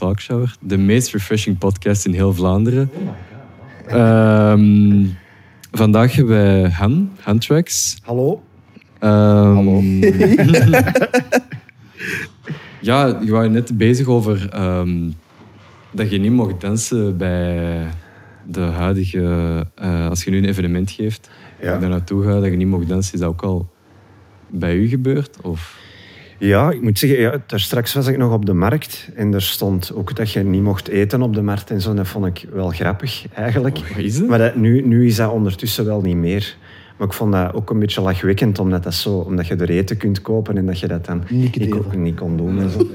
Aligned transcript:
Talkshower. 0.00 0.54
De 0.60 0.76
meest 0.78 1.12
refreshing 1.12 1.58
podcast 1.58 2.06
in 2.06 2.12
heel 2.12 2.34
Vlaanderen. 2.34 2.90
Ehm, 3.86 5.04
vandaag 5.72 6.14
hebben 6.14 6.34
wij 6.36 6.70
Han, 6.70 7.10
Handtracks. 7.20 7.96
Hallo. 8.02 8.42
Ehm, 8.98 9.54
Hallo. 9.54 9.80
ja, 12.80 13.18
je 13.24 13.30
was 13.30 13.48
net 13.48 13.76
bezig 13.78 14.06
over 14.06 14.48
ehm, 14.50 15.10
dat 15.90 16.10
je 16.10 16.18
niet 16.18 16.32
mocht 16.32 16.60
dansen 16.60 17.16
bij 17.16 17.86
de 18.46 18.60
huidige... 18.60 19.66
eh, 19.74 20.08
als 20.08 20.24
je 20.24 20.30
nu 20.30 20.36
een 20.38 20.44
evenement 20.48 20.90
geeft, 20.90 21.30
Ja. 21.60 21.78
daar 21.78 21.88
naartoe 21.90 22.24
gaat, 22.24 22.40
dat 22.40 22.50
je 22.50 22.56
niet 22.56 22.66
mocht 22.68 22.88
dansen. 22.88 23.14
Is 23.14 23.20
dat 23.20 23.28
ook 23.28 23.42
al 23.42 23.70
bij 24.48 24.74
u 24.76 24.88
gebeurd? 24.88 25.36
Of? 25.42 25.78
Ja, 26.40 26.70
ik 26.70 26.82
moet 26.82 26.98
zeggen, 26.98 27.20
ja, 27.20 27.42
daar 27.46 27.60
straks 27.60 27.94
was 27.94 28.06
ik 28.06 28.16
nog 28.16 28.32
op 28.32 28.46
de 28.46 28.52
markt 28.52 29.08
en 29.14 29.34
er 29.34 29.42
stond 29.42 29.92
ook 29.94 30.16
dat 30.16 30.32
je 30.32 30.42
niet 30.42 30.62
mocht 30.62 30.88
eten 30.88 31.22
op 31.22 31.34
de 31.34 31.42
markt 31.42 31.70
en 31.70 31.80
zo. 31.80 31.94
Dat 31.94 32.08
vond 32.08 32.26
ik 32.26 32.46
wel 32.52 32.68
grappig, 32.68 33.24
eigenlijk. 33.34 33.78
Is? 33.96 34.22
Maar 34.22 34.38
dat, 34.38 34.54
nu, 34.54 34.82
nu 34.82 35.06
is 35.06 35.16
dat 35.16 35.30
ondertussen 35.30 35.84
wel 35.84 36.00
niet 36.00 36.16
meer. 36.16 36.56
Maar 36.96 37.08
ik 37.08 37.14
vond 37.14 37.32
dat 37.32 37.54
ook 37.54 37.70
een 37.70 37.78
beetje 37.78 38.00
lachwekkend, 38.00 38.58
omdat, 38.58 38.82
dat 38.82 38.94
zo, 38.94 39.18
omdat 39.18 39.46
je 39.46 39.56
er 39.56 39.70
eten 39.70 39.96
kunt 39.96 40.22
kopen 40.22 40.56
en 40.56 40.66
dat 40.66 40.78
je 40.78 40.86
dat 40.86 41.04
dan 41.06 41.24
Niet 41.28 41.94
niet 41.96 42.16
kon 42.16 42.36
doen. 42.36 42.60
En 42.60 42.70
zo. 42.70 42.86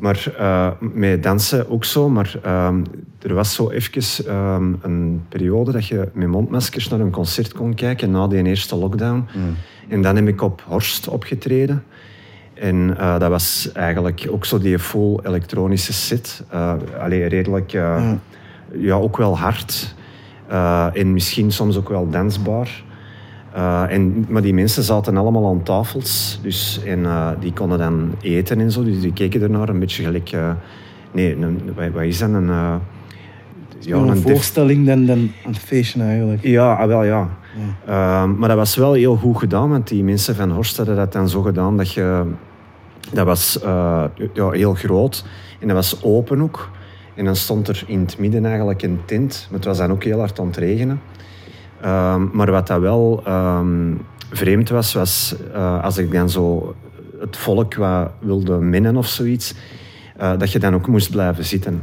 Maar 0.00 0.34
eh, 0.38 0.70
met 0.80 1.22
dansen 1.22 1.70
ook 1.70 1.84
zo. 1.84 2.08
Maar 2.08 2.38
ehm, 2.42 2.82
er 3.18 3.34
was 3.34 3.54
zo 3.54 3.70
even 3.70 4.26
ehm, 4.26 4.72
een 4.82 5.22
periode 5.28 5.72
dat 5.72 5.86
je 5.86 6.08
met 6.12 6.28
mondmaskers 6.28 6.88
naar 6.88 7.00
een 7.00 7.10
concert 7.10 7.52
kon 7.52 7.74
kijken 7.74 8.10
na 8.10 8.26
die 8.26 8.44
eerste 8.44 8.76
lockdown. 8.76 9.24
En 9.88 10.02
dan 10.02 10.16
heb 10.16 10.28
ik 10.28 10.42
op 10.42 10.62
Horst 10.66 11.08
opgetreden. 11.08 11.84
En 12.60 12.96
eh, 12.98 13.18
dat 13.18 13.30
was 13.30 13.70
eigenlijk 13.72 14.26
ook 14.30 14.44
zo 14.44 14.58
die 14.58 14.78
full 14.78 15.18
elektronische 15.22 15.92
set. 15.92 16.42
Uh, 16.54 16.72
allee, 17.02 17.26
redelijk, 17.26 17.72
eh, 17.72 18.10
ja, 18.72 18.94
ook 18.94 19.16
wel 19.16 19.38
hard. 19.38 19.94
Eh, 20.48 20.86
en 20.92 21.12
misschien 21.12 21.52
soms 21.52 21.76
ook 21.76 21.88
wel 21.88 22.10
dansbaar. 22.10 22.82
Eh, 23.52 23.82
en, 23.88 24.26
maar 24.28 24.42
die 24.42 24.54
mensen 24.54 24.82
zaten 24.82 25.16
allemaal 25.16 25.48
aan 25.48 25.62
tafels. 25.62 26.40
Dus, 26.42 26.80
en 26.86 27.04
eh, 27.04 27.28
die 27.40 27.52
konden 27.52 27.78
dan 27.78 28.14
eten 28.20 28.60
en 28.60 28.70
zo. 28.72 28.84
Dus 28.84 29.00
die 29.00 29.12
keken 29.12 29.42
ernaar 29.42 29.68
een 29.68 29.78
beetje 29.78 30.04
gelijk... 30.04 30.32
eh, 30.32 30.50
nee, 31.12 31.36
een, 31.36 31.60
wat, 31.76 31.90
wat 31.92 32.02
is 32.02 32.18
dat? 32.18 32.28
Een, 32.28 32.48
eh, 32.48 32.74
Ja, 33.80 33.96
een 33.96 34.16
voorstelling 34.16 34.86
dan, 34.86 35.06
dan 35.06 35.30
een 35.46 35.54
feestje 35.54 36.02
eigenlijk. 36.02 36.42
ja, 36.42 36.72
ah, 36.74 36.86
wel 36.86 37.04
ja. 37.04 37.28
Maar 38.26 38.48
dat 38.48 38.56
was 38.56 38.76
wel 38.76 38.92
heel 38.92 39.16
goed 39.16 39.38
gedaan, 39.38 39.70
want 39.70 39.88
die 39.88 40.04
mensen 40.04 40.34
van 40.34 40.50
Horst 40.50 40.76
hadden 40.76 40.96
dat 40.96 41.12
dan 41.12 41.28
zo 41.28 41.42
gedaan 41.42 41.76
dat 41.76 41.92
je... 41.92 42.22
Dat 43.12 43.26
was 43.26 43.60
eh, 43.60 44.04
ja, 44.32 44.50
heel 44.50 44.74
groot 44.74 45.24
en 45.60 45.66
dat 45.66 45.76
was 45.76 46.02
open 46.02 46.42
ook. 46.42 46.70
En 47.14 47.24
dan 47.24 47.36
stond 47.36 47.68
er 47.68 47.84
in 47.86 48.00
het 48.00 48.18
midden 48.18 48.44
eigenlijk 48.44 48.82
een 48.82 49.00
tent, 49.04 49.46
maar 49.50 49.58
het 49.58 49.68
was 49.68 49.78
dan 49.78 49.90
ook 49.90 50.04
heel 50.04 50.18
hard 50.18 50.40
aan 50.40 50.46
het 50.46 50.56
regenen. 50.56 51.00
Ehm, 51.80 52.26
maar 52.32 52.50
wat 52.50 52.66
dat 52.66 52.80
wel 52.80 53.22
ehm, 53.24 53.94
vreemd 54.30 54.68
was, 54.68 54.92
was 54.92 55.34
eh, 55.52 55.84
als 55.84 55.98
ik 55.98 56.12
dan 56.12 56.30
zo 56.30 56.74
het 57.18 57.36
volk 57.36 57.74
wat 57.74 58.10
wilde 58.18 58.58
minnen 58.58 58.96
of 58.96 59.06
zoiets, 59.06 59.54
eh, 60.16 60.38
dat 60.38 60.52
je 60.52 60.58
dan 60.58 60.74
ook 60.74 60.86
moest 60.86 61.10
blijven 61.10 61.44
zitten. 61.44 61.82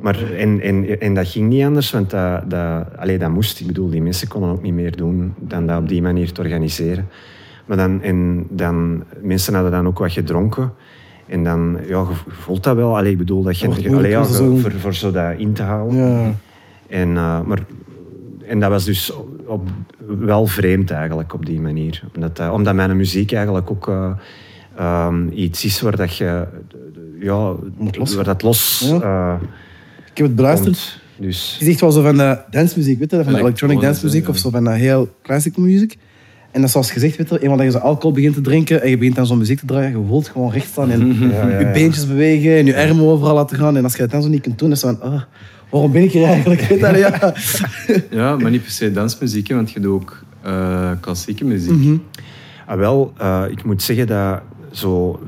Maar, 0.00 0.32
en, 0.32 0.60
en, 0.60 1.00
en 1.00 1.14
dat 1.14 1.28
ging 1.28 1.48
niet 1.48 1.64
anders, 1.64 1.90
want 1.90 2.10
dat, 2.10 2.50
dat, 2.50 2.86
allee, 2.96 3.18
dat 3.18 3.30
moest. 3.30 3.60
Ik 3.60 3.66
bedoel, 3.66 3.90
die 3.90 4.02
mensen 4.02 4.28
konden 4.28 4.50
ook 4.50 4.62
niet 4.62 4.74
meer 4.74 4.96
doen 4.96 5.34
dan 5.38 5.66
dat 5.66 5.78
op 5.78 5.88
die 5.88 6.02
manier 6.02 6.32
te 6.32 6.40
organiseren. 6.40 7.08
Maar 7.64 7.76
dan, 7.76 8.02
en 8.02 8.46
dan, 8.50 9.04
mensen 9.22 9.54
hadden 9.54 9.72
dan 9.72 9.86
ook 9.86 9.98
wat 9.98 10.12
gedronken. 10.12 10.72
En 11.26 11.44
dan, 11.44 11.78
ja, 11.86 11.98
je 11.98 12.14
voelt 12.28 12.62
dat 12.62 12.76
wel. 12.76 12.96
Allee, 12.96 13.12
ik 13.12 13.18
bedoel, 13.18 13.42
dat 13.42 13.58
je, 13.58 13.68
Dat 13.68 13.76
wordt 13.76 13.94
allee, 13.94 14.10
ja, 14.10 14.24
zo- 14.24 14.56
voor, 14.56 14.72
voor 14.72 14.94
zo 14.94 15.10
dat 15.10 15.38
in 15.38 15.52
te 15.52 15.62
houden. 15.62 15.98
Ja. 15.98 16.34
En, 16.86 17.08
uh, 17.08 17.40
maar, 17.40 17.58
en 18.46 18.60
dat 18.60 18.70
was 18.70 18.84
dus 18.84 19.12
op, 19.46 19.68
wel 20.18 20.46
vreemd 20.46 20.90
eigenlijk 20.90 21.34
op 21.34 21.46
die 21.46 21.60
manier. 21.60 22.02
Omdat, 22.14 22.40
uh, 22.40 22.52
omdat 22.52 22.74
mijn 22.74 22.96
muziek 22.96 23.32
eigenlijk 23.32 23.70
ook 23.70 23.88
uh, 23.88 24.10
um, 24.80 25.30
iets 25.34 25.64
is 25.64 25.80
waar 25.80 25.96
dat 25.96 26.16
je... 26.16 26.46
Ja, 27.20 27.54
los. 27.92 28.14
waar 28.14 28.24
dat 28.24 28.42
los... 28.42 28.84
Ja. 28.88 28.94
uh, 28.94 29.42
Ik 30.10 30.16
heb 30.16 30.26
het 30.26 30.36
beluisterd. 30.36 31.02
Dus, 31.16 31.56
Je 31.58 31.64
zegt 31.64 31.80
wel 31.80 31.90
zo 31.92 32.02
van 32.02 32.16
de 32.16 32.38
dancemuziek, 32.50 32.98
weet 32.98 33.10
je, 33.10 33.24
van 33.24 33.32
de 33.32 33.38
electronic 33.38 33.76
Elektronische, 33.76 33.86
dancemuziek 33.86 34.24
ja. 34.24 34.30
of 34.30 34.38
zo 34.38 34.50
van 34.50 34.64
de 34.64 34.70
heel 34.70 35.08
classic 35.22 35.56
muziek. 35.56 35.98
En 36.54 36.60
dat 36.60 36.68
is 36.68 36.72
zoals 36.72 36.90
gezegd, 36.90 37.16
weet 37.16 37.28
je, 37.28 37.40
eenmaal 37.40 37.56
dat 37.56 37.66
je 37.66 37.72
zo 37.72 37.78
alcohol 37.78 38.12
begint 38.12 38.34
te 38.34 38.40
drinken 38.40 38.82
en 38.82 38.90
je 38.90 38.98
begint 38.98 39.16
dan 39.16 39.26
zo'n 39.26 39.38
muziek 39.38 39.58
te 39.58 39.66
draaien, 39.66 39.90
je 39.90 40.06
voelt 40.08 40.28
gewoon 40.28 40.50
recht 40.50 40.66
staan 40.66 40.90
en 40.90 41.06
Ja, 41.30 41.48
ja, 41.48 41.58
je 41.58 41.70
beentjes 41.72 42.06
bewegen 42.06 42.56
en 42.56 42.66
je 42.66 42.76
armen 42.76 43.04
overal 43.04 43.34
laten 43.34 43.58
gaan. 43.58 43.76
En 43.76 43.84
als 43.84 43.92
je 43.92 43.98
dat 43.98 44.10
dan 44.10 44.22
zo 44.22 44.28
niet 44.28 44.42
kunt 44.42 44.58
doen, 44.58 44.70
is 44.70 44.82
het 44.82 44.98
van, 44.98 45.12
ah, 45.12 45.22
waarom 45.70 45.92
ben 45.92 46.02
ik 46.02 46.12
hier 46.12 46.24
eigenlijk? 46.24 46.60
Ja. 46.96 47.34
Ja, 48.20 48.36
maar 48.36 48.50
niet 48.50 48.62
per 48.62 48.70
se 48.70 48.92
dansmuziek, 48.92 49.48
hè, 49.48 49.54
want 49.54 49.70
je 49.70 49.80
doet 49.80 49.92
ook 49.92 50.24
eh, 50.42 50.90
klassieke 51.00 51.44
muziek. 51.44 51.70
Mhm. 51.70 51.96
ah, 52.66 52.78
wel, 52.78 53.12
uh, 53.20 53.44
ik 53.50 53.64
moet 53.64 53.82
zeggen 53.82 54.06
dat 54.06 54.40
zo 54.70 55.20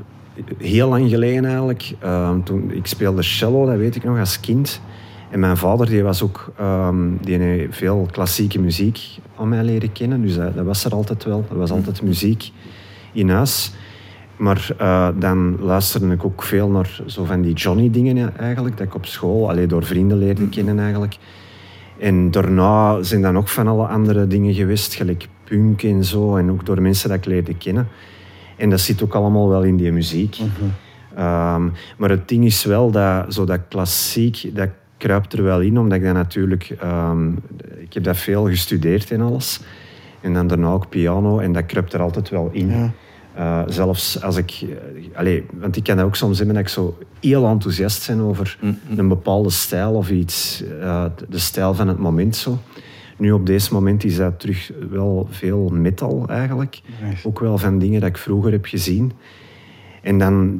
heel 0.57 0.89
lang 0.89 1.09
geleden 1.09 1.45
eigenlijk, 1.45 1.93
uh, 2.03 2.35
toen 2.43 2.71
ik 2.71 2.85
speelde 2.85 3.23
cello, 3.23 3.65
dat 3.65 3.77
weet 3.77 3.95
ik 3.95 4.03
nog 4.03 4.19
als 4.19 4.39
kind. 4.39 4.81
En 5.29 5.39
mijn 5.39 5.57
vader 5.57 5.85
die 5.85 6.03
was 6.03 6.21
ook, 6.23 6.51
um, 6.61 7.17
die 7.21 7.37
heeft 7.37 7.75
veel 7.75 8.07
klassieke 8.11 8.59
muziek 8.59 8.99
aan 9.35 9.49
mij 9.49 9.63
leren 9.63 9.91
kennen. 9.91 10.21
Dus 10.21 10.35
dat, 10.35 10.55
dat 10.55 10.65
was 10.65 10.85
er 10.85 10.91
altijd 10.91 11.23
wel. 11.23 11.45
Er 11.49 11.57
was 11.57 11.71
altijd 11.71 12.01
muziek 12.01 12.51
in 13.13 13.29
huis. 13.29 13.71
Maar 14.37 14.69
uh, 14.81 15.09
dan 15.19 15.57
luisterde 15.59 16.13
ik 16.13 16.25
ook 16.25 16.43
veel 16.43 16.69
naar 16.69 17.01
zo 17.05 17.23
van 17.23 17.41
die 17.41 17.53
Johnny-dingen 17.53 18.37
eigenlijk, 18.37 18.77
dat 18.77 18.87
ik 18.87 18.95
op 18.95 19.05
school 19.05 19.49
alleen 19.49 19.67
door 19.67 19.83
vrienden 19.83 20.17
leerde 20.17 20.49
kennen 20.49 20.79
eigenlijk. 20.79 21.17
En 21.99 22.31
daarna 22.31 23.03
zijn 23.03 23.21
dan 23.21 23.37
ook 23.37 23.47
van 23.47 23.67
alle 23.67 23.87
andere 23.87 24.27
dingen 24.27 24.53
geweest, 24.53 24.93
gelijk 24.93 25.27
punk 25.43 25.83
en 25.83 26.03
zo, 26.03 26.35
en 26.35 26.51
ook 26.51 26.65
door 26.65 26.81
mensen 26.81 27.09
dat 27.09 27.17
ik 27.17 27.25
leerde 27.25 27.55
kennen. 27.55 27.87
En 28.55 28.69
dat 28.69 28.79
zit 28.79 29.03
ook 29.03 29.13
allemaal 29.13 29.49
wel 29.49 29.63
in 29.63 29.75
die 29.75 29.91
muziek. 29.91 30.35
-hmm. 30.35 30.71
um, 31.17 31.73
maar 31.97 32.09
het 32.09 32.27
ding 32.27 32.45
is 32.45 32.63
wel 32.63 32.91
dat 32.91 33.33
zo 33.33 33.45
dat 33.45 33.61
klassiek, 33.69 34.55
dat 34.55 34.69
kruipt 34.97 35.33
er 35.33 35.43
wel 35.43 35.61
in, 35.61 35.79
omdat 35.79 35.97
ik 35.97 36.03
dat 36.03 36.13
natuurlijk... 36.13 36.75
Um, 36.83 37.39
ik 37.79 37.93
heb 37.93 38.03
dat 38.03 38.17
veel 38.17 38.47
gestudeerd 38.47 39.11
en 39.11 39.21
alles. 39.21 39.61
En 40.21 40.33
dan 40.33 40.47
daarna 40.47 40.67
ook 40.67 40.89
piano, 40.89 41.39
en 41.39 41.53
dat 41.53 41.65
kruipt 41.65 41.93
er 41.93 42.01
altijd 42.01 42.29
wel 42.29 42.49
in. 42.51 42.69
Ja. 42.69 42.91
Uh, 43.37 43.63
zelfs 43.67 44.21
als 44.21 44.37
ik... 44.37 44.61
Uh, 44.63 45.17
allez, 45.17 45.41
want 45.59 45.75
ik 45.75 45.83
kan 45.83 45.97
dat 45.97 46.05
ook 46.05 46.15
soms 46.15 46.37
hebben 46.37 46.55
dat 46.55 46.63
ik 46.63 46.69
zo 46.69 46.97
heel 47.19 47.47
enthousiast 47.47 48.07
ben 48.07 48.19
over 48.19 48.57
mm 48.61 48.77
-hmm. 48.87 48.99
een 48.99 49.07
bepaalde 49.07 49.49
stijl 49.49 49.93
of 49.93 50.09
iets. 50.09 50.63
Uh, 50.79 51.05
de 51.29 51.37
stijl 51.37 51.73
van 51.73 51.87
het 51.87 51.97
moment 51.97 52.35
zo. 52.35 52.59
Nu 53.17 53.31
op 53.31 53.45
deze 53.45 53.73
moment 53.73 54.03
is 54.03 54.15
dat 54.15 54.39
terug 54.39 54.71
wel 54.89 55.27
veel 55.31 55.69
metal 55.69 56.25
eigenlijk. 56.27 56.81
Nice. 57.03 57.27
Ook 57.27 57.39
wel 57.39 57.57
van 57.57 57.79
dingen 57.79 57.99
dat 57.99 58.09
ik 58.09 58.17
vroeger 58.17 58.51
heb 58.51 58.65
gezien. 58.65 59.11
En 60.01 60.19
dan 60.19 60.59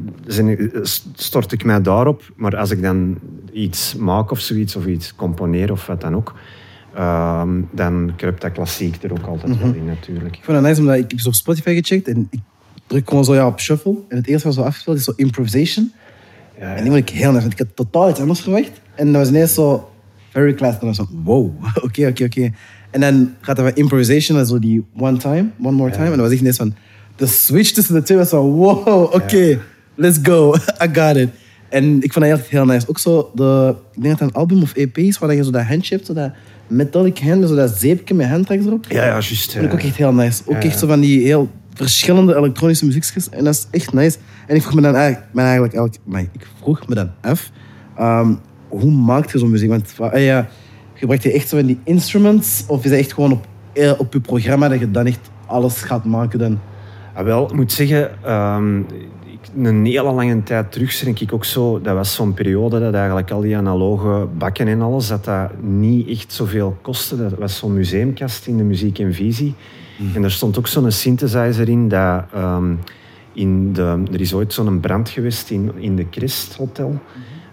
stort 1.13 1.51
ik 1.51 1.63
mij 1.63 1.81
daarop. 1.81 2.31
Maar 2.35 2.57
als 2.57 2.71
ik 2.71 2.81
dan 2.81 3.17
iets 3.51 3.95
maak 3.95 4.31
of 4.31 4.39
zoiets, 4.39 4.75
of 4.75 4.85
iets 4.85 5.15
componeer 5.15 5.71
of 5.71 5.85
wat 5.85 6.01
dan 6.01 6.15
ook, 6.15 6.33
um, 6.99 7.67
dan 7.71 8.13
kruipt 8.15 8.41
dat 8.41 8.51
klassiek 8.51 9.03
er 9.03 9.11
ook 9.11 9.25
altijd 9.25 9.53
mm 9.53 9.59
-hmm. 9.59 9.71
wel 9.71 9.79
in 9.79 9.85
natuurlijk. 9.85 10.35
Ik 10.35 10.43
vond 10.43 10.57
het 10.57 10.65
nice, 10.65 10.79
omdat 10.79 10.95
ik 10.95 11.11
heb 11.11 11.19
zo 11.19 11.27
op 11.27 11.33
Spotify 11.33 11.73
gecheckt 11.73 12.07
en 12.07 12.27
ik 12.29 12.39
druk 12.87 13.09
gewoon 13.09 13.25
zo 13.25 13.33
ja, 13.33 13.47
op 13.47 13.59
shuffle. 13.59 13.95
En 14.07 14.17
het 14.17 14.27
eerste 14.27 14.47
wat 14.47 14.55
zo 14.55 14.61
afgespeeld 14.61 14.97
is 14.97 15.03
zo 15.03 15.13
improvisation. 15.15 15.91
Ja, 16.59 16.69
ja. 16.69 16.75
En 16.75 16.83
die 16.83 16.91
vond 16.91 17.09
ik 17.09 17.15
heel 17.15 17.31
nice, 17.31 17.41
want 17.41 17.53
ik 17.53 17.59
had 17.59 17.75
totaal 17.75 18.09
iets 18.09 18.19
anders 18.19 18.39
verwacht. 18.39 18.81
En 18.95 19.05
dat 19.05 19.15
was 19.15 19.29
ineens 19.29 19.53
zo 19.53 19.89
very 20.29 20.53
classic. 20.53 20.81
En 20.81 20.87
dan 20.87 20.95
was 20.95 21.07
zo, 21.07 21.23
wow, 21.23 21.63
oké, 21.85 22.07
oké, 22.07 22.23
oké. 22.23 22.51
En 22.91 23.01
dan 23.01 23.33
gaat 23.41 23.57
er 23.57 23.63
van 23.63 23.75
improvisation 23.75 24.37
naar 24.37 24.45
zo 24.45 24.59
die 24.59 24.85
one 24.97 25.17
time, 25.17 25.49
one 25.61 25.75
more 25.75 25.91
time. 25.91 26.05
En 26.05 26.11
dan 26.11 26.21
was 26.21 26.31
ik 26.31 26.39
ineens 26.39 26.57
van, 26.57 26.75
de 27.17 27.25
switch 27.25 27.72
tussen 27.72 27.94
de 27.94 28.03
twee 28.03 28.17
was 28.17 28.29
zo, 28.29 28.51
wow, 28.51 29.03
oké, 29.03 29.16
okay, 29.16 29.59
let's 29.95 30.19
go, 30.23 30.55
I 30.83 30.89
got 30.94 31.16
it. 31.16 31.29
En 31.69 32.03
ik 32.03 32.13
vond 32.13 32.25
dat 32.25 32.39
echt 32.39 32.47
heel 32.47 32.66
nice. 32.66 32.89
Ook 32.89 33.00
zo, 33.00 33.31
de, 33.35 33.75
ik 33.93 34.02
denk 34.02 34.17
dat 34.17 34.28
het 34.28 34.29
een 34.29 34.41
album 34.41 34.61
of 34.61 34.73
EP 34.73 34.97
is, 34.97 35.17
waar 35.17 35.34
je 35.34 35.43
zo 35.43 35.52
dat 35.52 35.64
handje 35.64 35.96
hebt, 35.96 36.08
zo 36.08 36.14
dat 36.14 36.31
metallic 36.67 37.19
hand, 37.19 37.40
met 37.40 37.49
zo 37.49 37.55
dat 37.55 37.78
zeepje 37.78 38.14
met 38.14 38.28
handtracks 38.28 38.66
erop. 38.66 38.85
Ja, 38.90 39.03
ja, 39.03 39.09
juist. 39.09 39.46
Dat 39.46 39.53
vond 39.53 39.66
ik 39.66 39.73
ook 39.73 39.85
echt 39.85 39.96
heel 39.96 40.14
nice. 40.14 40.41
Ook 40.46 40.64
echt 40.64 40.79
zo 40.79 40.87
van 40.87 40.99
die 40.99 41.25
heel 41.25 41.49
verschillende 41.73 42.35
elektronische 42.35 42.85
muziekjes. 42.85 43.29
En 43.29 43.43
dat 43.43 43.53
is 43.53 43.67
echt 43.72 43.93
nice. 43.93 44.17
En 44.47 44.55
ik 44.55 44.61
vroeg 44.61 44.73
me 44.75 44.81
dan 44.81 44.96
eigenlijk, 44.96 45.37
eigenlijk, 45.37 45.73
eigenlijk 45.73 46.05
maar 46.05 46.22
ik 46.22 46.47
vroeg 46.61 46.87
me 46.87 46.96
dan 46.96 47.11
af, 47.22 47.52
um, 47.99 48.40
hoe 48.67 48.91
maak 48.91 49.31
je 49.31 49.37
zo'n 49.37 49.49
muziek? 49.49 49.69
Want 49.69 49.93
uh, 50.14 50.25
ja, 50.25 50.47
gebruik 50.93 51.22
je 51.22 51.31
echt 51.31 51.47
zo 51.47 51.58
van 51.58 51.66
die 51.66 51.79
instruments, 51.84 52.64
of 52.67 52.84
is 52.84 52.91
het 52.91 52.99
echt 52.99 53.14
gewoon 53.14 53.31
op, 53.31 53.47
op 53.97 54.14
je 54.14 54.19
programma 54.19 54.67
dat 54.67 54.79
je 54.79 54.91
dan 54.91 55.05
echt 55.05 55.29
alles 55.46 55.81
gaat 55.81 56.05
maken 56.05 56.40
dan? 56.40 56.59
Ah, 57.17 57.25
wel, 57.25 57.46
ik 57.46 57.53
moet 57.53 57.72
zeggen, 57.72 58.31
um, 58.34 58.85
een 59.64 59.85
hele 59.85 60.11
lange 60.11 60.43
tijd 60.43 60.72
terug 60.72 60.99
denk 60.99 61.19
ik 61.19 61.34
ook 61.34 61.46
zo, 61.46 61.81
dat 61.81 61.96
was 61.96 62.14
zo'n 62.14 62.34
periode 62.34 62.79
dat 62.79 62.93
eigenlijk 62.93 63.31
al 63.31 63.41
die 63.41 63.58
analoge 63.58 64.28
bakken 64.37 64.67
en 64.67 64.81
alles, 64.81 65.08
dat 65.08 65.25
dat 65.25 65.61
niet 65.61 66.08
echt 66.08 66.34
zoveel 66.34 66.78
kostte. 66.81 67.17
Dat 67.17 67.34
was 67.37 67.58
zo'n 67.58 67.73
museumkast 67.73 68.47
in 68.47 68.58
de 68.58 68.64
Muziek 68.64 68.99
en 68.99 69.14
Visie. 69.14 69.53
Mm. 69.97 70.16
En 70.16 70.23
er 70.23 70.31
stond 70.31 70.58
ook 70.58 70.67
zo'n 70.67 70.91
synthesizer 70.91 71.69
in 71.69 71.87
dat 71.87 72.23
um, 72.35 72.79
in 73.34 73.73
de, 73.73 74.03
er 74.11 74.22
is 74.22 74.34
ooit 74.34 74.53
zo'n 74.53 74.79
brand 74.79 75.09
geweest 75.09 75.49
in, 75.49 75.72
in 75.75 75.96
de 75.96 76.05
Christ 76.09 76.55
Hotel. 76.55 76.99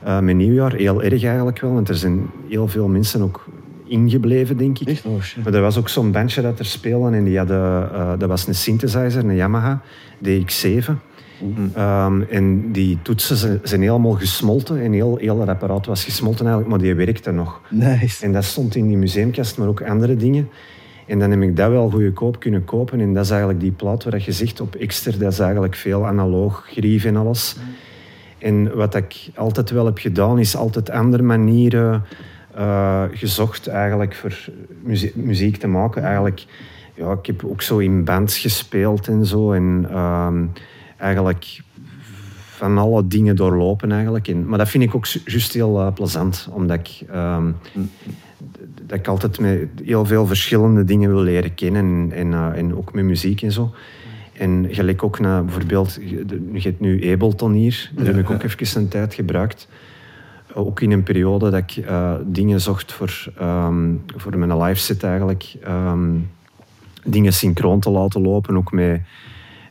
Uh, 0.07 0.19
met 0.19 0.37
nieuwjaar, 0.37 0.73
heel 0.73 1.03
erg 1.03 1.25
eigenlijk 1.25 1.61
wel, 1.61 1.73
want 1.73 1.89
er 1.89 1.97
zijn 1.97 2.31
heel 2.49 2.69
veel 2.69 2.89
mensen 2.89 3.23
ook 3.23 3.45
ingebleven, 3.95 4.57
denk 4.57 4.79
ik. 4.79 4.89
Echt? 4.89 5.05
Oh. 5.05 5.21
Maar 5.45 5.55
er 5.55 5.61
was 5.61 5.79
ook 5.79 5.89
zo'n 5.89 6.13
bandje 6.13 6.43
dat 6.43 6.59
er 6.59 6.65
speelde 6.65 7.17
en 7.17 7.25
die 7.25 7.39
hadden, 7.39 7.89
uh, 7.93 8.13
dat 8.19 8.29
was 8.29 8.47
een 8.47 8.55
synthesizer, 8.55 9.25
een 9.25 9.35
Yamaha 9.35 9.83
DX7. 10.25 10.93
Um, 11.79 12.23
en 12.23 12.73
die 12.73 12.99
toetsen 13.03 13.61
zijn 13.63 13.81
helemaal 13.81 14.13
gesmolten 14.13 14.81
en 14.81 14.93
heel, 14.93 15.17
heel 15.17 15.39
dat 15.39 15.49
apparaat 15.49 15.87
was 15.87 16.05
gesmolten 16.05 16.47
eigenlijk, 16.47 16.75
maar 16.75 16.85
die 16.85 16.95
werkte 16.95 17.31
nog. 17.31 17.61
Nice. 17.71 18.25
En 18.25 18.33
dat 18.33 18.45
stond 18.45 18.75
in 18.75 18.87
die 18.87 18.97
museumkast, 18.97 19.59
maar 19.59 19.69
ook 19.69 19.83
andere 19.83 20.17
dingen. 20.17 20.49
En 21.07 21.19
dan 21.19 21.31
heb 21.31 21.43
ik 21.43 21.57
dat 21.57 21.71
wel 21.71 21.91
goedkoop 21.91 22.41
kunnen 22.41 22.65
kopen. 22.65 23.01
En 23.01 23.15
dat 23.15 23.25
is 23.25 23.31
eigenlijk 23.31 23.61
die 23.61 23.73
plaat 23.73 24.05
waar 24.05 24.23
je 24.25 24.33
zegt 24.33 24.61
op 24.61 24.77
Xter, 24.87 25.19
dat 25.19 25.33
is 25.33 25.39
eigenlijk 25.39 25.75
veel 25.75 26.07
analoog, 26.07 26.67
grief 26.71 27.05
en 27.05 27.17
alles. 27.17 27.57
En 28.39 28.77
wat 28.77 28.95
ik 28.95 29.31
altijd 29.35 29.71
wel 29.71 29.85
heb 29.85 29.99
gedaan, 29.99 30.39
is 30.39 30.57
altijd 30.57 30.91
andere 30.91 31.23
manieren 31.23 32.03
uh, 32.59 33.03
gezocht 33.13 33.67
eigenlijk 33.67 34.15
voor 34.15 34.49
muziek, 34.83 35.15
muziek, 35.15 35.57
te 35.57 35.67
maken. 35.67 36.03
Eigenlijk, 36.03 36.45
ja, 36.95 37.13
ik 37.13 37.27
heb 37.27 37.45
ook 37.45 37.63
zo 37.63 37.79
in 37.79 38.05
bands 38.05 38.39
gespeeld 38.39 39.09
en 39.09 39.27
zo. 39.27 39.53
En 39.53 39.99
um, 39.99 40.53
eigenlijk 40.97 41.61
van 42.55 42.79
alle 42.79 43.07
dingen 43.07 43.37
doorlopen 43.37 43.93
eigenlijk. 43.93 44.29
En, 44.29 44.47
maar 44.47 44.59
dat 44.59 44.69
vind 44.69 44.85
ik 44.85 44.95
ook 44.95 45.07
juist 45.07 45.53
heel 45.53 45.81
uh, 45.81 45.93
plezant, 45.93 46.49
omdat 46.53 46.79
ik, 46.79 47.09
um, 47.15 47.57
dat 48.87 48.99
ik 48.99 49.09
altijd 49.09 49.41
met 49.41 49.69
heel 49.85 50.05
veel 50.05 50.27
verschillende 50.27 50.85
dingen 50.85 51.11
wil 51.11 51.23
leren 51.23 51.55
kennen 51.55 52.13
en, 52.13 52.55
en 52.55 52.77
ook 52.77 52.93
met 52.93 53.05
muziek 53.05 53.43
en 53.43 53.53
zo. 53.53 53.75
En 54.33 54.67
gelijk 54.71 55.03
ook 55.03 55.19
naar 55.19 55.45
bijvoorbeeld, 55.45 55.99
je 56.53 56.61
hebt 56.61 56.81
nu 56.81 57.13
Ableton 57.13 57.53
hier, 57.53 57.91
dat 57.95 58.07
heb 58.07 58.19
ik 58.19 58.31
ook 58.31 58.43
even 58.43 58.81
een 58.81 58.89
tijd 58.89 59.15
gebruikt. 59.15 59.69
Ook 60.55 60.81
in 60.81 60.91
een 60.91 61.03
periode 61.03 61.51
dat 61.51 61.61
ik 61.61 61.77
uh, 61.77 62.15
dingen 62.25 62.61
zocht 62.61 62.93
voor, 62.93 63.33
um, 63.41 64.03
voor 64.17 64.39
mijn 64.39 64.63
live 64.63 64.81
set 64.81 65.03
eigenlijk. 65.03 65.55
Um, 65.69 66.31
dingen 67.05 67.33
synchroon 67.33 67.81
te 67.81 67.91
laten 67.91 68.21
lopen, 68.21 68.57
ook 68.57 68.73
met 68.73 69.01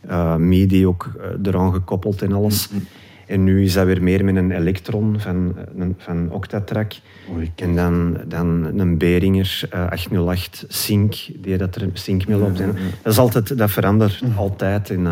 uh, 0.10 0.36
MIDI 0.36 0.88
ook 0.88 1.12
eraan 1.44 1.74
gekoppeld 1.74 2.22
en 2.22 2.34
alles. 2.34 2.70
Mm 2.70 2.78
-hmm. 2.78 2.88
En 3.26 3.44
nu 3.44 3.64
is 3.64 3.74
dat 3.74 3.86
weer 3.86 4.04
meer 4.04 4.26
met 4.26 4.36
een 4.36 4.52
Electron 4.52 5.20
van, 5.20 5.56
van 5.98 6.32
Octatrack. 6.32 6.94
Oei, 7.36 7.52
en 7.56 7.76
dan, 7.76 8.18
dan 8.28 8.80
een 8.80 8.98
Behringer 8.98 9.70
uh, 9.74 9.86
808 9.90 10.66
Sync, 10.68 11.16
die 11.36 11.58
dat 11.58 11.76
er 11.76 11.90
Sync 11.94 12.28
mee 12.28 12.38
loopt. 12.38 12.58
Ja, 12.58 12.66
ja, 12.66 12.72
ja. 12.72 12.80
Dat, 13.02 13.14
is 13.14 13.20
altijd, 13.20 13.58
dat 13.58 13.72
verandert 13.72 14.22
mm. 14.22 14.38
altijd. 14.38 14.90
En, 14.90 15.08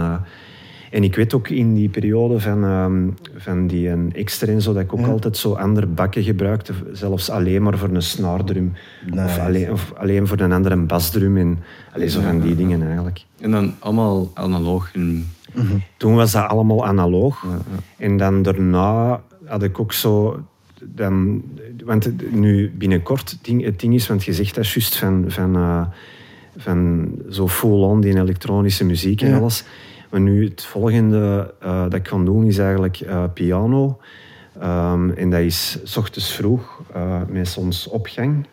en 0.92 1.04
ik 1.04 1.16
weet 1.16 1.34
ook 1.34 1.50
in 1.50 1.74
die 1.74 1.90
periode 1.90 2.40
van, 2.40 2.64
um, 2.64 3.14
van 3.36 3.68
die 3.68 3.90
een 3.90 4.14
extra 4.14 4.48
en 4.48 4.62
zo, 4.62 4.74
dat 4.74 4.84
ik 4.84 4.94
ook 4.94 5.08
altijd 5.08 5.38
zo 5.38 5.54
andere 5.54 5.88
bakken 5.88 6.24
gebruikte. 6.24 6.74
Zelfs 6.92 7.30
alleen 7.30 7.64
maar 7.64 7.78
voor 7.78 7.90
een 7.90 8.02
snaardrum. 8.02 8.74
Nice. 9.06 9.24
Of, 9.24 9.40
alleen, 9.40 9.72
of 9.72 9.94
alleen 9.98 10.28
voor 10.28 10.40
een 10.40 10.52
andere 10.52 10.78
basdrum. 10.78 11.38
En 11.38 11.60
alleen 11.94 12.10
zo 12.10 12.22
van 12.22 12.40
die 12.40 12.56
dingen 12.56 12.86
eigenlijk. 12.86 13.24
En 13.40 13.52
dan 13.52 13.74
allemaal 13.80 14.32
analoog 14.34 14.94
in 14.94 15.26
Mm 15.54 15.68
-hmm. 15.68 15.84
Toen 15.98 16.16
was 16.16 16.32
dat 16.32 16.48
allemaal 16.48 16.86
analoog. 16.86 17.44
Ja, 17.44 17.50
ja. 17.50 18.06
En 18.06 18.18
dan 18.18 18.42
daarna 18.42 19.22
had 19.46 19.64
ik 19.64 19.80
ook 19.80 19.94
zo... 19.94 20.44
Dan, 20.84 21.44
want 21.86 22.32
nu 22.32 22.72
binnenkort, 22.78 23.32
het 23.32 23.40
ding, 23.44 23.64
het 23.64 23.80
ding 23.80 23.94
is, 23.94 24.08
want 24.08 24.24
je 24.24 24.34
zegt 24.34 24.56
dat 24.56 24.70
juist 24.70 24.98
van, 24.98 25.26
van, 25.28 25.58
uh, 25.58 25.86
van 26.58 27.10
zo 27.30 27.48
full-on 27.48 28.02
die 28.02 28.18
elektronische 28.18 28.86
muziek 28.86 29.22
en 29.22 29.30
Ja. 29.30 29.38
alles. 29.38 29.64
Maar 30.12 30.22
nu 30.22 30.46
het 30.46 30.66
volgende 30.66 31.54
uh, 31.64 31.82
dat 31.84 31.94
ik 31.94 32.08
ga 32.08 32.18
doen 32.18 32.46
is 32.46 32.58
eigenlijk 32.58 33.00
uh, 33.00 33.24
piano. 33.34 34.00
Um, 34.64 35.12
en 35.12 35.30
dat 35.30 35.40
is 35.40 35.80
s 35.84 35.98
ochtends 35.98 36.34
vroeg, 36.34 36.82
uh, 36.96 37.22
met 37.28 37.48
soms 37.48 37.88
opgang. 37.88 38.46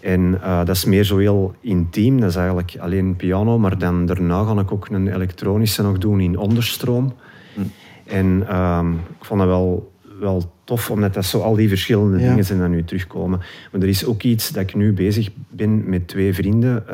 En 0.00 0.40
dat 0.40 0.68
is 0.68 0.84
meer 0.84 1.04
zo 1.04 1.18
heel 1.18 1.54
intiem. 1.60 2.20
Dat 2.20 2.30
is 2.30 2.36
eigenlijk 2.36 2.76
alleen 2.78 3.16
piano. 3.16 3.58
Maar 3.58 3.78
dan 3.78 4.06
daarna 4.06 4.44
ga 4.44 4.60
ik 4.60 4.72
ook 4.72 4.88
een 4.88 5.14
elektronische 5.14 5.82
nog 5.82 5.98
doen 5.98 6.20
in 6.20 6.38
onderstroom. 6.38 7.14
Mm. 7.54 7.70
En 8.06 8.56
um, 8.56 8.92
ik 8.92 9.24
vond 9.24 9.40
dat 9.40 9.48
wel, 9.48 9.92
wel 10.20 10.52
tof, 10.64 10.90
omdat 10.90 11.14
dat 11.14 11.24
zo 11.24 11.40
al 11.40 11.54
die 11.54 11.68
verschillende 11.68 12.18
Ja. 12.18 12.28
dingen 12.28 12.44
zijn 12.44 12.58
dat 12.58 12.68
nu 12.68 12.84
terugkomen. 12.84 13.38
Maar 13.72 13.80
er 13.80 13.88
is 13.88 14.04
ook 14.04 14.22
iets 14.22 14.50
dat 14.50 14.62
ik 14.62 14.74
nu 14.74 14.92
bezig 14.92 15.28
ben 15.48 15.88
met 15.88 16.08
twee 16.08 16.34
vrienden. 16.34 16.84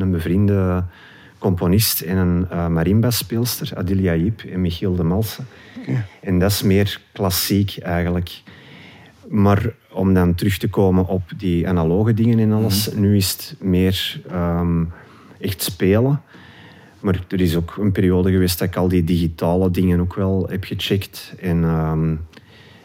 Een 0.00 0.10
bevriende 0.10 0.84
componist 1.40 2.00
en 2.00 2.16
een 2.16 2.46
uh, 2.52 2.66
marimba-speelster, 2.66 3.70
Adilia 3.76 4.14
Yip 4.14 4.40
en 4.40 4.60
Michiel 4.60 4.96
de 4.96 5.02
Malsen. 5.02 5.46
En 6.20 6.38
dat 6.38 6.50
is 6.50 6.62
meer 6.62 7.00
klassiek 7.12 7.78
eigenlijk. 7.78 8.42
Maar 9.28 9.72
om 9.92 10.14
dan 10.14 10.34
terug 10.34 10.58
te 10.58 10.68
komen 10.68 11.06
op 11.06 11.22
die 11.36 11.68
analoge 11.68 12.14
dingen 12.14 12.38
en 12.38 12.52
alles, 12.52 12.92
nu 12.94 13.16
is 13.16 13.30
het 13.30 13.56
meer 13.60 14.20
ehm, 14.30 14.84
echt 15.40 15.62
spelen. 15.62 16.22
Maar 17.00 17.24
er 17.28 17.40
is 17.40 17.56
ook 17.56 17.76
een 17.76 17.92
periode 17.92 18.30
geweest 18.30 18.58
dat 18.58 18.68
ik 18.68 18.76
al 18.76 18.88
die 18.88 19.04
digitale 19.04 19.70
dingen 19.70 20.00
ook 20.00 20.14
wel 20.14 20.46
heb 20.50 20.64
gecheckt. 20.64 21.34
En 21.40 21.64
ehm, 21.64 22.10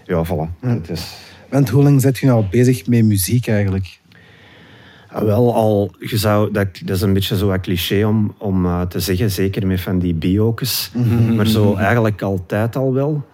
ja, 0.06 0.26
voilà. 0.26 0.60
Het 0.60 0.90
is, 0.90 1.16
Want 1.50 1.70
hoe 1.70 1.84
lang 1.84 2.02
zit 2.02 2.18
je 2.18 2.26
nou 2.26 2.46
bezig 2.52 2.88
met 2.88 3.06
muziek 3.06 3.48
eigenlijk? 3.48 4.00
Ah, 5.16 5.24
wel 5.24 5.54
al, 5.54 5.92
je 6.00 6.18
zou, 6.18 6.52
dat, 6.52 6.68
dat 6.86 6.96
is 6.96 7.02
een 7.02 7.14
beetje 7.14 7.38
zo 7.38 7.52
een 7.52 7.62
cliché 7.62 8.06
om, 8.06 8.34
om 8.38 8.66
uh, 8.66 8.82
te 8.82 9.00
zeggen, 9.00 9.32
zeker 9.32 9.68
met 9.68 9.82
van 9.82 10.00
die 10.00 10.14
biokes. 10.14 10.92
Maar 11.36 11.48
zo 11.48 11.76
eigenlijk 11.76 12.22
altijd 12.22 12.76
al 12.76 12.94
wel. 12.94 13.26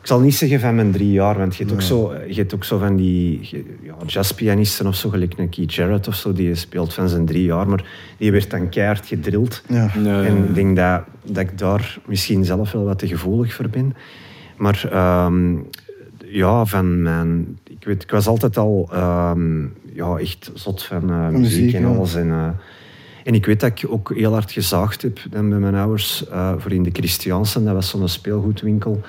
Ik 0.00 0.06
zal 0.06 0.20
niet 0.20 0.34
zeggen 0.34 0.60
van 0.60 0.74
mijn 0.74 0.92
drie 0.92 1.10
jaar, 1.10 1.38
want 1.38 1.56
je 1.56 1.62
hebt, 1.62 1.74
ook, 1.74 1.82
zo, 1.82 2.14
je 2.28 2.34
hebt 2.34 2.54
ook 2.54 2.64
zo 2.64 2.78
van 2.78 2.96
die 2.96 3.48
ja, 3.82 3.94
jazzpianisten 4.06 4.86
of 4.86 4.94
zo, 4.94 5.08
gelijk 5.08 5.38
een 5.38 5.48
Keith 5.48 5.74
Jarrett 5.74 6.08
of 6.08 6.14
zo, 6.14 6.32
die 6.32 6.54
speelt 6.54 6.94
van 6.94 7.08
zijn 7.08 7.26
drie 7.26 7.44
jaar, 7.44 7.68
maar 7.68 7.84
die 8.16 8.32
werd 8.32 8.50
dan 8.50 8.68
keihard 8.68 9.06
gedrild. 9.06 9.62
Ja. 9.68 9.90
En 10.04 10.36
ik 10.36 10.54
denk 10.54 10.76
dat, 10.76 11.02
dat 11.24 11.38
ik 11.38 11.58
daar 11.58 11.98
misschien 12.06 12.44
zelf 12.44 12.72
wel 12.72 12.84
wat 12.84 12.98
te 12.98 13.06
gevoelig 13.06 13.54
voor 13.54 13.68
ben. 13.68 13.94
Maar 14.56 14.88
ehm, 14.90 15.54
ja, 16.30 16.64
van 16.64 17.02
mijn... 17.02 17.58
Ik, 17.64 17.84
weet, 17.84 18.02
ik 18.02 18.10
was 18.10 18.26
altijd 18.26 18.56
al 18.56 18.88
ehm, 18.92 19.62
ja, 19.92 20.16
echt 20.16 20.50
zot 20.54 20.82
van 20.82 21.10
eh, 21.10 21.28
muziek, 21.28 21.40
muziek, 21.40 21.74
en 21.74 21.80
ja. 21.82 21.88
alles. 21.88 22.14
En, 22.14 22.30
eh, 22.30 22.48
en 23.24 23.34
ik 23.34 23.46
weet 23.46 23.60
dat 23.60 23.70
ik 23.70 23.90
ook 23.90 24.12
heel 24.14 24.32
hard 24.32 24.52
gezaagd 24.52 25.02
heb 25.02 25.18
dan 25.30 25.48
bij 25.48 25.58
mijn 25.58 25.74
ouders 25.74 26.28
eh, 26.28 26.52
voor 26.58 26.72
in 26.72 26.82
de 26.82 26.90
Christiansen. 26.92 27.64
Dat 27.64 27.74
was 27.74 27.88
zo'n 27.88 28.08
speelgoedwinkel 28.08 29.00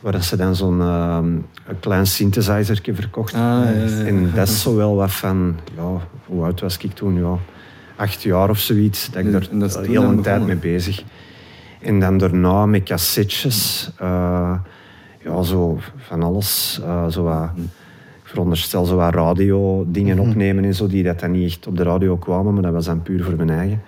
waar 0.00 0.22
ze 0.22 0.36
dan 0.36 0.56
zo'n 0.56 0.80
ehm, 0.80 1.26
een 1.66 1.80
klein 1.80 2.06
synthesizerke 2.06 2.94
verkochten. 2.94 3.38
Ah, 3.38 3.44
ja, 3.44 3.70
ja, 3.70 3.84
ja. 3.84 4.04
En 4.04 4.30
dat 4.34 4.48
is 4.48 4.62
zo 4.62 4.76
wel 4.76 4.94
wat 4.94 5.12
van... 5.12 5.58
Ja, 5.76 6.08
hoe 6.26 6.44
oud 6.44 6.60
was 6.60 6.78
ik 6.78 6.92
toen? 6.92 7.18
Ja, 7.18 7.38
acht 7.96 8.22
jaar 8.22 8.50
of 8.50 8.58
zoiets. 8.58 9.10
Dat 9.10 9.24
ik 9.24 9.42
toen 9.42 9.84
heel 9.84 10.02
een 10.02 10.22
tijd 10.22 10.46
mee 10.46 10.56
bezig. 10.56 11.02
En 11.80 12.00
dan 12.00 12.18
daarna 12.18 12.66
met 12.66 12.82
cassettes. 12.82 13.90
eh, 13.98 14.54
ja, 15.26 15.42
zo 15.42 15.78
van 15.96 16.22
alles. 16.22 16.80
zo 17.10 17.22
wat, 17.22 17.50
ik 18.22 18.32
veronderstel 18.32 18.84
zo 18.84 18.96
wat 18.96 19.14
radio 19.14 19.84
dingen 19.88 20.18
opnemen 20.18 20.64
en 20.64 20.74
zo, 20.74 20.86
die 20.86 21.02
dat 21.02 21.20
dan 21.20 21.30
niet 21.30 21.46
echt 21.46 21.66
op 21.66 21.76
de 21.76 21.82
radio 21.82 22.16
kwamen, 22.16 22.52
maar 22.52 22.62
dat 22.62 22.72
was 22.72 22.84
dan 22.84 23.02
puur 23.02 23.24
voor 23.24 23.36
mijn 23.36 23.50
eigen. 23.50 23.82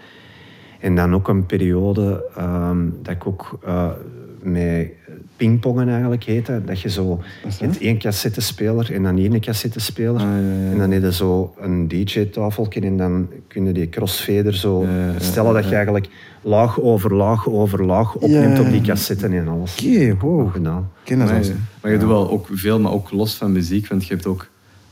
En 0.80 0.94
dan 0.94 1.14
ook 1.14 1.28
een 1.28 1.46
periode 1.46 2.24
ehm, 2.36 2.78
dat 3.02 3.14
ik 3.14 3.26
ook 3.26 3.58
eh, 3.64 3.90
met 4.42 4.90
pingpongen 5.36 5.88
eigenlijk 5.88 6.24
heette. 6.24 6.62
Dat 6.64 6.80
je 6.80 6.90
zo, 6.90 7.20
hebt 7.58 7.80
één 7.80 7.98
cassettespeler 7.98 8.94
en 8.94 9.02
dan 9.02 9.16
hier 9.16 9.34
een 9.34 9.40
cassettespeler. 9.40 10.14
Ah, 10.14 10.20
ja, 10.20 10.36
ja. 10.36 10.70
En 10.70 10.78
dan 10.78 10.90
heb 10.90 11.02
je 11.02 11.12
zo 11.12 11.54
een 11.60 11.88
DJ-tafeltje 11.88 12.80
en 12.80 12.96
dan 12.96 13.28
kun 13.46 13.64
je 13.64 13.72
die 13.72 13.88
crossfader 13.88 14.54
zo 14.54 14.86
stellen 15.18 15.54
dat 15.54 15.68
je 15.68 15.74
eigenlijk 15.74 16.08
laag 16.48 16.80
over 16.80 17.14
laag 17.14 17.48
over 17.48 17.84
laag 17.84 18.14
opneemt 18.14 18.56
Ja. 18.56 18.62
op 18.62 18.70
die 18.70 18.80
cassetten 18.80 19.32
en 19.32 19.48
alles. 19.48 19.74
Oké, 19.80 20.16
wow. 20.20 20.42
Goed 20.42 20.52
gedaan. 20.52 20.90
Ken 21.04 21.18
dat 21.18 21.28
Maar, 21.28 21.44
maar 21.82 21.92
je 21.92 21.98
doet 21.98 22.08
wel 22.08 22.30
ook 22.30 22.46
veel, 22.52 22.80
maar 22.80 22.92
ook 22.92 23.10
los 23.10 23.34
van 23.34 23.52
muziek, 23.52 23.88
want 23.88 24.06
je 24.06 24.14
hebt 24.14 24.26
ook 24.26 24.46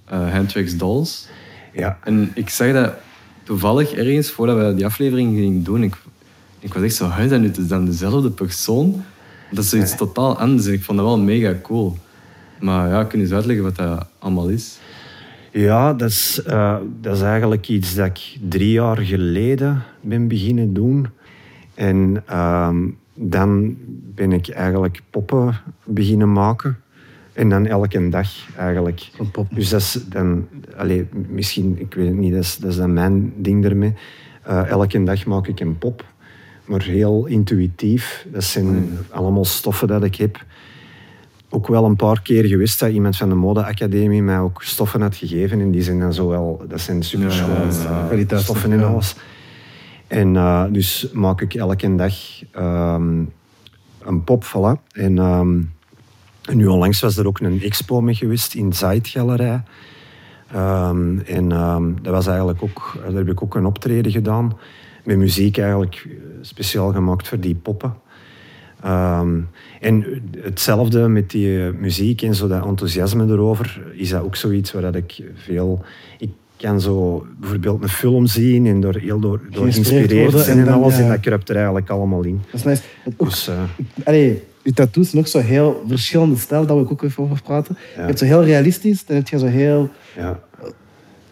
eh 0.04 0.32
Handtracks 0.32 0.76
Dolls. 0.76 1.28
Ja. 1.72 1.98
En 2.04 2.30
ik 2.34 2.48
zag 2.48 2.72
dat 2.72 2.92
toevallig 3.42 3.92
ergens, 3.92 4.30
voordat 4.30 4.56
we 4.56 4.75
die 4.75 4.84
aflevering 4.84 5.36
gingen 5.36 5.62
doen, 5.62 5.82
ik, 5.82 5.96
ik 6.58 6.75
was 6.75 6.82
echt 6.82 6.94
zo, 6.94 7.10
hè, 7.10 7.28
dat 7.28 7.40
nu 7.40 7.50
is 7.56 7.68
dan 7.68 7.84
dezelfde 7.84 8.30
persoon? 8.30 9.04
Dat 9.50 9.64
is 9.64 9.70
zoiets 9.70 9.96
totaal 9.96 10.38
anders 10.38 10.66
ik 10.66 10.84
vond 10.84 10.98
dat 10.98 11.06
wel 11.06 11.18
mega 11.18 11.54
cool. 11.62 11.96
Maar 12.60 12.88
ja, 12.88 13.04
kun 13.04 13.18
je 13.18 13.25
eens 13.25 13.34
uitleggen 13.34 13.64
wat 13.64 13.76
dat 13.76 14.06
allemaal 14.18 14.48
is? 14.48 14.78
Ja, 15.52 15.94
dat 15.94 16.08
is, 16.10 16.42
eh, 16.46 16.76
dat 17.00 17.16
is 17.16 17.22
eigenlijk 17.22 17.68
iets 17.68 17.94
dat 17.94 18.06
ik 18.06 18.38
drie 18.48 18.70
jaar 18.70 18.96
geleden 18.96 19.82
ben 20.00 20.28
beginnen 20.28 20.75
doen. 20.75 21.06
En 21.76 22.23
ehm, 22.26 22.76
dan 23.14 23.76
ben 24.14 24.33
ik 24.33 24.49
eigenlijk 24.49 25.00
poppen 25.11 25.61
beginnen 25.85 26.33
maken. 26.33 26.78
En 27.33 27.49
dan 27.49 27.66
elke 27.66 28.09
dag 28.09 28.28
eigenlijk. 28.56 29.11
Dus 29.50 29.68
dat 29.68 29.80
is 29.80 29.99
dan, 30.09 30.49
allee, 30.76 31.09
misschien, 31.28 31.76
ik 31.78 31.95
weet 31.95 32.06
het 32.06 32.16
niet, 32.16 32.33
dat 32.33 32.42
is, 32.42 32.56
dat 32.56 32.71
is 32.71 32.76
dan 32.76 32.92
mijn 32.92 33.33
ding 33.37 33.64
ermee. 33.64 33.95
Eh, 34.42 34.68
elke 34.68 35.02
dag 35.02 35.26
maak 35.26 35.47
ik 35.47 35.61
een 35.61 35.78
pop. 35.78 36.04
maar 36.64 36.83
heel 36.83 37.26
intuïtief. 37.26 38.26
Dat 38.33 38.45
zijn 38.45 38.99
allemaal 39.11 39.45
stoffen 39.45 39.88
dat 39.88 40.04
ik 40.04 40.14
heb. 40.14 40.45
Ook 41.49 41.66
wel 41.66 41.85
een 41.85 41.97
paar 41.97 42.23
keer 42.23 42.45
geweest 42.45 42.80
dat 42.80 42.90
iemand 42.90 43.16
van 43.16 43.28
de 43.28 43.35
modeacademie 43.35 44.23
mij 44.23 44.38
ook 44.38 44.62
stoffen 44.62 45.00
had 45.00 45.16
gegeven. 45.16 45.61
En 45.61 45.71
die 45.71 45.83
zijn 45.83 46.00
dan 46.00 46.12
zo 46.12 46.28
wel, 46.28 46.64
dat 46.68 46.80
zijn 46.80 47.02
super 47.02 47.30
Ja, 47.30 47.47
ja, 47.47 47.68
ja. 47.83 48.04
kwaliteitsstoffen 48.06 48.73
en 48.73 48.85
alles. 48.85 49.16
En 50.06 50.36
eh, 50.36 50.64
dus 50.70 51.10
maak 51.12 51.40
ik 51.40 51.54
elke 51.54 51.94
dag 51.94 52.14
ehm, 52.52 53.25
een 54.02 54.25
pop, 54.25 54.44
voilà. 54.44 54.92
En 54.92 55.18
ehm, 55.18 55.62
nu 56.56 56.66
onlangs 56.66 57.00
was 57.00 57.16
er 57.16 57.26
ook 57.26 57.40
een 57.40 57.62
expo 57.62 58.00
mee 58.00 58.14
geweest 58.14 58.54
in 58.54 58.72
Zaidgalerij. 58.72 59.62
Ehm 60.52 61.18
en 61.18 61.48
dat 62.02 62.12
was 62.12 62.26
eigenlijk 62.26 62.62
ook, 62.62 62.98
daar 63.02 63.14
heb 63.14 63.28
ik 63.28 63.42
ook 63.42 63.54
een 63.54 63.66
optreden 63.66 64.12
gedaan. 64.12 64.56
Met 65.06 65.16
muziek 65.16 65.58
eigenlijk 65.58 66.06
eh, 66.06 66.12
speciaal 66.40 66.92
gemaakt 66.92 67.28
voor 67.28 67.40
die 67.40 67.54
poppen. 67.54 67.94
En 69.80 70.22
hetzelfde 70.40 71.08
met 71.08 71.30
die 71.30 71.66
eh, 71.66 71.72
muziek 71.72 72.22
en 72.22 72.34
zo 72.34 72.48
dat 72.48 72.66
enthousiasme 72.66 73.26
erover, 73.26 73.82
is 73.92 74.08
dat 74.08 74.22
ook 74.22 74.36
zoiets 74.36 74.72
waar 74.72 74.82
dat 74.82 74.94
ik 74.94 75.22
veel... 75.34 75.84
kan 76.56 76.80
zo 76.80 77.26
bijvoorbeeld 77.40 77.82
een 77.82 77.88
film 77.88 78.26
zien 78.26 78.66
en 78.66 78.80
door 78.80 78.96
heel 78.96 79.20
door, 79.20 79.40
door 79.50 79.72
Geïnspireerd 79.72 80.38
zijn 80.38 80.58
en 80.58 80.68
alles. 80.68 80.96
ja. 80.96 81.02
En 81.02 81.08
dat 81.08 81.20
kruipt 81.20 81.48
er 81.48 81.56
eigenlijk 81.56 81.90
allemaal 81.90 82.22
in. 82.22 82.40
Dat 82.50 82.60
is 82.60 82.62
nice. 82.62 82.82
Ook, 83.16 83.28
Dus 83.28 83.48
eh, 83.48 83.62
allee, 84.04 84.42
je 84.62 84.72
tattoos 84.72 85.10
zijn 85.10 85.22
ook 85.22 85.28
zo 85.28 85.38
heel 85.38 85.84
verschillende 85.88 86.36
stijlen, 86.36 86.66
dat 86.66 86.76
we 86.76 86.90
ook 86.90 87.02
even 87.02 87.22
over 87.22 87.42
praten. 87.42 87.76
Je 87.96 88.00
hebt 88.00 88.18
zo 88.18 88.25
heel 88.25 88.44
realistisch, 88.44 89.04
dan 89.04 89.16
heb 89.16 89.28
je 89.28 89.38
zo 89.38 89.46
heel 89.46 89.90
ja, 90.16 90.40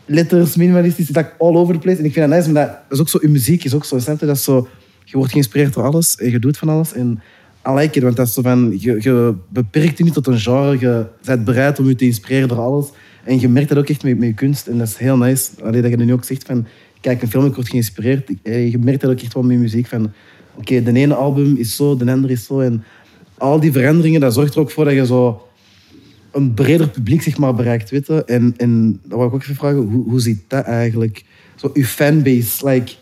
letters, 0.04 0.56
minimalistisch, 0.56 1.06
dat 1.06 1.26
all 1.38 1.54
over 1.54 1.74
the 1.74 1.80
place. 1.80 1.98
En 1.98 2.04
ik 2.04 2.12
vind 2.12 2.28
dat 2.28 2.38
nice, 2.38 2.52
maar 2.52 2.66
dat 2.66 2.82
is 2.90 3.00
ook 3.00 3.08
zo, 3.08 3.18
je 3.22 3.28
muziek 3.28 3.64
is 3.64 3.74
ook 3.74 3.84
zo, 3.84 3.98
snap 3.98 4.20
je? 4.20 4.26
Dat 4.26 4.38
zo, 4.38 4.68
je 5.04 5.16
wordt 5.16 5.32
geïnspireerd 5.32 5.74
door 5.74 5.84
alles 5.84 6.16
en 6.16 6.30
je 6.30 6.38
doet 6.38 6.58
van 6.58 6.68
alles. 6.68 6.92
En 6.92 7.22
I 7.68 7.72
like 7.72 7.96
it, 7.96 8.02
want 8.02 8.16
dat 8.16 8.26
is 8.26 8.32
zo 8.32 8.42
van, 8.42 8.76
je, 8.78 8.96
je 9.00 9.34
beperkt 9.48 9.98
je 9.98 10.04
niet 10.04 10.12
tot 10.12 10.26
een 10.26 10.38
genre, 10.38 10.78
je 10.78 11.06
bent 11.24 11.44
bereid 11.44 11.78
om 11.78 11.88
je 11.88 11.94
te 11.94 12.04
inspireren 12.04 12.48
door 12.48 12.58
alles. 12.60 12.86
En 13.24 13.40
je 13.40 13.48
merkt 13.48 13.68
dat 13.68 13.78
ook 13.78 13.88
echt 13.88 14.02
met, 14.02 14.18
met 14.18 14.28
je 14.28 14.34
kunst, 14.34 14.66
en 14.66 14.78
dat 14.78 14.88
is 14.88 14.96
heel 14.96 15.16
nice. 15.16 15.50
Allee, 15.62 15.82
dat 15.82 15.90
je 15.90 15.96
nu 15.96 16.12
ook 16.12 16.24
zegt 16.24 16.46
van, 16.46 16.66
kijk, 17.00 17.22
een 17.22 17.28
film, 17.30 17.46
ik 17.46 17.54
word 17.54 17.68
geïnspireerd. 17.68 18.30
Eh, 18.42 18.70
Je 18.70 18.78
merkt 18.78 19.00
dat 19.00 19.10
ook 19.10 19.20
echt 19.20 19.34
wel 19.34 19.42
met 19.42 19.52
je 19.52 19.58
muziek, 19.58 19.86
van, 19.86 20.12
oké, 20.54 20.82
de 20.82 20.92
ene 20.92 21.14
album 21.14 21.56
is 21.56 21.76
zo, 21.76 21.96
de 21.96 22.10
andere 22.10 22.32
is 22.32 22.46
zo. 22.46 22.60
En 22.60 22.84
al 23.38 23.60
die 23.60 23.72
veranderingen, 23.72 24.20
dat 24.20 24.34
zorgt 24.34 24.54
er 24.54 24.60
ook 24.60 24.70
voor 24.70 24.84
dat 24.84 24.94
je 24.94 25.06
zo 25.06 25.46
een 26.32 26.54
breder 26.54 26.88
publiek 26.88 27.22
zeg 27.22 27.38
maar, 27.38 27.54
bereikt. 27.54 27.90
Weet 27.90 28.06
je? 28.06 28.24
En, 28.24 28.54
en 28.56 29.00
dan 29.04 29.18
wou 29.18 29.28
ik 29.28 29.34
ook 29.34 29.42
even 29.42 29.54
vragen, 29.54 29.78
hoe, 29.78 30.08
hoe 30.08 30.20
ziet 30.20 30.42
dat 30.48 30.64
eigenlijk? 30.64 31.24
Zo, 31.54 31.70
uw 31.74 31.84
fanbase, 31.84 32.68
like, 32.68 32.92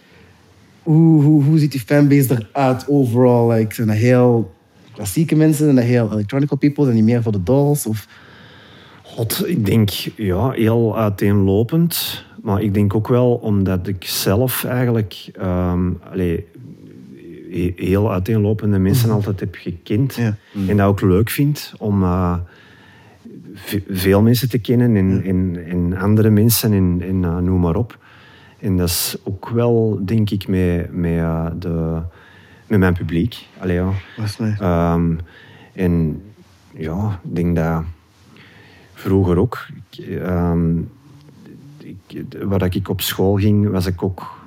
hoe, 0.83 1.23
hoe, 1.23 1.43
hoe 1.43 1.59
ziet 1.59 1.73
die 1.73 1.81
fanbase 1.81 2.47
eruit 2.53 2.89
overall? 2.89 3.57
Like, 3.57 3.75
zijn 3.75 3.87
dat 3.87 3.97
heel 3.97 4.55
klassieke 4.95 5.37
mensen? 5.37 5.65
Zijn 5.65 5.77
dat 5.77 5.85
heel 5.85 6.13
electronical 6.13 6.57
people? 6.57 6.85
Zijn 6.85 6.97
die 6.97 7.05
meer 7.05 7.23
voor 7.23 7.33
de 7.33 7.43
dolls? 7.43 7.87
Of, 7.87 8.07
God, 9.15 9.43
ik 9.49 9.67
denk 9.67 9.91
ja, 10.17 10.51
heel 10.51 10.99
uiteenlopend. 10.99 12.25
Maar 12.43 12.63
ik 12.63 12.75
denk 12.75 12.95
ook 12.95 13.09
wel 13.09 13.35
omdat 13.35 13.87
ik 13.87 14.05
zelf 14.05 14.65
eigenlijk 14.65 15.31
allee, 16.11 16.47
he- 17.51 17.73
heel 17.77 18.13
uiteenlopende 18.13 18.79
mensen 18.79 19.11
altijd 19.11 19.41
heb 19.41 19.55
gekend. 19.55 20.15
Ja. 20.15 20.37
En 20.69 20.77
dat 20.77 20.87
ook 20.89 21.01
leuk 21.01 21.31
vind 21.31 21.73
om 21.79 22.03
eh, 22.03 22.35
ve- 23.55 23.83
veel 23.89 24.23
mensen 24.23 24.49
te 24.49 24.59
kennen 24.59 24.97
en, 24.97 25.23
en, 25.25 25.65
en 25.69 25.97
andere 25.97 26.31
mensen 26.31 26.73
en, 26.73 27.03
en 27.09 27.25
eh, 27.25 27.39
noem 27.39 27.61
maar 27.61 27.77
op. 27.77 27.99
En 28.59 28.77
dat 28.77 28.89
is 28.89 29.17
ook 29.25 29.49
wel, 29.49 30.01
denk 30.05 30.31
ik, 30.31 30.49
met, 30.49 30.93
met, 30.93 31.13
eh, 31.19 31.47
de, 31.59 32.01
met 32.67 32.79
mijn 32.79 32.95
publiek. 32.95 33.47
Allee, 33.59 33.77
ja. 33.77 33.91
Ehm, 34.59 35.13
en 35.73 36.23
ja, 36.77 37.21
ik 37.25 37.35
denk 37.35 37.57
dat 37.57 37.83
vroeger 39.03 39.37
ook. 39.39 39.67
Ik, 39.91 40.07
ehm, 40.07 40.79
ik, 41.79 42.25
waar 42.43 42.75
ik 42.75 42.89
op 42.89 43.01
school 43.01 43.37
ging, 43.37 43.71
was 43.71 43.87
ik 43.87 44.03
ook 44.03 44.41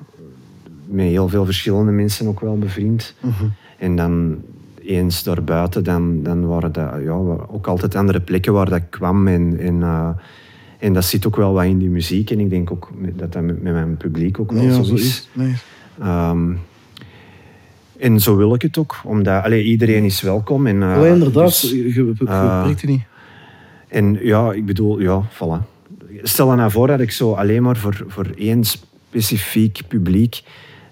met 0.86 1.06
heel 1.06 1.30
veel 1.30 1.46
verschillende 1.46 1.92
mensen 1.92 2.28
ook 2.28 2.40
wel 2.40 2.58
bevriend. 2.58 3.16
En 3.78 3.96
dan 3.96 4.38
eens 4.86 5.24
daarbuiten, 5.24 5.84
dan, 5.84 6.24
dan 6.24 6.48
waren 6.48 6.72
dat 6.72 6.94
ja, 7.04 7.12
ook 7.48 7.68
altijd 7.68 7.96
andere 7.96 8.20
plekken 8.20 8.54
waar 8.54 8.70
dat 8.70 8.90
kwam. 8.90 9.28
En, 9.28 9.60
en, 9.60 9.82
eh, 9.84 10.10
en 10.80 10.94
dat 10.94 11.06
zit 11.06 11.28
ook 11.28 11.36
wel 11.36 11.54
wat 11.54 11.66
in 11.66 11.78
die 11.78 11.90
muziek. 11.90 12.32
En 12.32 12.40
ik 12.40 12.50
denk 12.50 12.72
ook 12.72 12.92
dat 13.16 13.32
dat 13.32 13.44
met, 13.44 13.62
met 13.62 13.74
mijn 13.74 13.98
publiek 13.98 14.40
ook 14.40 14.52
wel 14.52 14.64
ja, 14.64 14.84
zo 14.84 14.94
is. 14.94 15.30
Ehm, 16.00 16.54
en 18.00 18.20
zo 18.20 18.36
wil 18.36 18.54
ik 18.54 18.62
het 18.62 18.78
ook, 18.78 18.96
omdat 19.04 19.44
allee, 19.44 19.64
iedereen 19.64 20.04
is 20.04 20.22
welkom. 20.22 20.68
En, 20.68 20.84
oh, 20.84 21.08
inderdaad, 21.08 21.62
dus- 21.62 21.72
je, 21.72 21.78
je, 21.78 21.94
je 21.94 22.04
beperkt 22.04 22.82
je 22.82 22.88
niet. 22.88 23.04
En 23.96 24.18
ja, 24.22 24.52
ik 24.52 24.66
bedoel, 24.66 25.00
ja, 25.00 25.24
voilà. 25.34 25.74
Stel 26.24 26.50
je 26.52 26.56
nou 26.56 26.72
voor 26.72 26.88
dat 26.88 27.00
ik 27.00 27.12
zo 27.12 27.34
alleen 27.34 27.64
maar 27.64 27.78
voor, 27.78 28.04
voor 28.08 28.28
één 28.38 28.64
specifiek 28.64 29.82
publiek... 29.88 30.42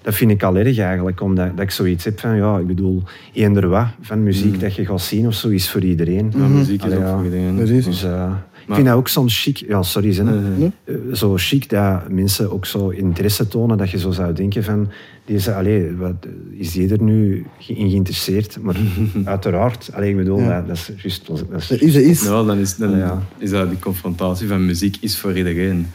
Dat 0.02 0.16
vind 0.16 0.32
ik 0.32 0.44
al 0.44 0.58
erg 0.58 0.78
eigenlijk, 0.78 1.22
omdat 1.22 1.50
dat 1.58 1.60
ik 1.60 1.72
zoiets 1.72 2.04
heb 2.04 2.20
van... 2.20 2.36
Ja, 2.36 2.58
ik 2.58 2.68
bedoel, 2.68 3.04
eender 3.34 3.68
wat 3.68 3.88
van 4.02 4.24
muziek 4.24 4.60
dat 4.60 4.76
je 4.76 4.86
gaat 4.86 5.02
zien 5.02 5.28
of 5.28 5.34
zo 5.34 5.50
is 5.50 5.70
voor 5.70 5.82
iedereen. 5.82 6.34
Ja, 6.36 6.48
muziek 6.48 6.84
is 6.84 6.86
Allee, 6.86 6.98
ook 6.98 7.04
ja. 7.04 7.16
voor 7.16 7.24
iedereen. 7.24 7.56
Precies. 7.56 7.86
Dus, 7.86 8.04
eh, 8.04 8.32
ik 8.68 8.74
vind 8.74 8.88
dat 8.88 8.96
ook 8.96 9.08
soms 9.08 9.42
chic. 9.44 9.58
Ja, 9.58 9.84
sorry, 9.84 10.12
zin. 10.14 10.26
Nee, 10.26 10.36
nee. 10.58 10.72
Eh, 10.84 11.14
zo 11.14 11.34
chic 11.38 11.70
dat 11.70 12.10
mensen 12.10 12.52
ook 12.52 12.66
zo 12.66 12.90
interesse 12.90 13.48
tonen. 13.48 13.78
Dat 13.78 13.90
je 13.90 13.98
zo 14.00 14.12
zou 14.12 14.34
denken 14.34 14.64
van... 14.64 14.90
Deze, 15.26 15.54
allee, 15.54 15.96
wat, 15.96 16.14
is 16.58 16.72
die 16.72 16.90
er 16.92 17.02
nu 17.02 17.46
in 17.68 17.90
geïnteresseerd? 17.90 18.58
Maar 18.62 18.76
uiteraard. 19.26 19.90
Allee, 19.94 20.10
ik 20.10 20.18
bedoel, 20.18 20.40
Ja. 20.40 20.58
dat, 20.58 20.68
dat 20.68 20.76
is 20.78 20.92
juist... 21.02 21.28
Dat 21.28 21.82
is, 21.82 21.96
is. 21.96 22.24
Nou, 22.24 22.46
dan 22.48 22.58
is, 22.58 22.76
dan 22.76 22.98
Ja. 22.98 23.22
is 23.38 23.50
dat 23.50 23.70
die 23.70 23.80
confrontatie 23.80 24.48
van 24.48 24.66
muziek 24.66 24.98
is 25.00 25.18
voor 25.18 25.38
iedereen. 25.38 25.88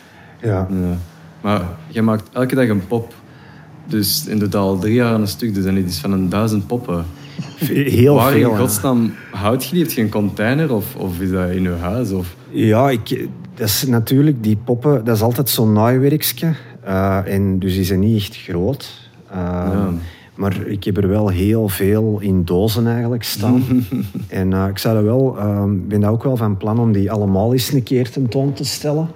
ja. 0.43 0.69
Ja. 0.71 0.97
Maar 1.41 1.63
je 1.89 2.03
maakt 2.03 2.29
elke 2.33 2.55
dag 2.55 2.69
een 2.69 2.87
pop. 2.87 3.15
Dus 3.87 4.27
in 4.27 4.39
totaal 4.39 4.69
al 4.69 4.79
drie 4.79 4.95
jaar 4.95 5.13
aan 5.13 5.21
een 5.21 5.29
stuk. 5.29 5.55
Dus 5.55 5.65
dan 5.65 5.77
is 5.77 5.85
het 5.85 5.95
van 5.95 6.13
een 6.13 6.29
duizend 6.29 6.67
poppen. 6.67 7.05
Heel 7.59 8.15
Waar 8.15 8.33
veel. 8.33 8.51
in 8.51 8.57
godsnaam 8.57 9.15
hout 9.31 9.65
je 9.65 9.75
die? 9.75 9.83
Heb 9.83 9.93
je 9.93 10.01
een 10.03 10.09
container 10.09 10.75
of, 10.75 10.97
of 10.97 11.21
is 11.21 11.31
dat 11.31 11.51
in 11.51 11.63
je 11.63 11.71
huis? 11.71 12.11
Of... 12.11 12.37
Ja, 12.51 12.91
ik, 12.91 13.29
dat 13.55 13.67
is 13.69 13.87
natuurlijk, 13.87 14.43
die 14.43 14.57
poppen, 14.65 15.05
dat 15.05 15.17
is 15.17 15.23
altijd 15.23 15.49
zo'n 15.49 15.73
naaiwerkje. 15.73 16.53
Eh, 16.85 17.35
en 17.35 17.59
dus 17.59 17.75
die 17.75 17.85
zijn 17.85 18.01
niet 18.01 18.17
echt 18.17 18.37
groot. 18.37 19.09
Eh, 19.31 19.37
Ja. 19.39 19.91
Maar 20.35 20.67
ik 20.67 20.85
heb 20.85 20.97
er 20.97 21.09
wel 21.09 21.29
heel 21.29 21.69
veel 21.69 22.19
in 22.21 22.45
dozen 22.45 22.87
eigenlijk 22.87 23.23
staan. 23.23 23.63
en 24.29 24.53
eh, 24.53 24.67
ik 24.69 24.79
zou 24.79 24.97
er 24.97 25.05
wel, 25.05 25.39
ehm, 25.39 25.71
ben 25.89 26.01
daar 26.01 26.11
ook 26.11 26.23
wel 26.23 26.37
van 26.37 26.57
plan 26.57 26.79
om 26.79 26.93
die 26.93 27.11
allemaal 27.11 27.53
eens 27.53 27.73
een 27.73 27.83
keer 27.83 28.11
tentoon 28.11 28.53
te 28.53 28.65
stellen. 28.65 29.09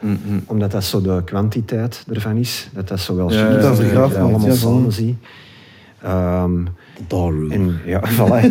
Omdat 0.46 0.70
dat 0.70 0.84
zo 0.84 1.00
de 1.00 1.22
kwantiteit 1.24 2.04
ervan 2.12 2.36
is. 2.36 2.68
Dat 2.72 2.88
dat 2.88 3.00
zo 3.00 3.16
wel 3.16 3.32
Ja, 3.32 3.58
dat 3.92 4.16
allemaal 4.16 4.52
samen 4.52 4.92
zie. 4.92 5.16
Ehm, 6.02 6.52
The 7.08 7.14
Dollroom. 7.16 7.50
en 7.50 7.80
ja, 7.86 8.02
voilà. 8.18 8.40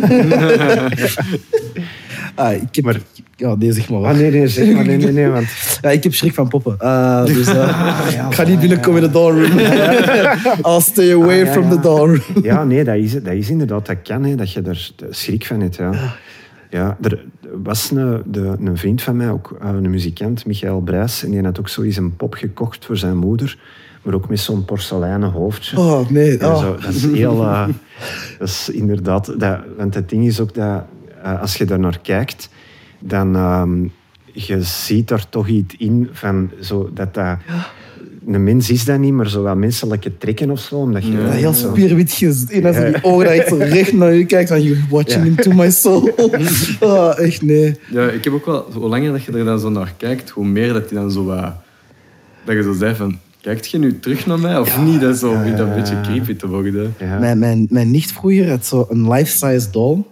Ah, 2.34 2.52
ik 2.52 2.74
heb... 2.84 3.00
Ja, 3.36 3.54
nee, 3.54 3.72
zeg 3.72 3.88
maar 3.90 4.00
wat. 4.00 4.10
Ah, 4.10 4.16
nee, 4.16 4.30
nee, 4.30 4.48
zeg 4.48 4.72
maar. 4.74 4.84
Nee, 4.84 4.96
nee, 4.96 5.12
nee, 5.12 5.28
want 5.28 5.46
Ja, 5.80 5.90
ik 5.98 6.02
heb 6.02 6.14
schrik 6.14 6.34
van 6.34 6.48
poppen. 6.48 6.76
Eh, 6.78 7.24
dus 7.24 7.46
eh, 7.46 7.54
ja, 8.14 8.26
ik 8.28 8.34
ga 8.34 8.42
niet 8.44 8.60
binnenkomen 8.60 9.02
in 9.02 9.06
de 9.06 9.12
dollroom. 9.12 9.58
I'll 10.64 10.80
stay 10.80 11.12
away 11.14 11.42
Ah, 11.42 11.52
from 11.52 11.62
ja. 11.64 11.70
the 11.70 11.80
dollroom. 11.80 12.20
Ja, 12.42 12.64
nee, 12.64 12.84
dat 12.84 12.96
is, 12.96 13.12
het. 13.12 13.24
dat 13.24 13.34
is 13.34 13.50
inderdaad, 13.50 13.86
dat 13.86 13.96
kan, 14.02 14.24
hè, 14.24 14.34
dat 14.34 14.52
je 14.52 14.62
er 14.62 14.92
schrik 15.10 15.46
van 15.46 15.60
hebt. 15.60 15.76
Ja. 15.76 15.92
Ja, 16.70 16.96
er 17.02 17.24
was 17.62 17.90
een, 17.90 18.22
de, 18.26 18.56
een 18.64 18.76
vriend 18.76 19.02
van 19.02 19.16
mij, 19.16 19.30
ook 19.30 19.56
eh, 19.60 19.68
een 19.68 19.90
muzikant, 19.90 20.46
Michael 20.46 20.80
Brijs, 20.80 21.24
en 21.24 21.30
die 21.30 21.42
had 21.42 21.58
ook 21.58 21.68
zo 21.68 21.82
eens 21.82 21.96
een 21.96 22.16
pop 22.16 22.34
gekocht 22.34 22.84
voor 22.84 22.96
zijn 22.96 23.16
moeder, 23.16 23.58
maar 24.02 24.14
ook 24.14 24.28
met 24.28 24.40
zo'n 24.40 24.64
porseleinen 24.64 25.30
hoofdje. 25.30 25.78
Oh, 25.78 26.08
nee. 26.08 26.38
Ja, 26.38 26.48
Oh. 26.54 26.60
zo, 26.60 26.76
dat 26.80 26.94
is 26.94 27.02
heel... 27.12 27.42
eh, 27.42 27.68
dat 28.38 28.48
is 28.48 28.68
inderdaad... 28.72 29.34
Dat, 29.40 29.58
want 29.76 29.94
het 29.94 30.08
ding 30.08 30.26
is 30.26 30.40
ook 30.40 30.54
dat 30.54 30.84
eh, 31.22 31.40
als 31.40 31.56
je 31.56 31.64
daar 31.64 31.78
naar 31.80 31.98
kijkt, 32.02 32.48
dan... 32.98 33.34
ehm, 33.36 33.82
je 34.34 34.62
ziet 34.62 35.08
daar 35.08 35.28
toch 35.28 35.48
iets 35.48 35.74
in 35.78 36.08
van 36.12 36.50
zo, 36.60 36.90
dat 36.94 37.14
dat... 37.14 37.36
Een 38.26 38.44
mens 38.44 38.70
is 38.70 38.84
dat 38.84 38.98
niet, 38.98 39.12
maar 39.12 39.28
zo 39.28 39.42
wat 39.42 39.56
menselijke 39.56 40.18
trekken 40.18 40.50
of 40.50 40.60
zo. 40.60 40.74
Omdat 40.76 41.04
je, 41.06 41.16
Dat 41.22 41.32
heel 41.32 41.52
zo- 41.52 41.70
spierwit 41.70 42.12
gezien. 42.12 42.48
En 42.50 42.64
als 42.66 42.76
die 42.76 43.04
ogen 43.04 43.24
dat 43.24 43.34
echt 43.34 43.48
zo 43.48 43.56
recht 43.56 43.92
naar 43.92 44.12
je 44.14 44.24
kijkt, 44.26 44.48
van 44.48 44.62
you're 44.62 44.80
watching 44.90 45.24
Ja. 45.24 45.30
into 45.30 45.52
my 45.52 45.70
soul. 45.70 46.10
Oh, 46.80 47.18
echt 47.26 47.42
nee. 47.42 47.76
Ja, 47.90 48.08
ik 48.08 48.24
heb 48.24 48.32
ook 48.32 48.46
wel... 48.46 48.66
Hoe 48.74 48.88
langer 48.88 49.12
dat 49.12 49.22
je 49.22 49.32
er 49.32 49.44
dan 49.44 49.60
zo 49.60 49.70
naar 49.70 49.94
kijkt, 49.96 50.30
hoe 50.30 50.44
meer 50.46 50.72
dat 50.72 50.88
die 50.88 50.98
dan 50.98 51.10
zo 51.10 51.24
wat... 51.24 51.52
Dat 52.44 52.54
je 52.54 52.62
zo 52.62 52.72
zei 52.72 52.94
van... 52.94 53.18
Kijkt 53.42 53.70
je 53.70 53.78
nu 53.78 53.98
terug 53.98 54.26
naar 54.26 54.38
mij 54.38 54.58
of 54.58 54.78
niet? 54.78 55.00
Dat 55.00 55.14
is 55.14 55.20
zo 55.20 55.38
begint 55.38 55.56
dat 55.56 55.66
een 55.68 55.74
beetje 55.74 56.00
creepy 56.00 56.36
te 56.36 56.48
worden. 56.48 56.94
Ja. 56.98 57.18
Mijn, 57.18 57.38
mijn, 57.38 57.66
mijn 57.70 57.90
nicht 57.90 58.12
vroeger 58.12 58.48
had 58.48 58.66
zo 58.66 58.86
een 58.90 59.10
life-size 59.10 59.70
doll. 59.70 60.02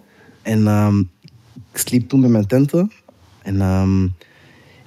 En 0.41 0.67
ehm, 0.67 0.99
ik 1.71 1.77
sliep 1.77 2.09
toen 2.09 2.21
bij 2.21 2.29
mijn 2.29 2.47
tenten. 2.47 2.91
En 3.41 3.61
ehm, 3.61 4.03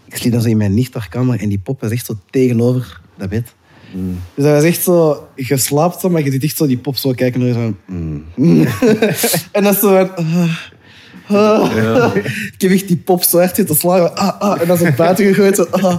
ik 0.04 0.16
sliep 0.16 0.32
dan 0.32 0.42
zo 0.42 0.48
in 0.48 0.56
mijn 0.56 0.74
nicht 0.74 0.94
haar 0.94 1.08
kamer. 1.08 1.40
En 1.40 1.48
die 1.48 1.58
pop 1.58 1.80
was 1.80 1.90
echt 1.90 2.06
zo 2.06 2.18
tegenover 2.30 3.00
dat 3.16 3.28
bed. 3.28 3.54
Dus 4.34 4.44
dat 4.44 4.54
was 4.54 4.62
echt 4.62 4.82
zo, 4.82 5.28
je 5.34 5.56
slaapt 5.56 6.00
zo, 6.00 6.10
maar 6.10 6.24
je 6.24 6.30
ziet 6.30 6.44
echt 6.44 6.56
zo 6.56 6.66
die 6.66 6.78
pop 6.78 6.96
zo 6.96 7.12
kijken 7.12 7.40
naar 7.40 7.48
je 7.48 7.54
zo. 7.54 7.74
mm. 7.86 8.66
en 9.52 9.62
dat 9.62 9.74
is 9.74 9.80
zo 9.80 10.06
van, 10.06 10.16
ah, 10.16 10.58
ah. 11.26 12.16
Ik 12.54 12.60
heb 12.60 12.70
echt 12.70 12.88
die 12.88 12.96
pop 12.96 13.22
zo 13.22 13.38
echt 13.38 13.56
zitten 13.56 13.76
slagen. 13.76 14.16
Ah, 14.16 14.40
ah, 14.40 14.60
en 14.60 14.66
dan 14.66 14.76
is 14.76 14.82
het 14.82 14.96
buiten 14.96 15.24
gegooid. 15.26 15.56
Zo, 15.56 15.62
ah. 15.70 15.96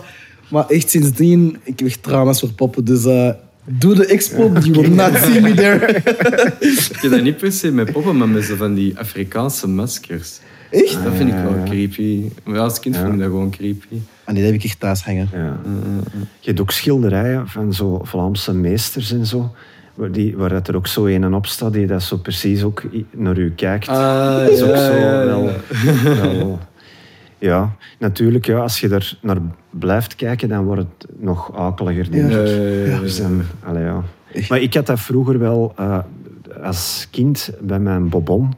Maar 0.48 0.68
echt 0.68 0.90
sindsdien, 0.90 1.58
ik 1.64 1.80
heb 1.80 1.88
echt 1.88 2.04
trauma's 2.04 2.40
voor 2.40 2.52
poppen. 2.54 2.86
Dus 2.86 3.06
eh, 3.06 3.30
doe 3.66 3.96
de 3.96 4.06
expo, 4.06 4.52
you 4.60 4.72
will 4.72 4.90
not 4.90 5.18
see 5.18 5.42
me 5.42 5.54
there. 5.54 5.88
Ik 6.60 6.98
heb 7.02 7.12
dat 7.12 7.22
niet 7.22 7.38
per 7.38 7.52
se 7.52 7.72
met 7.72 7.92
poppen, 7.92 8.18
maar 8.18 8.30
met 8.30 8.44
zo 8.44 8.56
van 8.56 8.74
die 8.74 8.98
Afrikaanse 9.00 9.68
maskers. 9.68 10.40
echt? 10.72 11.04
Dat 11.04 11.14
vind 11.16 11.30
ik 11.30 11.36
wel 11.36 11.64
creepy. 11.66 12.24
Maar 12.44 12.60
als 12.60 12.80
kind 12.80 12.98
vond 12.98 13.14
ik 13.14 13.20
dat 13.20 13.28
gewoon 13.28 13.50
creepy. 13.50 13.96
En 14.24 14.36
die 14.36 14.44
heb 14.44 14.54
ik 14.54 14.64
echt 14.64 14.80
thuis 14.80 15.04
hangen. 15.04 15.30
Ja. 15.34 15.60
Je 16.40 16.48
hebt 16.48 16.60
ook 16.62 16.72
schilderijen 16.72 17.48
van 17.48 17.74
zo 17.74 18.00
Vlaamse 18.04 18.54
meesters 18.54 19.12
en 19.12 19.26
zo. 19.26 19.56
Waar, 19.94 20.12
die, 20.12 20.38
waar 20.38 20.50
dat 20.50 20.68
er 20.68 20.76
ook 20.76 20.88
zo 20.88 21.06
een 21.06 21.34
op 21.34 21.46
staat 21.46 21.74
die 21.74 21.86
dat 21.88 22.04
zo 22.04 22.18
precies 22.18 22.64
ook 22.64 22.84
naar 23.12 23.38
u 23.38 23.52
kijkt. 23.56 23.88
Ah, 23.88 24.38
dat 24.40 24.50
is 24.50 24.62
ook 24.62 24.76
zo 24.76 24.94
ja, 24.96 25.22
ja. 25.22 25.26
wel... 25.26 25.50
wel- 26.04 26.60
ja, 27.38 27.76
natuurlijk, 28.00 28.46
ja, 28.46 28.58
als 28.60 28.80
je 28.80 28.90
er 28.90 29.18
naar 29.22 29.38
blijft 29.70 30.16
kijken, 30.16 30.50
dan 30.50 30.64
wordt 30.64 30.82
het 30.98 31.08
nog 31.20 31.56
akeliger, 31.56 32.12
denk 32.12 32.32
Ja. 32.32 32.40
ik. 32.40 32.48
Ja, 32.48 32.54
ja, 32.54 32.62
ja, 32.70 32.86
ja. 32.86 33.00
Dus 33.00 33.18
dan- 33.18 33.42
allee, 33.64 33.84
ja. 33.84 34.04
Maar 34.50 34.60
ik 34.60 34.74
had 34.74 34.86
dat 34.86 35.00
vroeger 35.00 35.40
wel, 35.40 35.74
eh, 35.76 36.00
als 36.64 37.08
kind, 37.12 37.50
bij 37.62 37.80
mijn 37.80 38.10
bobon, 38.10 38.54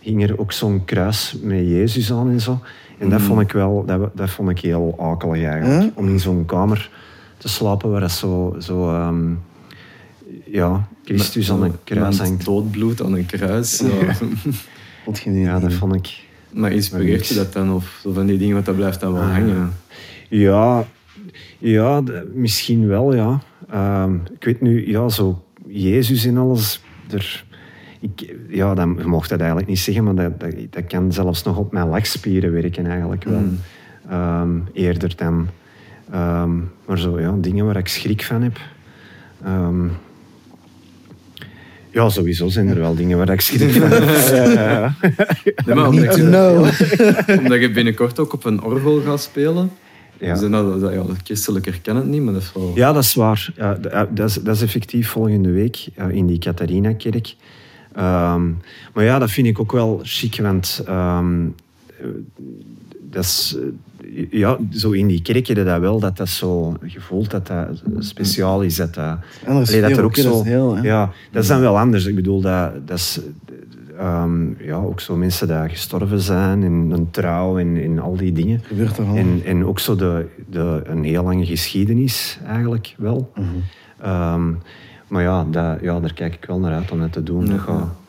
ging 0.00 0.22
er 0.22 0.38
ook 0.38 0.52
zo'n 0.52 0.84
kruis 0.84 1.36
met 1.42 1.58
Jezus 1.58 2.12
aan 2.12 2.30
en 2.30 2.40
zo. 2.40 2.60
En 2.98 3.08
dat 3.08 3.20
vond 3.20 3.40
ik 3.40 3.52
wel, 3.52 3.84
dat, 3.86 4.10
dat 4.16 4.30
vond 4.30 4.48
ik 4.50 4.58
heel 4.58 4.96
akelig 5.00 5.44
eigenlijk. 5.44 5.92
Om 5.98 6.08
in 6.08 6.20
zo'n 6.20 6.44
kamer 6.44 6.90
te 7.36 7.48
slapen 7.48 7.90
waar 7.90 8.00
dat 8.00 8.10
zo, 8.10 8.56
zo 8.58 8.88
ehm, 8.94 9.30
ja, 10.44 10.88
Christus 11.04 11.50
aan 11.50 11.62
een 11.62 11.74
kruis 11.84 12.18
hangt. 12.18 12.44
doodbloed 12.44 13.02
aan 13.02 13.12
een 13.14 13.26
kruis. 13.26 13.78
Ja. 13.78 14.14
Ja, 15.24 15.58
dat 15.64 15.72
vond 15.72 15.94
ik... 15.94 16.30
Maar 16.52 16.72
inspireert 16.72 17.26
je 17.26 17.34
dat 17.34 17.52
dan? 17.52 17.72
Of 17.72 17.98
zo 18.02 18.12
van 18.12 18.26
die 18.26 18.38
dingen, 18.38 18.56
wat 18.56 18.64
dat 18.64 18.76
blijft 18.76 19.00
dan 19.00 19.12
wel 19.12 19.22
hangen? 19.22 19.72
Ja, 20.28 20.84
ja 21.58 22.02
misschien 22.32 22.86
wel, 22.86 23.14
ja. 23.14 23.40
Ehm, 23.70 24.14
ik 24.14 24.44
weet 24.44 24.60
nu, 24.60 24.88
ja, 24.88 25.08
zo 25.08 25.44
Jezus 25.66 26.24
en 26.24 26.36
alles. 26.36 26.82
Er, 27.10 27.44
ik, 28.00 28.34
ja, 28.48 28.74
dan, 28.74 28.94
je 28.98 29.06
mocht 29.06 29.28
dat 29.28 29.38
eigenlijk 29.38 29.68
niet 29.68 29.78
zeggen, 29.78 30.04
maar 30.04 30.14
dat, 30.14 30.40
dat, 30.40 30.54
dat 30.70 30.86
kan 30.86 31.12
zelfs 31.12 31.42
nog 31.42 31.56
op 31.56 31.72
mijn 31.72 31.88
lachspieren 31.88 32.52
werken 32.52 32.86
eigenlijk 32.86 33.24
wel. 33.24 33.42
Ehm, 34.08 34.50
eerder 34.72 35.16
dan... 35.16 35.48
ehm, 36.10 36.56
maar 36.86 36.98
zo, 36.98 37.20
ja, 37.20 37.34
dingen 37.40 37.64
waar 37.66 37.76
ik 37.76 37.88
schrik 37.88 38.22
van 38.22 38.42
heb. 38.42 38.58
Ja, 41.92 42.08
sowieso 42.08 42.48
zijn 42.48 42.68
er 42.68 42.78
wel 42.78 42.94
dingen 42.94 43.18
waar 43.18 43.28
ik 43.28 43.40
schrik 43.40 43.70
van 43.70 43.90
heb. 43.90 44.02
Ja, 44.02 44.50
ja, 44.50 44.96
ja. 45.66 45.74
Maar 45.74 45.90
Need 45.90 46.00
omdat, 46.00 46.12
to 46.12 46.22
je, 46.22 46.28
know. 46.28 47.38
omdat 47.42 47.60
je 47.60 47.70
binnenkort 47.70 48.18
ook 48.18 48.32
op 48.32 48.44
een 48.44 48.62
orgel 48.62 49.00
gaat 49.00 49.22
spelen. 49.22 49.70
Ja. 50.18 50.32
Dus 50.34 50.50
dat, 50.50 50.80
dat, 50.80 50.92
ja, 50.92 51.02
dat 51.02 51.16
christelijker 51.24 51.80
ken 51.80 51.96
het 51.96 52.06
niet, 52.06 52.22
maar 52.22 52.32
dat 52.32 52.42
is 52.42 52.52
wel... 52.54 52.72
Ja, 52.74 52.92
dat 52.92 53.02
is 53.02 53.14
waar. 53.14 53.52
Ja, 53.56 53.74
dat, 54.10 54.30
is, 54.30 54.34
dat 54.34 54.56
is 54.56 54.62
effectief 54.62 55.08
volgende 55.08 55.50
week 55.50 55.86
eh, 55.94 56.08
in 56.10 56.26
die 56.26 56.38
Catharina-kerk. 56.38 57.34
Ehm, 57.94 58.50
maar 58.94 59.04
ja, 59.04 59.18
dat 59.18 59.30
vind 59.30 59.46
ik 59.46 59.60
ook 59.60 59.72
wel 59.72 60.00
chic, 60.02 60.40
want 60.40 60.82
ehm, 60.86 61.46
eh, 62.00 62.06
dat 63.10 63.24
is... 63.24 63.56
ja, 64.30 64.58
zo 64.70 64.90
in 64.90 65.06
die 65.06 65.22
kerk 65.22 65.46
je 65.46 65.54
dat 65.54 65.80
wel, 65.80 66.00
dat 66.00 66.16
dat 66.16 66.28
zo 66.28 66.76
gevoeld 66.82 67.30
dat 67.30 67.46
dat 67.46 67.82
speciaal 67.98 68.62
is. 68.62 68.76
Dat 68.76 68.94
dat, 68.94 69.18
Allee, 69.46 69.80
dat 69.80 69.90
er 69.96 70.04
ook, 70.04 70.16
zo... 70.16 70.42
heel, 70.42 70.82
ja, 70.82 71.10
dat 71.32 71.42
is 71.42 71.48
dan 71.48 71.60
wel 71.60 71.78
anders. 71.78 72.06
Ik 72.06 72.14
bedoel, 72.14 72.40
dat, 72.40 72.72
dat 72.86 72.98
is... 72.98 73.20
ehm, 73.98 74.64
ja, 74.64 74.76
ook 74.76 75.00
zo 75.00 75.16
mensen 75.16 75.48
die 75.48 75.68
gestorven 75.68 76.20
zijn 76.20 76.62
en 76.62 76.72
een 76.90 77.10
trouw 77.10 77.58
en, 77.58 77.76
en 77.82 77.98
al 77.98 78.16
die 78.16 78.32
dingen. 78.32 78.60
Gebeurt 78.64 78.98
er 78.98 79.04
al. 79.06 79.16
En, 79.16 79.40
en 79.44 79.64
ook 79.66 79.78
zo 79.78 79.96
de, 79.96 80.26
de, 80.50 80.80
een 80.84 81.04
heel 81.04 81.22
lange 81.24 81.46
geschiedenis 81.46 82.38
eigenlijk 82.46 82.94
wel. 82.98 83.32
Mhm. 83.34 83.46
Ehm, 84.00 84.52
maar 85.08 85.22
ja, 85.22 85.44
dat, 85.50 85.78
ja, 85.82 86.00
daar 86.00 86.14
kijk 86.14 86.34
ik 86.34 86.44
wel 86.44 86.58
naar 86.58 86.72
uit 86.74 86.90
om 86.90 87.00
dat 87.00 87.12
te 87.12 87.22
doen. 87.22 87.46
Dat 87.46 87.58
gaat- 87.60 88.00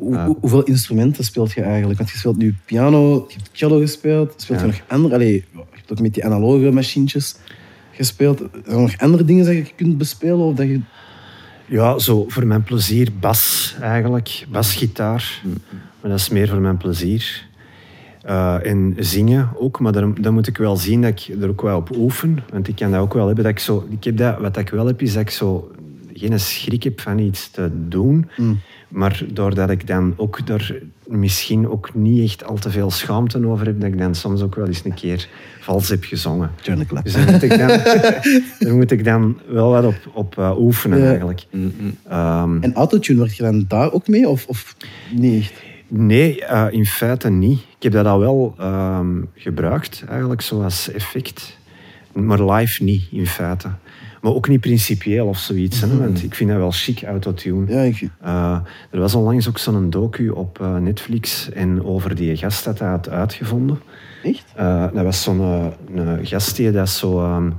Hoe- 0.00 0.16
hoe- 0.26 0.36
hoeveel 0.40 0.62
instrumenten 0.62 1.24
speelt 1.24 1.52
je 1.52 1.62
eigenlijk? 1.62 1.98
Want 1.98 2.10
je 2.10 2.18
speelt 2.18 2.36
nu 2.36 2.54
piano, 2.64 3.24
je 3.28 3.34
hebt 3.36 3.48
cello 3.52 3.78
gespeeld. 3.78 4.32
Speelt 4.36 4.60
je 4.60 4.66
nog 4.66 4.80
andere? 4.88 5.14
Allee, 5.14 5.32
je 5.52 5.60
hebt 5.70 5.92
ook 5.92 6.00
met 6.00 6.14
die 6.14 6.24
analoge 6.24 6.70
machientjes 6.70 7.36
gespeeld. 7.92 8.38
Zijn 8.38 8.76
er 8.76 8.80
nog 8.80 8.98
andere 8.98 9.24
dingen 9.24 9.44
dat 9.44 9.54
je 9.54 9.72
kunt 9.76 9.98
bespelen? 9.98 10.38
Of 10.38 10.54
dat 10.54 10.66
je... 10.66 10.80
Ja, 11.66 11.98
zo 11.98 12.24
voor 12.28 12.46
mijn 12.46 12.62
plezier 12.62 13.08
bas 13.20 13.74
eigenlijk, 13.80 14.46
basgitaar. 14.50 15.40
Maar 16.00 16.10
dat 16.10 16.20
is 16.20 16.28
meer 16.28 16.48
voor 16.48 16.60
mijn 16.60 16.76
plezier. 16.76 17.48
Eh, 18.22 18.66
en 18.66 18.94
zingen 18.98 19.48
ook, 19.58 19.80
maar 19.80 19.92
dan, 19.92 20.16
dan 20.20 20.34
moet 20.34 20.46
ik 20.46 20.56
wel 20.56 20.76
zien 20.76 21.02
dat 21.02 21.10
ik 21.10 21.42
er 21.42 21.48
ook 21.48 21.62
wel 21.62 21.76
op 21.76 21.96
oefen. 21.96 22.38
Want 22.52 22.68
ik 22.68 22.76
kan 22.76 22.90
dat 22.90 23.00
ook 23.00 23.14
wel 23.14 23.26
hebben. 23.26 23.44
Dat 23.44 23.52
ik 23.52 23.58
zo, 23.58 23.86
ik 23.90 24.04
heb 24.04 24.16
dat, 24.16 24.38
wat 24.38 24.56
ik 24.56 24.68
wel 24.68 24.86
heb, 24.86 25.02
is 25.02 25.12
dat 25.12 25.22
ik 25.22 25.30
zo 25.30 25.70
geen 26.14 26.40
schrik 26.40 26.82
heb 26.82 27.00
van 27.00 27.18
iets 27.18 27.50
te 27.50 27.70
doen. 27.88 28.28
Maar 28.90 29.22
doordat 29.32 29.70
ik 29.70 29.86
dan 29.86 30.14
ook 30.16 30.38
er 30.48 30.82
misschien 31.06 31.68
ook 31.68 31.94
niet 31.94 32.22
echt 32.30 32.44
al 32.44 32.56
te 32.56 32.70
veel 32.70 32.90
schaamte 32.90 33.46
over 33.46 33.66
heb, 33.66 33.80
dat 33.80 33.90
ik 33.92 33.98
dan 33.98 34.14
soms 34.14 34.42
ook 34.42 34.54
wel 34.54 34.66
eens 34.66 34.84
een 34.84 34.94
keer 34.94 35.28
vals 35.60 35.88
heb 35.88 36.04
gezongen. 36.04 36.50
Clap. 36.86 37.04
Dus 37.04 37.12
daar 37.12 37.30
moet 37.32 37.42
ik 37.42 37.58
dan, 37.58 37.68
daar 38.58 38.74
moet 38.74 38.90
ik 38.90 39.04
dan 39.04 39.38
wel 39.48 39.70
wat 39.70 39.84
op, 39.84 40.10
op 40.14 40.38
eh, 40.38 40.58
oefenen 40.58 40.98
Ja. 40.98 41.08
eigenlijk. 41.08 41.46
Ehm, 42.08 42.62
En 42.62 42.74
autotune, 42.74 43.18
word 43.18 43.36
je 43.36 43.42
dan 43.42 43.64
daar 43.68 43.92
ook 43.92 44.08
mee? 44.08 44.28
Of, 44.28 44.46
of 44.46 44.76
niet 45.14 45.40
echt? 45.42 45.52
Nee, 45.88 46.44
eh, 46.44 46.66
in 46.70 46.86
feite 46.86 47.30
niet. 47.30 47.58
Ik 47.76 47.82
heb 47.82 47.92
dat 47.92 48.06
al 48.06 48.18
wel 48.18 48.54
ehm, 48.58 49.16
gebruikt, 49.34 50.04
eigenlijk, 50.08 50.40
zoals 50.40 50.90
effect. 50.92 51.58
Maar 52.12 52.44
live 52.52 52.82
niet, 52.84 53.02
in 53.10 53.26
feite. 53.26 53.68
Maar 54.22 54.32
ook 54.32 54.48
niet 54.48 54.60
principieel 54.60 55.26
of 55.26 55.38
zoiets. 55.38 55.80
hè, 55.80 55.98
want 55.98 56.22
ik 56.22 56.34
vind 56.34 56.50
dat 56.50 56.58
wel 56.58 56.70
chic, 56.70 57.02
autotune. 57.02 57.72
Ja, 57.72 57.80
ik, 57.80 58.08
Eh, 58.20 58.58
er 58.90 59.00
was 59.00 59.14
onlangs 59.14 59.48
ook 59.48 59.58
zo'n 59.58 59.90
docu 59.90 60.28
op 60.28 60.60
eh, 60.60 60.76
Netflix 60.76 61.50
en 61.50 61.84
over 61.84 62.14
die 62.14 62.36
gast 62.36 62.64
dat 62.64 62.78
hij 62.78 62.88
had 62.88 63.08
uitgevonden. 63.08 63.80
echt? 64.22 64.44
Eh, 64.54 64.86
dat 64.94 65.04
was 65.04 65.22
zo'n 65.22 65.72
gast 66.22 66.56
die 66.56 66.70
dat 66.70 66.88
zo 66.88 67.18
ehm, 67.20 67.50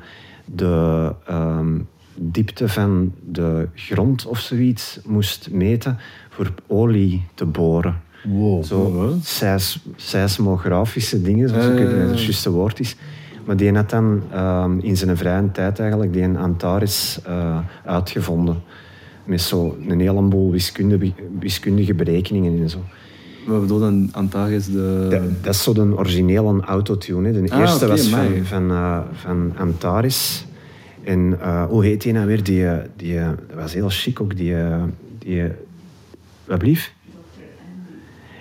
de 0.46 1.14
ehm, 1.28 1.80
diepte 2.16 2.70
van 2.70 3.14
de 3.30 3.68
grond 3.76 4.26
of 4.26 4.40
zoiets 4.40 5.00
moest 5.06 5.50
meten 5.52 5.98
voor 6.30 6.52
olie 6.68 7.26
te 7.34 7.46
boren. 7.46 8.02
Wow. 8.24 8.64
Zo 8.64 9.14
seis- 9.24 9.80
seismografische 9.96 11.22
dingen, 11.22 11.50
zoals 11.50 11.66
ik 11.66 11.78
het 11.78 12.20
juiste 12.20 12.52
woord 12.52 12.80
is. 12.80 12.96
Maar 13.46 13.56
die 13.58 13.74
had 13.74 13.90
dan 13.90 14.22
ehm, 14.32 14.80
in 14.80 14.98
zijn 14.98 15.18
vrije 15.18 15.52
tijd 15.52 15.80
eigenlijk 15.80 16.14
die 16.14 16.28
Antares 16.28 17.20
eh, 17.26 17.60
uitgevonden. 17.86 18.62
Met 19.24 19.42
zo 19.42 19.78
een 19.88 20.00
heleboel 20.00 20.52
wiskundige, 20.52 21.14
wiskundige 21.40 21.94
berekeningen 21.94 22.62
en 22.62 22.70
zo. 22.70 22.78
Wat 23.48 23.62
bedoel 23.62 23.78
je 23.78 23.84
dan 23.84 24.10
Antares? 24.12 24.66
De... 24.66 25.08
Dat, 25.10 25.44
dat 25.44 25.54
is 25.54 25.64
zo 25.64 25.74
de 25.74 25.98
originele 25.98 26.62
autotune. 26.62 27.28
hè. 27.32 27.42
De 27.42 27.52
Ah, 27.52 27.60
eerste 27.60 27.88
was 27.88 28.08
van, 28.10 28.28
van, 28.44 28.72
eh, 28.72 29.00
van 29.14 29.54
Antares. 29.58 30.46
En 31.04 31.38
eh, 31.42 31.66
hoe 31.66 31.86
heet 31.86 32.02
die 32.02 32.14
nou 32.14 32.28
weer? 32.28 32.44
Die, 32.44 32.66
die, 32.96 33.20
dat 33.20 33.56
was 33.56 33.74
heel 33.74 33.90
chic 33.90 34.22
ook. 34.22 34.38
Die, 34.38 34.56
die, 35.20 35.44
wat 36.46 36.58
blief? 36.60 36.94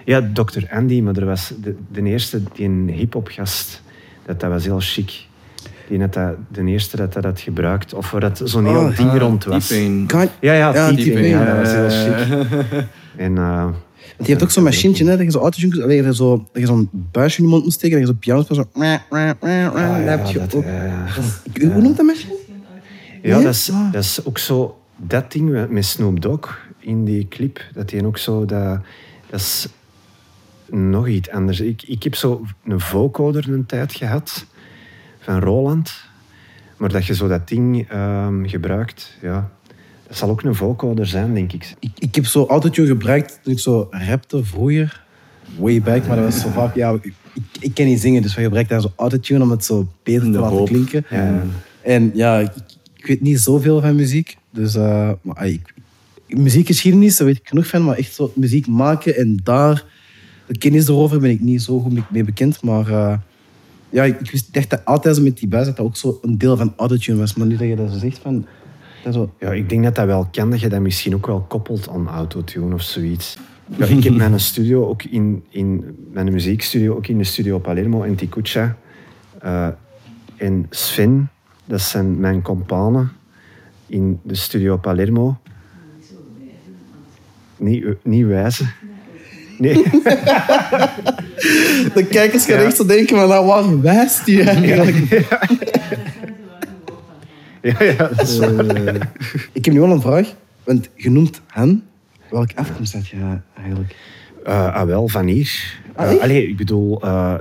Ja, 0.04 0.30
Dr. 0.32 0.62
Andy, 0.70 1.00
maar 1.00 1.16
er 1.16 1.26
was 1.26 1.52
de, 1.62 1.74
de 1.92 2.02
eerste, 2.02 2.42
die 2.52 2.66
een 2.66 2.88
hip-hop 2.88 3.28
gast, 3.28 3.82
dat, 4.30 4.40
dat 4.40 4.50
was 4.50 4.64
heel 4.64 4.80
chic. 4.80 5.28
Die 5.88 6.00
had 6.00 6.12
dat, 6.12 6.34
de 6.48 6.64
eerste 6.64 6.96
dat 6.96 7.12
dat 7.12 7.24
had 7.24 7.40
gebruikt, 7.40 7.94
of 7.94 8.10
waar 8.10 8.20
dat 8.20 8.40
zo'n 8.44 8.66
heel 8.66 8.74
Oh, 8.80 8.96
ding 8.96 9.10
Ah, 9.10 9.16
rond 9.18 9.44
was. 9.44 9.68
Ja, 9.68 10.28
ja, 10.40 10.52
Ja, 10.74 10.92
T-Pain, 10.92 11.22
ja, 11.24 11.42
ja. 11.44 11.44
dat 11.44 11.56
was 11.56 11.72
heel 11.72 11.88
chic. 11.88 12.28
En, 13.16 13.36
eh, 13.38 13.62
Want 13.64 13.74
je 14.16 14.30
hebt 14.30 14.42
ook 14.42 14.50
zo'n 14.50 14.62
machientje, 14.64 15.04
hè, 15.04 15.10
dat 15.16 15.24
je 15.26 15.30
zo 15.30 15.40
dat 15.40 15.56
je 15.56 15.68
dat 16.52 16.60
je 16.60 16.66
zo'n 16.66 16.88
buisje 16.92 17.38
in 17.38 17.44
je 17.44 17.50
mond 17.50 17.64
moet 17.64 17.72
steken, 17.72 17.98
dat 17.98 18.06
je 18.08 18.12
zo 18.12 18.18
piano 18.20 18.42
speelt, 18.42 18.58
zo... 18.74 18.80
Ah, 18.80 20.06
dat 20.18 20.30
je 20.30 20.38
dat, 20.38 20.54
ook. 20.54 20.64
eh, 20.64 21.16
Ik- 21.52 21.62
Hoe 21.62 21.82
noemt 21.82 21.96
dat 21.96 22.06
machine? 22.06 22.34
Ja, 23.22 23.40
dat 23.40 23.54
is, 23.54 23.70
Ah. 23.72 23.92
dat 23.92 24.02
is 24.02 24.24
ook 24.24 24.38
zo... 24.38 24.78
Dat 24.96 25.32
ding 25.32 25.66
met 25.70 25.84
Snoop 25.84 26.20
Dogg 26.22 26.58
in 26.78 27.04
die 27.04 27.26
clip, 27.28 27.60
dat 27.74 27.88
die 27.88 28.06
ook 28.06 28.18
zo... 28.18 28.44
Dat, 28.44 28.78
dat 29.30 29.40
is 29.40 29.68
nog 30.70 31.08
iets 31.08 31.30
anders. 31.30 31.60
Ik, 31.60 31.82
ik 31.82 32.02
heb 32.02 32.14
zo 32.14 32.46
een 32.64 32.80
vocoder 32.80 33.48
een 33.48 33.66
tijd 33.66 33.94
gehad 33.94 34.46
van 35.20 35.40
Roland. 35.40 36.08
Maar 36.76 36.92
dat 36.92 37.06
je 37.06 37.14
zo 37.14 37.28
dat 37.28 37.48
ding 37.48 37.88
ehm, 37.88 38.46
gebruikt, 38.46 39.16
ja... 39.22 39.50
Dat 40.10 40.18
zal 40.18 40.28
ook 40.28 40.42
een 40.42 40.54
vocoder 40.54 41.06
zijn, 41.06 41.34
denk 41.34 41.52
ik. 41.52 41.74
Ik, 41.78 41.90
ik 41.98 42.14
heb 42.14 42.26
zo 42.26 42.46
autotune 42.46 42.86
gebruikt 42.86 43.40
toen 43.42 43.52
ik 43.52 43.58
zo 43.58 43.88
rapte 43.90 44.44
vroeger. 44.44 45.04
Way 45.58 45.82
back, 45.82 46.06
maar 46.06 46.16
dat 46.16 46.24
was 46.24 46.40
zo 46.40 46.48
vaak... 46.48 46.74
Ja, 46.74 46.98
ik, 47.02 47.12
ik 47.60 47.74
kan 47.74 47.84
niet 47.84 48.00
zingen, 48.00 48.22
dus 48.22 48.34
we 48.34 48.42
gebruikten 48.42 48.80
dan 48.80 48.88
zo 48.88 48.92
autotune 48.96 49.42
om 49.42 49.50
het 49.50 49.64
zo 49.64 49.88
beter 50.02 50.22
te 50.22 50.38
laten 50.38 50.56
hoop. 50.56 50.68
klinken. 50.68 51.04
Ja. 51.10 51.42
En 51.82 52.10
ja, 52.14 52.38
ik, 52.94 53.06
weet 53.06 53.20
niet 53.20 53.40
zoveel 53.40 53.80
van 53.80 53.94
muziek. 53.94 54.36
Dus 54.50 54.74
uh, 54.74 55.10
maar, 55.22 55.46
ik, 55.46 55.74
muziekgeschiedenis, 56.26 57.16
daar 57.16 57.26
weet 57.26 57.38
ik 57.38 57.48
genoeg 57.48 57.66
van. 57.66 57.84
Maar 57.84 57.96
echt 57.96 58.14
zo 58.14 58.32
muziek 58.34 58.66
maken 58.66 59.16
en 59.16 59.40
daar 59.42 59.84
de 60.50 60.58
kennis 60.58 60.88
erover 60.88 61.20
ben 61.20 61.30
ik 61.30 61.40
niet 61.40 61.62
zo 61.62 61.80
goed 61.80 62.10
mee 62.10 62.24
bekend. 62.24 62.62
Maar 62.62 62.88
uh, 62.88 63.14
ja, 63.90 64.04
ik, 64.04 64.42
echt 64.52 64.70
dat 64.70 64.84
altijd 64.84 65.22
met 65.22 65.38
die 65.38 65.48
buis 65.48 65.66
dat 65.66 65.76
dat 65.76 65.86
ook 65.86 65.96
zo 65.96 66.18
een 66.22 66.38
deel 66.38 66.56
van 66.56 66.72
autotune 66.76 67.18
was. 67.18 67.34
Maar 67.34 67.46
nu 67.46 67.56
dat 67.56 67.68
je 67.68 67.76
dat 67.76 67.90
zo 67.92 67.98
zegt 67.98 68.18
van... 68.18 68.46
Zo... 69.12 69.32
Ja, 69.40 69.52
ik 69.52 69.68
denk 69.68 69.84
dat 69.84 69.94
dat 69.94 70.06
wel 70.06 70.28
kan, 70.30 70.50
dat 70.50 70.60
je 70.60 70.68
dat 70.68 70.80
misschien 70.80 71.14
ook 71.14 71.26
wel 71.26 71.40
koppelt 71.40 71.88
aan 71.88 72.08
autotune 72.08 72.74
of 72.74 72.82
zoiets. 72.82 73.36
Ik 73.76 74.04
heb 74.04 74.14
mijn 74.14 74.40
studio 74.40 74.86
ook 74.86 75.02
in, 75.02 75.44
in 75.48 75.96
mijn 76.12 76.32
muziekstudio, 76.32 76.96
ook 76.96 77.06
in 77.06 77.18
de 77.18 77.24
studio 77.24 77.58
Palermo 77.58 78.02
in 78.02 78.14
Ticucha. 78.14 78.76
Uh, 79.44 79.68
en 80.36 80.66
Sven, 80.70 81.30
dat 81.64 81.80
zijn 81.80 82.20
mijn 82.20 82.42
companen 82.42 83.12
in 83.86 84.20
de 84.22 84.34
studio 84.34 84.76
Palermo. 84.76 85.38
Niet, 87.56 87.84
niet 88.02 88.26
wijzen. 88.26 88.72
Nee. 89.60 89.74
De 91.94 92.06
kijkers 92.10 92.44
gaan 92.44 92.58
echt 92.58 92.76
zo 92.76 92.86
denken, 92.86 93.16
maar 93.16 93.26
nou, 93.28 93.46
waar 93.46 93.80
wijst 93.80 94.24
die 94.24 94.42
eigenlijk? 94.42 94.96
Ja, 97.62 97.74
ja, 97.78 97.84
ja 97.84 98.08
dat 98.08 98.20
is 98.20 98.38
uh, 98.38 98.94
Ik 99.52 99.64
heb 99.64 99.74
nu 99.74 99.80
wel 99.80 99.90
een 99.90 100.00
vraag, 100.00 100.34
want 100.64 100.88
je 100.94 101.10
noemt 101.10 101.40
hen. 101.46 101.82
Welke 102.30 102.56
afkomst 102.56 102.92
had 102.92 103.08
je 103.08 103.16
eigenlijk? 103.56 103.96
Uh, 104.46 104.74
ah, 104.74 104.86
wel, 104.86 105.08
van 105.08 105.26
hier. 105.26 105.80
Ah, 105.94 106.12
uh, 106.12 106.22
allee, 106.22 106.48
ik 106.48 106.56
bedoel, 106.56 107.04
uh, 107.04 107.34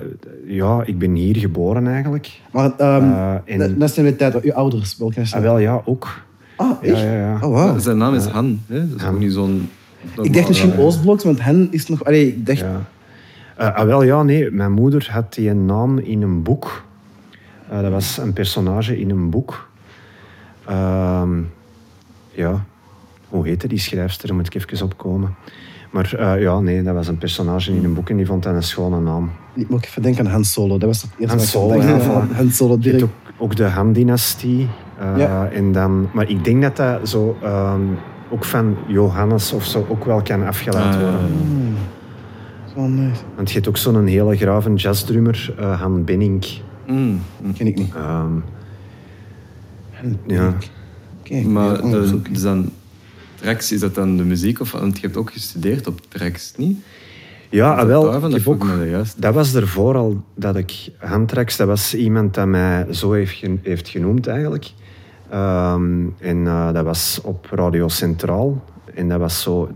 ja, 0.48 0.84
ik 0.86 1.00
ben 1.00 1.16
hier 1.16 1.38
geboren 1.38 1.88
eigenlijk. 1.88 2.32
Maar 2.52 2.66
um, 2.66 3.42
en... 3.46 3.78
nationaliteit, 3.78 4.42
uw 4.42 4.54
ouders, 4.54 4.98
welke 4.98 5.22
Ah, 5.32 5.42
wel, 5.42 5.58
ja, 5.58 5.82
ook. 5.86 6.22
Ah, 6.56 6.72
echt? 6.82 7.00
Ja, 7.00 7.04
ja, 7.04 7.18
ja. 7.18 7.34
Oh, 7.34 7.42
wow. 7.42 7.80
Zijn 7.80 7.98
naam 7.98 8.16
is 8.16 8.26
Han. 8.26 8.62
Hè? 8.68 8.90
Dat 8.90 9.00
is 9.00 9.08
ook 9.08 9.20
niet 9.20 9.34
zo'n... 9.34 9.70
Ik 10.22 10.34
dacht 10.34 10.48
misschien 10.48 10.78
Oostbloks, 10.78 11.24
want 11.24 11.44
hen 11.44 11.68
is 11.72 11.88
nog... 11.88 12.04
Allee, 12.04 12.28
ik 12.28 12.46
dacht... 12.46 12.60
Ja. 12.60 13.68
ah, 13.68 13.86
wel, 13.86 14.04
ja, 14.04 14.24
nee. 14.24 14.52
Mijn 14.52 14.72
moeder 14.72 15.08
had 15.12 15.34
die 15.34 15.54
naam 15.54 15.98
in 15.98 16.22
een 16.22 16.44
boek. 16.44 16.84
dat 17.70 17.92
was 17.92 18.18
een 18.18 18.34
personage 18.34 19.00
in 19.00 19.10
een 19.10 19.30
boek. 19.30 19.70
ja, 22.32 22.66
hoe 23.30 23.48
heette 23.48 23.68
die 23.68 23.80
schrijfster? 23.80 24.28
Daar 24.28 24.36
moet 24.36 24.56
ik 24.56 24.56
even 24.56 24.86
opkomen. 24.86 25.36
Maar 25.90 26.16
uh, 26.20 26.42
ja, 26.42 26.60
nee, 26.60 26.84
dat 26.84 26.96
was 26.96 27.08
een 27.08 27.18
personage 27.18 27.76
in 27.76 27.84
een 27.84 27.94
boek 27.94 28.10
en 28.10 28.18
die 28.18 28.26
vond 28.26 28.44
dat 28.44 28.54
een 28.54 28.64
schone 28.64 29.00
naam. 29.00 29.32
Ik 29.56 29.70
moet 29.70 29.86
even 29.86 30.02
denken 30.02 30.26
aan 30.26 30.32
Han 30.32 30.44
Solo. 30.44 30.78
Dat 30.78 30.90
was 30.90 31.02
het 31.02 31.12
eerste 31.18 31.38
Han 31.38 31.46
Solo, 31.46 31.82
ja, 31.82 32.00
van 32.00 32.30
Han 32.34 32.50
Solo 32.50 32.78
direct. 32.78 33.04
Ook, 33.04 33.10
ook, 33.38 33.56
de 33.56 33.64
Han-dynastie. 33.64 34.68
Ja. 35.18 35.50
en 35.50 35.72
dan, 35.72 36.10
maar 36.14 36.30
ik 36.30 36.44
denk 36.44 36.62
dat 36.62 36.76
dat 36.76 37.10
zo, 37.10 37.38
um, 37.44 37.98
ook 38.30 38.46
van 38.46 38.78
Johannes 38.88 39.54
of 39.54 39.66
zo 39.66 39.86
ook 39.90 40.06
wel 40.06 40.22
kan 40.22 40.46
afgeleid 40.46 40.96
worden. 40.96 41.32
Mm. 41.48 41.76
Zo 42.76 42.88
nice. 42.88 43.22
Want 43.36 43.48
je 43.48 43.54
hebt 43.54 43.68
ook 43.68 43.78
zo'n 43.78 44.06
hele 44.06 44.38
grave 44.38 44.74
jazzdrummer, 44.74 45.54
uh, 45.60 45.82
Han 45.82 46.04
Benning. 46.04 46.46
Mm. 46.88 47.22
Ken 47.58 47.68
ik 47.68 47.76
niet. 47.76 47.94
Um, 47.96 48.44
ja. 50.28 50.54
Okay, 51.20 51.42
maar 51.42 51.82
dus 51.82 52.42
dan 52.42 52.72
tracks, 53.36 53.72
is 53.72 53.80
dat 53.80 53.96
dan 53.96 54.18
de 54.18 54.24
muziek? 54.24 54.60
Of, 54.60 54.72
want 54.72 54.96
je 54.96 55.02
hebt 55.02 55.18
ook 55.18 55.32
gestudeerd 55.32 55.88
op 55.88 56.02
tracks, 56.08 56.54
niet? 56.58 56.78
Ja, 57.50 57.76
dat 57.76 57.88
wel. 57.88 58.04
Daarvan, 58.04 58.36
ik 58.36 58.44
dat, 58.44 58.54
ook, 58.54 58.66
dat 59.18 59.34
was 59.34 59.56
ervoor 59.56 59.96
al 59.96 60.24
dat 60.36 60.56
ik 60.56 60.90
handtracks, 60.98 61.58
dat 61.58 61.68
was 61.68 61.96
iemand 61.96 62.34
dat 62.34 62.48
mij 62.48 62.86
zo 62.94 63.12
heeft, 63.12 63.46
heeft 63.62 63.88
genoemd 63.88 64.28
eigenlijk. 64.28 64.72
Um, 65.34 66.16
en 66.18 66.38
uh, 66.38 66.74
dat 66.74 66.86
was 66.86 67.20
op 67.24 67.48
Radio 67.52 67.88
Centraal. 67.88 68.64
En 68.94 69.10
dat 69.10 69.20
was 69.20 69.42
zo, 69.42 69.70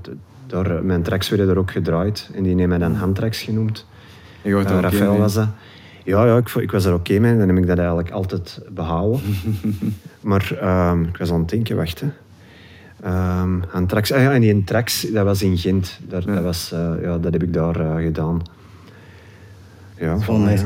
daar, 0.47 0.83
mijn 0.83 1.03
tracks 1.03 1.29
werden 1.29 1.49
er 1.49 1.57
ook 1.57 1.71
gedraaid. 1.71 2.29
En 2.33 2.43
die 2.43 2.55
nemen 2.55 2.69
mij 2.69 2.87
dan 2.87 2.95
handtracks 2.95 3.41
genoemd. 3.41 3.85
En 4.41 4.49
je 4.49 4.55
uh, 4.55 4.69
er 4.69 4.81
Rafael 4.81 5.17
was 5.17 5.33
dat. 5.33 5.47
Ja, 6.03 6.25
ja 6.25 6.37
ik, 6.37 6.49
ik 6.49 6.71
was 6.71 6.85
er 6.85 6.93
oké 6.93 6.99
okay 6.99 7.17
mee. 7.17 7.37
Dan 7.37 7.47
heb 7.47 7.57
ik 7.57 7.67
dat 7.67 7.77
eigenlijk 7.77 8.11
altijd 8.11 8.61
behouden. 8.69 9.21
maar 10.21 10.59
um, 10.91 11.03
ik 11.03 11.17
was 11.17 11.31
aan 11.31 11.39
het 11.39 11.49
denken, 11.49 11.75
wacht 11.75 11.99
hè. 12.01 12.07
Um, 13.41 13.87
tracks, 13.87 14.11
ah 14.11 14.21
ja, 14.21 14.33
en 14.33 14.41
die 14.41 14.63
tracks, 14.63 15.01
dat 15.01 15.25
was 15.25 15.41
in 15.41 15.57
Gent. 15.57 15.99
Daar, 16.07 16.23
ja. 16.25 16.33
Dat, 16.33 16.43
was, 16.43 16.71
uh, 16.73 16.93
ja, 17.01 17.17
dat 17.17 17.33
heb 17.33 17.43
ik 17.43 17.53
daar 17.53 17.81
uh, 17.81 17.95
gedaan. 17.95 18.41
Ja, 19.97 20.19
van, 20.19 20.43
nice. 20.43 20.65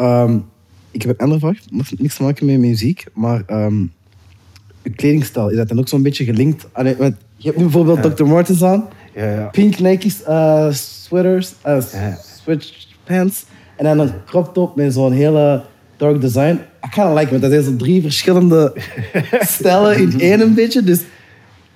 um, 0.00 0.44
ik 0.90 1.02
heb 1.02 1.10
een 1.10 1.24
andere 1.24 1.40
vraag. 1.40 1.58
Nog 1.70 1.98
niks 1.98 2.16
te 2.16 2.22
maken 2.22 2.46
met 2.46 2.58
muziek, 2.58 3.06
maar 3.14 3.42
um, 3.50 3.92
kledingstijl, 4.96 5.50
is 5.50 5.56
dat 5.56 5.68
dan 5.68 5.78
ook 5.78 5.88
zo'n 5.88 6.02
beetje 6.02 6.24
gelinkt? 6.24 6.66
Allee, 6.72 6.96
want 6.96 7.14
je 7.36 7.46
hebt 7.46 7.56
nu 7.56 7.62
bijvoorbeeld 7.62 8.04
ja. 8.04 8.10
Dr. 8.10 8.24
Martens 8.24 8.62
aan. 8.62 8.88
Ja, 9.14 9.34
ja. 9.34 9.46
Pink 9.46 9.78
Nike's 9.78 10.20
uh, 10.28 10.72
sweaters, 10.72 11.54
sweatpants. 12.42 13.44
En 13.76 13.84
dan 13.84 13.98
een 13.98 14.12
crop 14.26 14.54
top 14.54 14.76
met 14.76 14.92
zo'n 14.92 15.12
hele 15.12 15.62
dark 15.96 16.20
design. 16.20 16.60
I 16.86 16.88
kind 16.90 17.06
of 17.06 17.12
like 17.12 17.24
it, 17.24 17.30
want 17.30 17.42
dat 17.42 17.50
zijn 17.50 17.62
zo 17.62 17.76
drie 17.76 18.02
verschillende 18.02 18.72
stijlen 19.56 19.98
in 19.98 20.20
één 20.20 20.40
een 20.40 20.54
beetje. 20.54 20.82
Dus 20.82 21.00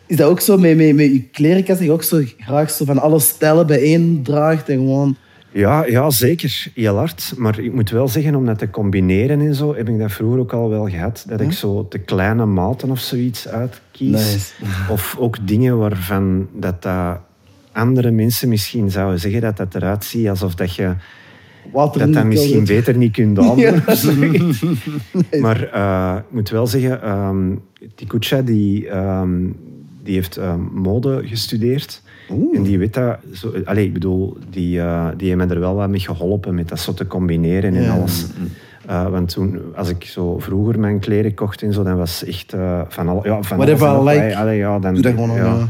is 0.06 0.16
dat 0.16 0.30
ook 0.30 0.40
zo 0.40 0.58
met, 0.58 0.76
met, 0.76 0.94
met 0.94 1.12
je 1.12 1.22
klerenkast? 1.22 1.78
Dat 1.78 1.86
je 1.86 1.92
ook 1.92 2.02
zo 2.02 2.22
graag 2.38 2.70
zo 2.70 2.84
van 2.84 2.98
alle 2.98 3.20
stijlen 3.20 3.66
bijeen 3.66 4.20
draagt 4.22 4.68
en 4.68 4.76
gewoon... 4.76 5.16
Ja, 5.56 5.86
ja, 5.86 6.10
zeker. 6.10 6.66
Heel 6.74 6.96
hard. 6.96 7.32
Maar 7.36 7.58
ik 7.58 7.72
moet 7.72 7.90
wel 7.90 8.08
zeggen, 8.08 8.34
om 8.34 8.46
dat 8.46 8.58
te 8.58 8.70
combineren 8.70 9.40
en 9.40 9.54
zo, 9.54 9.74
heb 9.74 9.88
ik 9.88 9.98
dat 9.98 10.12
vroeger 10.12 10.38
ook 10.38 10.52
al 10.52 10.68
wel 10.68 10.88
gehad. 10.88 11.24
Dat 11.28 11.40
ik 11.40 11.52
zo 11.52 11.88
te 11.88 11.98
kleine 11.98 12.46
maten 12.46 12.90
of 12.90 13.00
zoiets 13.00 13.48
uitkies. 13.48 14.10
Nice. 14.10 14.52
Of 14.92 15.16
ook 15.18 15.46
dingen 15.46 15.78
waarvan 15.78 16.48
dat, 16.52 16.82
dat 16.82 17.18
andere 17.72 18.10
mensen 18.10 18.48
misschien 18.48 18.90
zouden 18.90 19.20
zeggen 19.20 19.40
dat 19.40 19.56
dat 19.56 19.74
eruit 19.74 20.04
ziet 20.04 20.28
alsof 20.28 20.54
dat 20.54 20.74
je 20.74 20.94
Water 21.72 22.00
dat 22.00 22.12
dat 22.12 22.24
misschien 22.24 22.64
beter 22.64 22.96
niet 22.96 23.12
kunt. 23.12 23.38
Ja. 23.56 23.82
nee. 25.30 25.40
Maar 25.40 25.70
uh, 25.74 26.16
ik 26.18 26.34
moet 26.34 26.48
wel 26.48 26.66
zeggen, 26.66 27.10
um, 27.10 27.62
Tikucha 27.94 28.42
die, 28.42 28.96
um, 28.96 29.56
die 30.02 30.14
heeft 30.14 30.36
um, 30.36 30.70
mode 30.72 31.22
gestudeerd. 31.24 32.02
Oeh. 32.30 32.56
En 32.56 32.62
die 32.62 32.78
weet 32.78 32.94
dat... 32.94 33.18
Zo, 33.32 33.52
allez, 33.64 33.84
ik 33.84 33.92
bedoel, 33.92 34.36
die, 34.50 34.78
uh, 34.78 35.08
die 35.16 35.36
me 35.36 35.46
er 35.46 35.60
wel 35.60 35.74
wat 35.74 35.88
mee 35.88 36.00
geholpen 36.00 36.54
met 36.54 36.68
dat 36.68 36.78
zo 36.80 36.94
te 36.94 37.06
combineren 37.06 37.74
en 37.74 37.82
Ja. 37.82 37.90
alles. 37.96 38.26
Uh, 38.90 39.08
want 39.08 39.28
toen, 39.28 39.60
als 39.74 39.88
ik 39.88 40.04
zo 40.04 40.38
vroeger 40.38 40.78
mijn 40.80 40.98
kleren 40.98 41.34
kocht 41.34 41.62
en 41.62 41.72
zo, 41.72 41.82
dan 41.82 41.96
was 41.96 42.24
echt 42.24 42.54
uh, 42.54 42.80
van, 42.88 43.08
al, 43.08 43.20
ja, 43.26 43.42
van 43.42 43.56
Whatever 43.56 43.88
I 43.88 44.02
like, 44.04 44.24
wat. 44.26 44.34
Allee, 44.34 44.56
ja, 44.58 44.78
dan, 44.78 44.94
Doe 44.94 45.02
dat 45.02 45.12
gewoon 45.12 45.36
ja. 45.36 45.68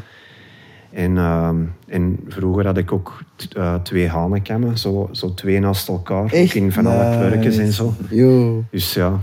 En, 0.92 1.16
ehm, 1.16 1.56
en 1.88 2.18
vroeger 2.28 2.66
had 2.66 2.76
ik 2.78 2.92
ook 2.92 3.22
t- 3.36 3.56
twee 3.82 4.08
hanenkammen, 4.08 4.78
zo, 4.78 5.08
zo 5.12 5.34
twee 5.34 5.60
naast 5.60 5.88
elkaar, 5.88 6.32
Echt 6.32 6.54
in 6.54 6.72
van 6.72 6.86
alle 6.86 7.36
nice. 7.36 7.62
en 7.62 7.72
zo. 7.72 7.92
Yo. 8.10 8.64
Dus 8.70 8.94
ja. 8.94 9.20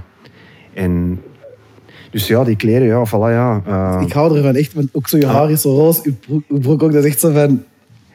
En, 0.74 1.22
dus 2.14 2.28
ja, 2.28 2.44
die 2.44 2.56
kleren, 2.56 2.88
ja, 2.88 3.06
voilà, 3.08 3.12
ja. 3.32 3.62
uh, 3.68 4.02
Ik 4.08 4.14
hou 4.14 4.38
ervan 4.38 4.56
echt, 4.56 4.74
want 4.74 4.90
ook 4.92 5.08
zo 5.08 5.18
je 5.18 5.26
haar 5.28 5.52
is 5.52 5.62
zo 5.62 5.76
roze, 5.76 6.14
uw 6.48 6.60
broek, 6.60 6.84
ook, 6.84 6.92
dat 6.94 7.04
is 7.04 7.10
echt 7.10 7.20
zo 7.20 7.32
van... 7.32 7.64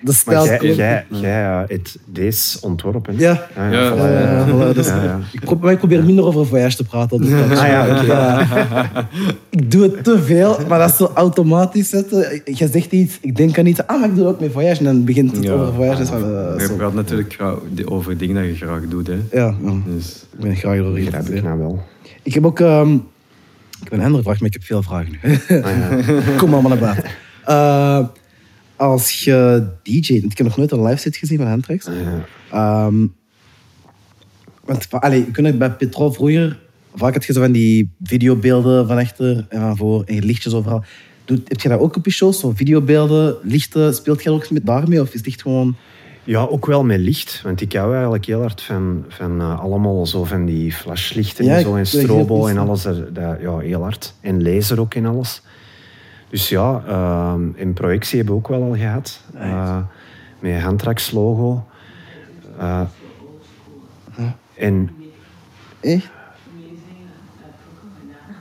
De 0.01 0.13
stijl. 0.13 0.47
maar 0.47 0.65
jij, 0.65 0.75
jij, 0.75 1.05
jij 1.09 1.43
uh, 1.45 1.61
hebt 1.67 1.99
deze 2.07 2.59
ontworpen. 2.61 3.15
Ja. 3.17 3.47
Ja. 3.57 3.93
voilà, 3.93 3.97
Ja, 3.97 4.47
voilà, 4.49 4.75
dus. 4.75 4.87
Ik, 5.33 5.41
probeer, 5.41 5.65
maar 5.65 5.73
ik 5.73 5.79
probeer 5.79 6.05
minder 6.05 6.25
over 6.25 6.47
voyage 6.47 6.77
te 6.77 6.85
praten. 6.85 7.21
Dus 7.21 7.33
Ah 7.59 7.67
ja, 7.67 7.87
oké. 7.97 8.07
Ja. 8.07 8.47
Ik 9.51 9.71
doe 9.71 9.83
het 9.83 10.05
te 10.05 10.23
veel, 10.23 10.57
maar 10.69 10.79
dat 10.79 10.91
is 10.91 10.97
zo 10.97 11.11
automatisch 11.15 11.89
zetten. 11.89 12.41
Je 12.45 12.69
zegt 12.69 12.93
iets, 12.93 13.19
ik 13.21 13.37
denk 13.37 13.59
aan 13.59 13.67
iets, 13.67 13.87
ah, 13.87 14.01
maar 14.01 14.09
ik 14.09 14.15
doe 14.15 14.25
het 14.27 14.35
ook 14.35 14.41
met 14.41 14.53
voyage. 14.53 14.79
En 14.79 14.85
dan 14.85 15.05
begint 15.05 15.37
het 15.37 15.45
Ja. 15.45 15.53
over 15.53 15.75
voyage. 15.75 15.99
Dus 15.99 16.09
van, 16.09 16.23
eh, 16.23 16.67
Je 16.69 16.75
praat 16.77 16.95
natuurlijk 16.95 17.37
over 17.85 18.19
dingen 18.19 18.35
dat 18.35 18.45
je 18.59 18.67
graag 18.67 18.81
doet. 18.89 19.07
Hè. 19.07 19.15
Ja, 19.33 19.55
ja, 19.65 19.73
Dus, 19.87 20.27
ik 20.33 20.41
ben 20.41 20.57
graag 20.57 20.75
erover 20.77 21.05
Dat 21.05 21.13
heb 21.13 21.29
ik 21.29 21.43
nou 21.43 21.59
wel. 21.59 21.83
Ik 22.23 22.35
heb 22.35 22.47
ook... 22.47 22.61
ehm, 22.61 22.97
ik 23.85 23.93
een 23.93 24.01
andere 24.01 24.23
vraag, 24.23 24.39
maar 24.39 24.49
ik 24.49 24.53
heb 24.53 24.65
veel 24.65 24.83
vragen 24.83 25.11
nu. 25.11 25.35
Ah, 25.63 25.79
ja. 25.79 26.01
Kom 26.37 26.53
allemaal 26.53 26.71
naar 26.71 26.79
buiten. 26.79 27.05
Eh, 27.45 28.07
als 28.77 29.21
je 29.25 29.67
DJ, 29.83 30.13
ik 30.13 30.39
heb 30.39 30.47
nog 30.47 30.57
nooit 30.57 30.73
een 30.73 30.85
live 30.85 31.01
set 31.01 31.17
gezien 31.17 31.39
van 31.39 31.47
Handtracks. 31.47 31.87
Ah, 31.87 31.95
ja. 31.95 32.25
Ehm, 32.51 33.07
want, 34.65 34.87
allee, 34.91 35.27
het 35.33 35.59
bij 35.59 35.71
Petrol 35.71 36.13
vroeger, 36.13 36.59
vaak 36.95 37.15
had 37.15 37.25
je 37.25 37.33
zo 37.33 37.41
van 37.41 37.53
die 37.53 37.91
videobeelden 38.03 38.87
van 38.87 38.99
achter 38.99 39.47
en 39.49 39.61
van 39.61 39.77
voor 39.77 40.03
en 40.05 40.15
je 40.15 40.23
lichtjes 40.23 40.55
overal. 40.55 40.85
Doet, 41.25 41.49
heb 41.49 41.61
je 41.61 41.69
dat 41.69 41.81
ook 41.81 41.97
op 41.97 42.05
je 42.05 42.11
shows? 42.11 42.41
Zo 42.41 42.53
videobeelden, 42.55 43.37
lichten, 43.43 43.95
speelt 43.95 44.23
je 44.23 44.31
ook 44.31 44.51
met 44.51 44.67
daarmee? 44.67 45.01
Of 45.01 45.09
is 45.09 45.19
het 45.19 45.27
echt 45.27 45.43
gewoon... 45.43 45.77
Ja, 46.29 46.41
ook 46.41 46.67
wel 46.67 46.85
met 46.85 46.99
licht. 46.99 47.41
Want 47.43 47.61
ik 47.61 47.73
hou 47.73 47.93
eigenlijk 47.95 48.25
heel 48.25 48.41
hard 48.41 48.63
van, 48.63 49.05
van 49.09 49.41
eh, 49.41 49.61
allemaal 49.61 50.07
zo 50.07 50.25
van 50.25 50.45
die 50.45 50.73
flashlichten 50.73 51.49
en 51.49 51.61
zo 51.61 51.77
en 51.77 51.87
strobo 51.87 52.47
en 52.47 52.59
alles. 52.59 52.85
Er, 52.85 53.13
dat, 53.13 53.41
ja, 53.41 53.59
heel 53.59 53.83
hard. 53.83 54.15
En 54.21 54.43
laser 54.43 54.81
ook 54.81 54.95
en 54.95 55.07
alles. 55.07 55.43
Dus 56.31 56.49
ja, 56.49 56.83
ehm, 56.87 57.49
uh, 57.49 57.61
en 57.61 57.73
projectie 57.73 58.17
hebben 58.17 58.35
we 58.35 58.41
ook 58.41 58.49
wel 58.49 58.63
al 58.63 58.77
gehad. 58.77 59.21
Uh, 59.35 59.79
met 60.39 60.61
Handrax 60.61 61.11
logo. 61.11 61.65
Uh. 62.61 62.81
En... 64.55 64.91
Echt? 65.81 66.11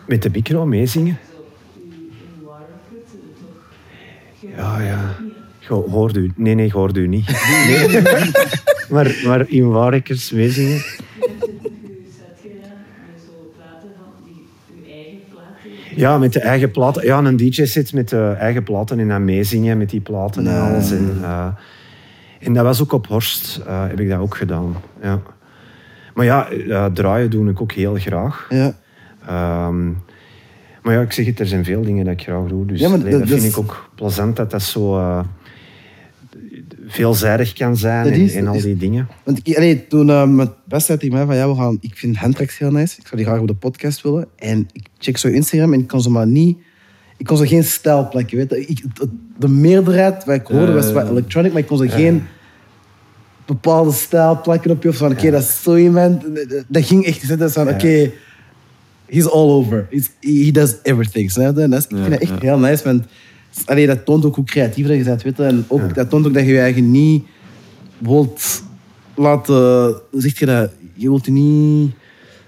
Met 0.08 0.22
de 0.22 0.30
micro 0.30 0.66
meezingen. 0.66 1.18
Ja, 4.40 4.82
ja 4.82 5.16
hoorde 5.68 6.20
u. 6.20 6.32
Nee, 6.36 6.54
nee, 6.56 6.66
ik 6.66 6.72
hoorde 6.72 7.00
u 7.00 7.08
niet. 7.08 7.28
Nee. 7.68 8.02
maar, 8.90 9.22
maar 9.26 9.50
in 9.50 9.70
Warekers 9.70 10.30
platen. 10.30 10.82
Ja, 15.96 16.18
met 16.18 16.34
de 16.34 16.40
eigen 16.40 16.72
platen. 16.72 17.06
Ja, 17.06 17.18
een 17.24 17.38
DJ 17.38 17.66
zit 17.66 17.94
met 17.94 18.10
de 18.10 18.36
eigen 18.40 18.64
platen 18.64 19.00
en 19.00 19.08
dan 19.08 19.26
meezingen 19.26 19.78
met 19.78 19.90
die 19.90 20.00
platen 20.02 20.48
en 20.48 20.62
alles. 20.62 20.92
En, 20.92 21.18
eh, 21.22 21.48
en 22.40 22.54
dat 22.54 22.64
was 22.64 22.82
ook 22.82 22.92
op 22.92 23.08
Horst, 23.08 23.62
eh, 23.68 23.88
heb 23.88 24.00
ik 24.00 24.10
dat 24.10 24.20
ook 24.20 24.38
gedaan. 24.38 24.76
Ja. 25.02 25.22
Maar 26.14 26.26
ja, 26.26 26.50
eh, 26.50 26.86
draaien 26.86 27.30
doe 27.30 27.50
ik 27.50 27.62
ook 27.62 27.72
heel 27.72 27.96
graag. 27.96 28.46
Ja. 28.50 28.76
Ehm, 29.28 29.86
maar 30.82 30.94
ja, 30.94 31.02
ik 31.02 31.12
zeg 31.12 31.26
het, 31.26 31.40
er 31.40 31.48
zijn 31.48 31.64
veel 31.66 31.82
dingen 31.82 32.06
dat 32.06 32.14
ik 32.14 32.22
graag 32.22 32.48
doe. 32.48 32.66
Dus 32.66 32.80
Ja, 32.80 32.90
maar 32.90 33.00
dat- 33.10 33.28
vind 33.28 33.44
ik 33.44 33.58
ook 33.58 33.90
plezant 33.96 34.36
dat 34.36 34.52
dat 34.52 34.62
zo 34.62 34.98
eh, 34.98 35.20
veelzijdig 36.88 37.54
kan 37.54 37.78
zijn 37.78 38.30
en, 38.30 38.48
al 38.48 38.62
die 38.62 38.78
dingen. 38.78 39.08
Want 39.24 39.40
ik, 39.44 39.56
allee, 39.56 39.88
toen 39.88 40.08
uh, 40.08 40.28
met 40.28 40.50
Best 40.64 40.86
zei 40.86 40.98
tegen 40.98 41.16
mij 41.16 41.26
van 41.26 41.36
ja, 41.36 41.50
we 41.50 41.56
gaan, 41.56 41.78
ik 41.82 41.98
vind 41.98 42.18
handtracks 42.18 42.58
heel 42.58 42.72
nice. 42.72 42.96
Ik 43.00 43.08
zou 43.08 43.16
die 43.16 43.26
graag 43.26 43.40
op 43.40 43.48
de 43.48 43.54
podcast 43.54 44.02
willen. 44.02 44.28
En 44.36 44.68
ik 44.72 44.88
check 44.98 45.18
zo 45.18 45.28
Instagram 45.28 45.74
en 45.74 45.80
ik 45.80 45.88
kon 45.88 46.02
ze 46.02 46.10
maar 46.10 46.28
niet. 46.28 46.58
Ik 47.18 47.26
kon 47.26 47.38
ze 47.38 47.48
geen 47.48 47.64
stijl 47.64 48.10
plakken. 48.10 48.38
Weet. 48.38 48.52
Ik, 48.52 48.84
de 49.38 49.48
meerderheid 49.48 50.26
wat 50.26 50.36
ik 50.36 50.48
hoorde 50.48 50.72
was 50.72 50.92
wat 50.92 51.10
electronic, 51.10 51.52
maar 51.52 51.62
ik 51.62 51.68
kon 51.68 51.78
ze 51.78 51.90
geen 51.90 52.24
bepaalde 53.46 53.92
stijl 53.92 54.42
plakken 54.42 54.72
op 54.72 54.84
je. 54.84 54.90
Of 54.90 54.98
van 54.98 55.12
oké, 55.12 55.32
dat 55.32 55.42
is 55.42 55.64
zo 55.64 55.76
iemand. 55.76 56.24
Dat 56.68 56.86
ging 56.86 57.06
echt. 57.06 57.28
Dat 57.28 57.42
is 57.42 57.54
van 57.54 57.70
oké, 57.70 58.12
he's 59.06 59.26
all 59.26 59.50
over. 59.50 59.88
He's, 59.90 60.10
he 60.20 60.52
does 60.52 60.76
everything. 60.84 61.32
Snap 61.32 61.56
je? 61.56 61.62
En 61.62 61.70
dat 61.70 61.80
is, 61.80 61.86
ik 61.86 61.98
vind 61.98 62.10
dat 62.10 62.20
echt 62.20 62.42
heel 62.42 62.60
nice. 62.60 62.84
Want 62.84 63.06
allee, 63.66 63.88
dat 63.88 64.06
toont 64.06 64.26
ook 64.26 64.36
hoe 64.36 64.46
creatief 64.46 64.88
dat 64.88 64.98
je 64.98 65.04
bent. 65.04 65.22
Weet 65.24 65.38
je. 65.38 65.44
En 65.44 65.66
ook, 65.68 65.96
dat 65.96 66.10
toont 66.10 66.26
ook 66.28 66.34
dat 66.34 66.44
je 66.46 66.52
je 66.52 66.60
eigen 66.60 66.92
niet 66.92 67.24
wilt 67.98 68.64
laten. 69.16 69.56
Hoe 70.12 70.22
zeg 70.22 70.40
je 70.40 70.46
dat? 70.46 70.72
Je 70.94 71.10
wilt 71.10 71.26
je 71.26 71.32
niet 71.32 71.92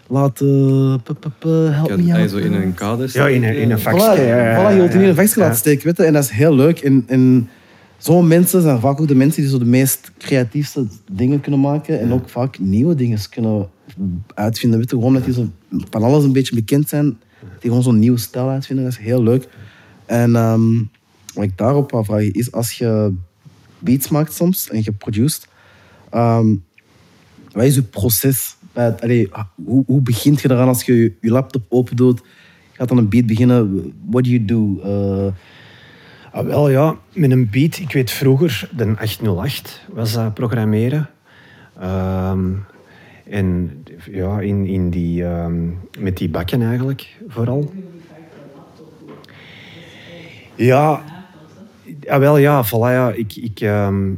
laten. 0.07 1.01
p- 1.03 1.13
p- 1.19 1.31
p- 1.39 1.43
help 1.71 1.97
me 1.97 2.13
out. 2.13 2.29
zo 2.29 2.37
in 2.37 2.53
een 2.53 2.73
kader 2.73 3.09
Ja, 3.13 3.27
in 3.27 3.43
een, 3.43 3.55
in 3.57 3.71
een 3.71 3.79
Voilà, 3.79 3.81
vakje. 3.81 4.21
ja, 4.21 4.37
ja, 4.37 4.55
voilà, 4.55 4.71
je 4.73 4.75
wilt 4.75 4.91
je 4.91 4.99
ja. 4.99 4.99
niet 4.99 5.03
in 5.03 5.09
een 5.09 5.15
vakje 5.27 5.39
laten 5.39 5.57
steken. 5.57 5.85
Weet 5.85 5.97
je? 5.97 6.03
En 6.03 6.13
dat 6.13 6.23
is 6.23 6.29
heel 6.29 6.55
leuk. 6.55 6.79
En, 6.79 7.03
en 7.07 7.49
zo'n 7.97 8.27
mensen 8.27 8.61
zijn 8.61 8.79
vaak 8.79 9.01
ook 9.01 9.07
de 9.07 9.15
mensen 9.15 9.41
die 9.41 9.51
zo 9.51 9.57
de 9.57 9.65
meest 9.65 10.11
creatiefste 10.17 10.85
dingen 11.11 11.41
kunnen 11.41 11.59
maken. 11.59 11.99
En 11.99 12.13
ook 12.13 12.29
vaak 12.29 12.59
nieuwe 12.59 12.95
dingen 12.95 13.19
kunnen 13.29 13.67
uitvinden. 14.33 14.79
Weet 14.79 14.89
je? 14.89 14.95
Gewoon 14.95 15.13
dat 15.13 15.25
die 15.25 15.33
zo 15.33 15.47
van 15.89 16.03
alles 16.03 16.23
een 16.23 16.31
beetje 16.33 16.55
bekend 16.55 16.89
zijn. 16.89 17.05
Die 17.59 17.69
gewoon 17.69 17.83
zo'n 17.83 17.99
nieuwe 17.99 18.17
stijl 18.17 18.49
uitvinden. 18.49 18.85
Dat 18.85 18.93
is 18.93 18.99
heel 18.99 19.23
leuk. 19.23 19.47
En 20.09 20.35
ehm, 20.35 20.77
wat 21.33 21.43
ik 21.43 21.57
daarop 21.57 21.91
wou 21.91 22.05
vragen 22.05 22.33
is, 22.33 22.51
als 22.51 22.71
je 22.71 23.13
beats 23.79 24.09
maakt 24.09 24.33
soms 24.33 24.69
en 24.69 24.81
je 24.83 24.91
produceert, 24.91 25.47
ehm, 26.09 26.55
wat 27.51 27.63
is 27.63 27.75
je 27.75 27.83
proces? 27.83 28.55
Hoe, 29.65 29.83
hoe 29.85 30.01
begint 30.01 30.41
je 30.41 30.51
eraan 30.51 30.67
als 30.67 30.83
je 30.83 31.15
je, 31.21 31.29
laptop 31.29 31.65
open 31.69 31.95
doet? 31.95 32.19
Je 32.71 32.77
gaat 32.77 32.87
dan 32.87 32.97
een 32.97 33.09
beat 33.09 33.25
beginnen. 33.25 33.93
What 34.05 34.23
do 34.23 34.29
you 34.29 34.45
do? 34.45 34.81
Ah, 36.31 36.45
wel 36.45 36.69
ja, 36.69 36.97
met 37.13 37.31
een 37.31 37.49
beat. 37.49 37.77
Ik 37.77 37.91
weet 37.91 38.11
vroeger, 38.11 38.69
de 38.75 38.95
808 38.99 39.81
was 39.93 40.13
dat 40.13 40.33
programmeren. 40.33 41.09
Ehm, 41.79 42.51
en 43.29 43.71
ja, 44.11 44.39
in, 44.39 44.65
in 44.65 44.89
die, 44.89 45.23
met 45.99 46.17
die 46.17 46.29
bakken 46.29 46.61
eigenlijk, 46.61 47.17
vooral. 47.27 47.71
Ja, 50.59 51.01
ja 51.99 52.19
wel 52.19 52.37
ja, 52.37 52.65
voilà, 52.65 52.91
ja. 52.91 53.11
Ik, 53.11 53.35
ik, 53.35 53.59
ehm, 53.59 54.11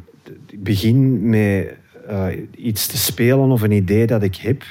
ik 0.47 0.63
begin 0.63 1.29
met 1.29 1.73
eh, 2.07 2.25
iets 2.55 2.87
te 2.87 2.97
spelen 2.97 3.51
of 3.51 3.61
een 3.61 3.71
idee 3.71 4.07
dat 4.07 4.23
ik 4.23 4.35
heb. 4.35 4.63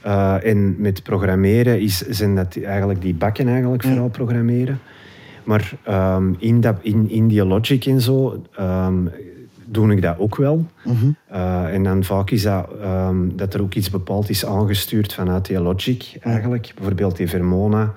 Eh, 0.00 0.44
en 0.44 0.80
met 0.80 1.02
programmeren 1.02 1.80
is, 1.80 1.98
zijn 1.98 2.34
dat 2.34 2.56
eigenlijk 2.64 3.00
die 3.00 3.14
bakken 3.14 3.48
eigenlijk 3.48 3.82
vooral 3.82 4.08
programmeren. 4.08 4.80
Maar 5.44 5.72
ehm, 5.82 6.32
in, 6.38 6.60
dat, 6.60 6.76
in, 6.82 7.10
in 7.10 7.28
die 7.28 7.44
logic 7.44 7.86
en 7.86 8.00
zo 8.00 8.42
ehm, 8.56 9.06
doe 9.64 9.92
ik 9.92 10.02
dat 10.02 10.18
ook 10.18 10.36
wel. 10.36 10.66
Eh, 11.26 11.74
en 11.74 11.82
dan 11.82 12.04
vaak 12.04 12.30
is 12.30 12.42
dat 12.42 12.68
dat 13.34 13.54
er 13.54 13.62
ook 13.62 13.74
iets 13.74 13.90
bepaald 13.90 14.28
is 14.28 14.46
aangestuurd 14.46 15.14
vanuit 15.14 15.46
die 15.46 15.60
logic 15.60 16.16
eigenlijk. 16.20 16.72
Bijvoorbeeld 16.74 17.16
die 17.16 17.28
Vermona. 17.28 17.94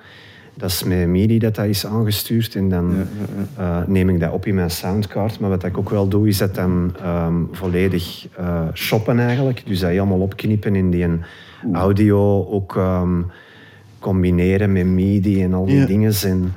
Dat 0.56 0.70
is 0.70 0.82
met 0.82 1.06
MIDI 1.08 1.38
dat 1.38 1.54
dat 1.54 1.64
is 1.64 1.86
aangestuurd. 1.86 2.54
En 2.54 2.68
dan 2.68 2.94
eh, 3.56 3.80
neem 3.86 4.08
ik 4.08 4.20
dat 4.20 4.32
op 4.32 4.46
in 4.46 4.54
mijn 4.54 4.70
soundcard. 4.70 5.40
Maar 5.40 5.50
wat 5.50 5.64
ik 5.64 5.78
ook 5.78 5.90
wel 5.90 6.08
doe, 6.08 6.28
is 6.28 6.38
dat 6.38 6.54
dan 6.54 6.94
ehm, 7.02 7.34
volledig 7.52 8.26
eh, 8.36 8.62
shoppen 8.74 9.18
eigenlijk. 9.18 9.62
Dus 9.66 9.80
dat 9.80 9.90
helemaal 9.90 10.20
opknippen 10.20 10.74
in 10.74 10.90
die 10.90 11.06
audio 11.72 12.46
ook 12.50 12.76
ehm, 12.76 13.22
combineren 13.98 14.72
met 14.72 14.86
MIDI 14.86 15.42
en 15.42 15.54
al 15.54 15.66
die 15.66 15.76
Ja. 15.76 15.86
dingen. 15.86 16.12
En, 16.22 16.54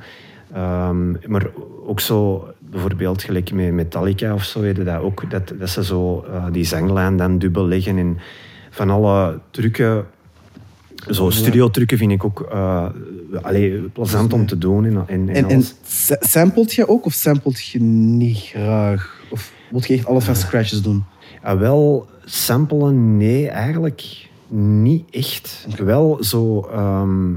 ehm, 0.52 1.10
maar 1.26 1.46
ook 1.86 2.00
zo, 2.00 2.48
bijvoorbeeld 2.58 3.22
gelijk 3.22 3.52
met 3.52 3.72
Metallica 3.72 4.34
of 4.34 4.44
zo, 4.44 4.60
weet 4.60 4.76
je 4.76 4.84
dat 4.84 5.00
ook, 5.00 5.30
dat, 5.30 5.52
dat 5.58 5.68
ze 5.68 5.84
zo 5.84 6.24
eh, 6.32 6.44
die 6.52 6.64
zanglijn 6.64 7.16
dan 7.16 7.38
dubbel 7.38 7.66
leggen. 7.66 7.98
En 7.98 8.18
van 8.70 8.90
alle 8.90 9.38
trucken, 9.50 10.04
zo 11.10 11.30
studio-trucken 11.30 11.98
vind 11.98 12.12
ik 12.12 12.24
ook 12.24 12.48
allee, 13.42 13.80
plezant 13.80 14.32
om 14.32 14.46
te 14.46 14.58
doen. 14.58 14.84
En, 14.84 15.04
en, 15.06 15.28
en 15.28 15.48
en, 15.48 15.64
samplet 16.20 16.74
je 16.74 16.88
ook 16.88 17.04
of 17.04 17.12
samplet 17.12 17.66
je 17.66 17.80
niet 17.80 18.36
graag? 18.36 19.20
Of 19.30 19.52
moet 19.70 19.86
je 19.86 19.94
echt 19.94 20.06
alles 20.06 20.24
van 20.24 20.36
scratches 20.36 20.82
doen? 20.82 21.04
Ah, 21.42 21.58
wel, 21.58 22.08
samplen, 22.24 23.16
nee, 23.16 23.48
eigenlijk 23.48 24.28
niet 24.48 25.10
echt. 25.10 25.66
Wel 25.84 26.24
zo, 26.24 26.68
ehm, 26.72 27.34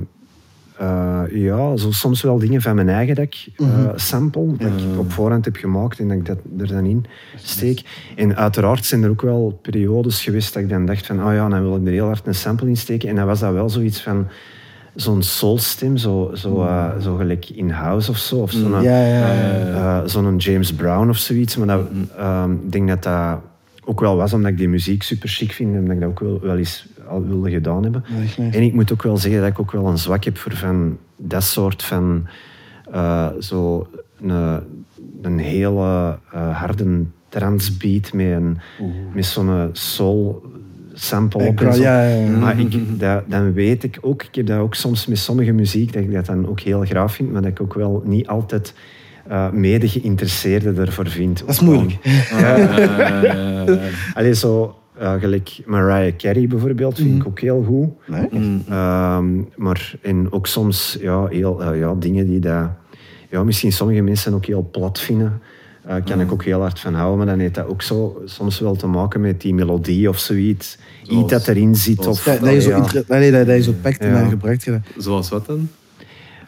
eh, 0.77 1.23
ja, 1.31 1.77
zo 1.77 1.91
soms 1.91 2.21
wel 2.21 2.37
dingen 2.37 2.61
van 2.61 2.75
mijn 2.75 2.89
eigen 2.89 3.15
dat 3.15 3.25
ik 3.25 3.47
eh, 3.57 3.89
sample, 3.95 4.55
dat 4.57 4.67
ik 4.67 4.99
op 4.99 5.11
voorhand 5.11 5.45
heb 5.45 5.55
gemaakt 5.55 5.99
en 5.99 6.07
dat 6.07 6.17
ik 6.17 6.25
dat 6.25 6.37
er 6.57 6.67
dan 6.67 6.85
in 6.85 7.05
steek. 7.35 7.81
En 8.15 8.35
uiteraard 8.35 8.85
zijn 8.85 9.03
er 9.03 9.09
ook 9.09 9.21
wel 9.21 9.59
periodes 9.61 10.23
geweest 10.23 10.53
dat 10.53 10.63
ik 10.63 10.69
dan 10.69 10.85
dacht 10.85 11.05
van, 11.05 11.25
oh 11.25 11.33
ja, 11.33 11.49
dan 11.49 11.61
wil 11.61 11.75
ik 11.75 11.85
er 11.85 11.91
heel 11.91 12.05
hard 12.05 12.27
een 12.27 12.35
sample 12.35 12.67
in 12.67 12.77
steken. 12.77 13.09
En 13.09 13.15
dan 13.15 13.25
was 13.25 13.39
dat 13.39 13.53
wel 13.53 13.69
zoiets 13.69 14.01
van 14.01 14.27
zo'n 14.95 15.21
soulstem, 15.23 15.97
zo, 15.97 16.31
zo, 16.33 16.61
eh, 16.63 16.99
zo 17.01 17.15
gelijk 17.15 17.49
in 17.49 17.69
house 17.69 18.11
of 18.11 18.17
zo. 18.17 18.35
Of 18.35 18.51
zo'n 18.51 18.81
Ja, 18.81 19.05
ja, 19.05 19.33
ja. 19.33 20.01
eh, 20.01 20.07
zo'n 20.07 20.37
James 20.37 20.73
Brown 20.73 21.09
of 21.09 21.17
zoiets. 21.17 21.57
Maar 21.57 21.67
dat, 21.67 21.87
ehm, 22.17 22.51
ik 22.51 22.71
denk 22.71 22.87
dat 22.87 23.03
dat 23.03 23.39
ook 23.85 23.99
wel 23.99 24.15
was 24.15 24.33
omdat 24.33 24.51
ik 24.51 24.57
die 24.57 24.69
muziek 24.69 25.03
super 25.03 25.29
chic 25.29 25.51
vind 25.51 25.75
en 25.75 25.85
dat 25.85 25.93
ik 25.95 25.99
dat 25.99 26.09
ook 26.09 26.19
wel, 26.19 26.39
wel 26.41 26.57
eens 26.57 26.87
al 27.07 27.25
wilde 27.25 27.49
gedaan 27.51 27.83
hebben. 27.83 28.03
En 28.51 28.61
ik 28.63 28.73
moet 28.73 28.91
ook 28.93 29.03
wel 29.03 29.17
zeggen 29.17 29.41
dat 29.41 29.49
ik 29.49 29.59
ook 29.59 29.71
wel 29.71 29.87
een 29.87 29.97
zwak 29.97 30.23
heb 30.23 30.37
voor 30.37 30.55
van 30.55 30.97
dat 31.17 31.43
soort 31.43 31.83
van 31.83 32.27
eh, 32.91 33.27
zo 33.39 33.87
een, 34.21 34.59
een 35.21 35.39
hele 35.39 36.17
eh, 36.31 36.57
harde 36.59 37.03
transbeat 37.29 38.13
met, 38.13 38.25
een, 38.25 38.57
met 39.13 39.25
zo'n 39.25 39.69
soul 39.71 40.43
sample 40.93 41.47
op 41.47 41.61
en 41.61 41.73
zo. 41.73 41.81
ja, 41.81 42.03
ja, 42.07 42.15
ja. 42.25 42.37
Maar 42.37 42.59
ik, 42.59 42.99
dat, 42.99 43.23
dan 43.27 43.53
weet 43.53 43.83
ik 43.83 43.97
ook, 44.01 44.23
ik 44.23 44.35
heb 44.35 44.45
dat 44.45 44.59
ook 44.59 44.75
soms 44.75 45.05
met 45.07 45.17
sommige 45.17 45.51
muziek, 45.51 45.93
dat 45.93 46.03
ik 46.03 46.13
dat 46.13 46.25
dan 46.25 46.47
ook 46.47 46.59
heel 46.59 46.81
graag 46.85 47.13
vind, 47.13 47.31
maar 47.31 47.41
dat 47.41 47.51
ik 47.51 47.61
ook 47.61 47.73
wel 47.73 48.01
niet 48.05 48.27
altijd 48.27 48.73
eh 49.27 49.51
mede 49.51 49.87
geïnteresseerde 49.89 50.81
ervoor 50.81 51.07
vind. 51.09 51.39
Dat 51.39 51.49
is 51.49 51.59
moeilijk. 51.59 51.97
Allee, 54.13 54.33
zo 54.35 54.75
eh, 54.97 55.13
gelijk 55.19 55.59
Mariah 55.65 56.15
Carey 56.17 56.47
bijvoorbeeld, 56.47 56.95
vind 56.95 57.09
Mhm. 57.09 57.17
ik 57.21 57.27
ook 57.27 57.39
heel 57.39 57.63
goed. 57.67 57.89
Nee? 58.07 58.61
Ehm, 58.69 59.25
maar 59.55 59.93
en 60.01 60.31
ook 60.31 60.47
soms 60.47 60.97
ja, 61.01 61.25
heel, 61.25 61.63
eh, 61.63 61.79
ja, 61.79 61.93
dingen 61.99 62.25
die 62.27 62.39
dat, 62.39 62.69
ja, 63.29 63.43
misschien 63.43 63.71
sommige 63.71 64.01
mensen 64.01 64.33
ook 64.33 64.45
heel 64.45 64.67
plat 64.71 64.99
vinden. 64.99 65.41
Eh 65.85 65.95
kan 66.05 66.21
ik 66.21 66.31
ook 66.31 66.43
heel 66.43 66.59
hard 66.59 66.79
van 66.79 66.93
houden, 66.93 67.17
maar 67.17 67.25
dan 67.27 67.39
heeft 67.39 67.55
dat 67.55 67.67
ook 67.67 67.81
zo 67.81 68.21
soms 68.25 68.59
wel 68.59 68.75
te 68.75 68.87
maken 68.87 69.21
met 69.21 69.41
die 69.41 69.53
melodie 69.53 70.09
of 70.09 70.17
zoiets. 70.19 70.77
Iets 71.09 71.29
dat 71.31 71.47
erin 71.47 71.75
zit. 71.75 72.07
Of, 72.07 72.23
Dat, 72.23 72.39
dat 72.39 72.53
je 72.53 72.61
zo, 72.61 72.69
ja. 72.69 72.75
inter- 72.75 73.03
allee, 73.07 73.31
dat, 73.31 73.45
dat 73.47 73.55
je 73.55 73.61
zo 73.63 73.73
pakt 73.81 73.99
en 73.99 74.29
gebruikt 74.29 74.63
je 74.63 74.71
dat. 74.71 75.03
Zoals 75.03 75.29
wat 75.29 75.45
dan? 75.45 75.69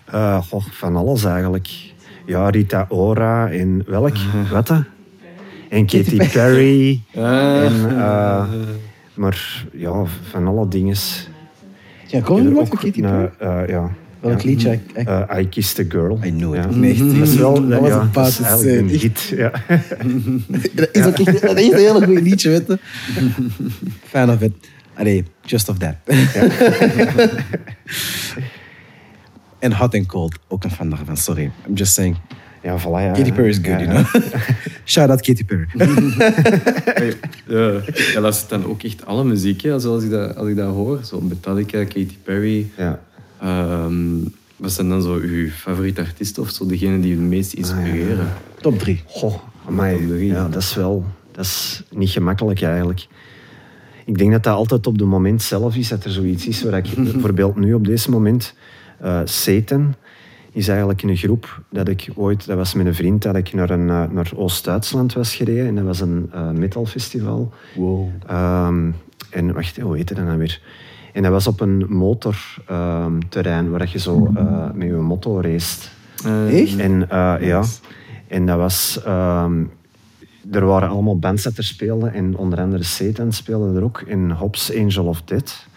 Eh, 0.06 0.41
goh, 0.43 0.63
van 0.71 0.95
alles 0.95 1.24
eigenlijk. 1.24 1.69
Ja, 2.26 2.50
Rita 2.50 2.86
Ora 2.89 3.50
en 3.52 3.84
welk? 3.88 4.15
Wat 4.52 4.67
dan? 4.67 4.86
En 5.69 5.86
Katy 5.86 6.17
Perry. 6.32 7.02
En, 7.13 7.89
eh, 7.89 8.45
maar 9.13 9.65
ja, 9.71 10.04
van 10.30 10.48
alle 10.48 10.67
dingen. 10.67 10.95
Ja, 12.08 12.21
kom 12.21 12.38
je 12.38 12.43
nog 12.43 12.67
van 12.67 12.78
Katy 12.78 13.02
Perry? 13.02 13.32
ja. 13.67 13.91
Welk 14.26 14.42
ja. 14.42 14.50
liedje? 14.50 14.72
Ik- 14.72 15.08
Eh, 15.08 15.40
I 15.40 15.50
Kissed 15.50 15.86
a 15.86 15.90
Girl. 15.90 16.20
I 16.24 16.30
knew 16.30 16.56
it. 16.56 16.64
Ja. 16.64 16.70
Nee, 16.70 16.92
echt. 16.92 17.00
Dat 17.20 17.28
is 17.28 17.36
wel 17.36 17.68
Dat 17.68 17.80
was 17.80 17.90
ja, 17.90 18.02
een 18.02 18.10
dat 18.14 18.28
is 18.64 18.66
een 18.78 18.88
hit. 18.90 19.22
Ja. 19.36 19.52
Dat 20.76 20.90
is 20.92 21.06
ook 21.06 21.20
echt 21.20 21.42
dat 21.42 21.58
is 21.58 21.72
een 21.72 21.78
hele 21.78 22.06
goede 22.06 22.22
liedje, 22.22 22.50
weet 22.50 22.68
je. 22.68 22.78
Fan 24.12 24.30
of 24.32 24.42
it. 24.42 24.52
Allee, 24.94 25.24
just 25.42 25.70
of 25.70 25.78
that. 25.78 25.96
en 29.60 29.74
Hot 29.74 29.94
and 29.96 30.06
Cold, 30.06 30.36
ook 30.48 30.64
een 30.64 30.72
fan 30.72 30.90
daarvan, 30.90 31.18
sorry. 31.18 31.52
I'm 31.68 31.74
just 31.74 31.94
saying. 31.94 32.16
Ja, 32.64 32.80
voilà. 32.80 32.84
Ja, 33.02 33.12
Katy 33.12 33.32
Perry 33.32 33.50
is 33.50 33.56
good, 33.56 33.68
ja, 33.68 33.82
you 33.82 33.88
know. 34.04 34.24
Shout 34.86 35.10
out 35.10 35.22
Katy 35.22 35.46
Perry. 35.46 35.66
Ja, 37.48 37.82
ja, 38.14 38.20
luistert 38.22 38.50
dan 38.50 38.66
ook 38.66 38.84
echt 38.84 39.06
alle 39.06 39.24
muziek, 39.24 39.62
hè, 39.62 39.80
zoals 39.80 40.04
ik 40.04 40.10
dat, 40.10 40.36
als 40.36 40.48
ik 40.48 40.56
dat 40.56 40.74
hoor. 40.74 41.00
Zo 41.04 41.22
Metallica, 41.22 41.84
Katy 41.84 42.18
Perry. 42.24 42.68
Ja. 42.78 43.00
Ehm, 43.46 43.96
wat 44.56 44.72
zijn 44.72 44.90
dan 44.90 45.02
zo 45.02 45.14
uw 45.14 45.50
favoriete 45.50 46.02
artiesten 46.02 46.44
of 46.44 46.50
zo 46.50 46.66
degene 46.66 47.00
die 47.00 47.10
je 47.10 47.16
het 47.16 47.26
meest 47.26 47.54
inspireren? 47.54 48.34
Top 48.62 48.80
3. 48.80 49.04
Goh, 49.06 49.36
amai, 49.68 49.98
Top 49.98 50.08
drie. 50.08 50.28
ja, 50.28 50.48
dat 50.48 50.62
is 50.62 50.76
wel 50.76 51.06
dat 51.32 51.46
is 51.46 51.84
niet 51.92 52.10
gemakkelijk 52.10 52.62
eigenlijk. 52.62 53.08
Ik 54.06 54.18
denk 54.18 54.32
dat 54.32 54.44
dat 54.44 54.56
altijd 54.56 54.88
op 54.88 55.00
het 55.00 55.08
moment 55.08 55.42
zelf 55.42 55.76
is, 55.76 55.88
dat 55.88 56.04
er 56.04 56.12
zoiets 56.12 56.48
is 56.48 56.64
waar 56.64 56.78
ik 56.78 56.94
bijvoorbeeld 57.12 57.56
nu 57.56 57.74
op 57.74 57.86
deze 57.86 58.10
moment, 58.10 58.54
Satan 59.24 59.96
is 60.52 60.68
eigenlijk 60.68 61.02
een 61.02 61.18
groep 61.18 61.62
dat 61.70 61.88
ik 61.88 62.10
ooit, 62.16 62.46
dat 62.46 62.58
was 62.58 62.74
met 62.74 62.86
een 62.86 62.96
vriend, 62.96 63.22
dat 63.22 63.36
ik 63.36 63.54
naar, 63.54 63.70
een, 63.70 63.90
eh, 63.90 64.04
naar 64.10 64.32
Oost-Duitsland 64.36 65.14
was 65.14 65.36
gereden 65.36 65.68
en 65.68 65.76
dat 65.76 65.84
was 65.84 66.00
een 66.00 66.30
eh 66.34 66.50
metalfestival. 66.52 67.54
Wow. 67.76 68.10
Ehm, 68.28 68.92
en 69.30 69.54
wacht, 69.54 69.78
hoe 69.80 69.96
heette 69.96 70.14
dat 70.14 70.26
nou 70.26 70.38
weer? 70.38 70.62
En 71.15 71.21
dat 71.21 71.32
was 71.32 71.47
op 71.47 71.60
een 71.62 71.86
motorterrein 71.89 73.69
waar 73.69 73.89
je 73.91 73.99
zo 73.99 74.32
eh, 74.36 74.71
met 74.73 74.88
je 74.88 74.93
motto 74.93 75.41
raced. 75.41 75.91
Eh, 76.25 76.62
Echt? 76.62 76.78
En 76.78 77.10
eh, 77.10 77.36
ja, 77.39 77.63
en 78.28 78.45
dat 78.45 78.58
was... 78.58 79.01
ehm, 79.06 79.63
er 80.51 80.65
waren 80.65 80.89
allemaal 80.89 81.19
bands 81.19 81.43
dat 81.43 81.58
er 81.58 81.63
speelden 81.63 82.13
en 82.13 82.38
onder 82.38 82.60
andere 82.60 82.84
Satan 82.84 83.32
speelde 83.32 83.78
er 83.78 83.84
ook. 83.84 84.04
En 84.08 84.32
Hobbs 84.32 84.75
Angel 84.75 85.06
of 85.06 85.21
Death. 85.21 85.67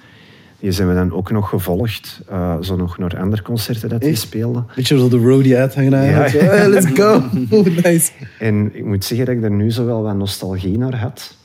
Die 0.60 0.72
zijn 0.72 0.88
we 0.88 0.94
dan 0.94 1.12
ook 1.12 1.30
nog 1.30 1.48
gevolgd. 1.48 2.20
zo 2.60 2.76
nog 2.76 2.98
naar 2.98 3.18
andere 3.18 3.42
concerten 3.42 3.88
dat 3.88 4.00
die 4.00 4.10
Echt? 4.10 4.20
speelden. 4.20 4.66
Beetje 4.76 4.98
zo 4.98 5.08
de 5.08 5.16
roadie 5.16 5.56
uithangen 5.56 5.94
eigenlijk. 5.94 6.32
Ja. 6.32 6.40
Hey, 6.40 6.68
let's 6.68 6.86
go. 6.94 7.22
Oh, 7.56 7.66
nice. 7.84 8.10
En 8.38 8.70
ik 8.76 8.84
moet 8.84 9.04
zeggen 9.04 9.26
dat 9.26 9.34
ik 9.34 9.42
er 9.42 9.50
nu 9.50 9.70
zo 9.70 9.84
wel 9.84 10.02
wat 10.02 10.16
nostalgie 10.16 10.78
naar 10.78 10.96
had. 10.96 11.36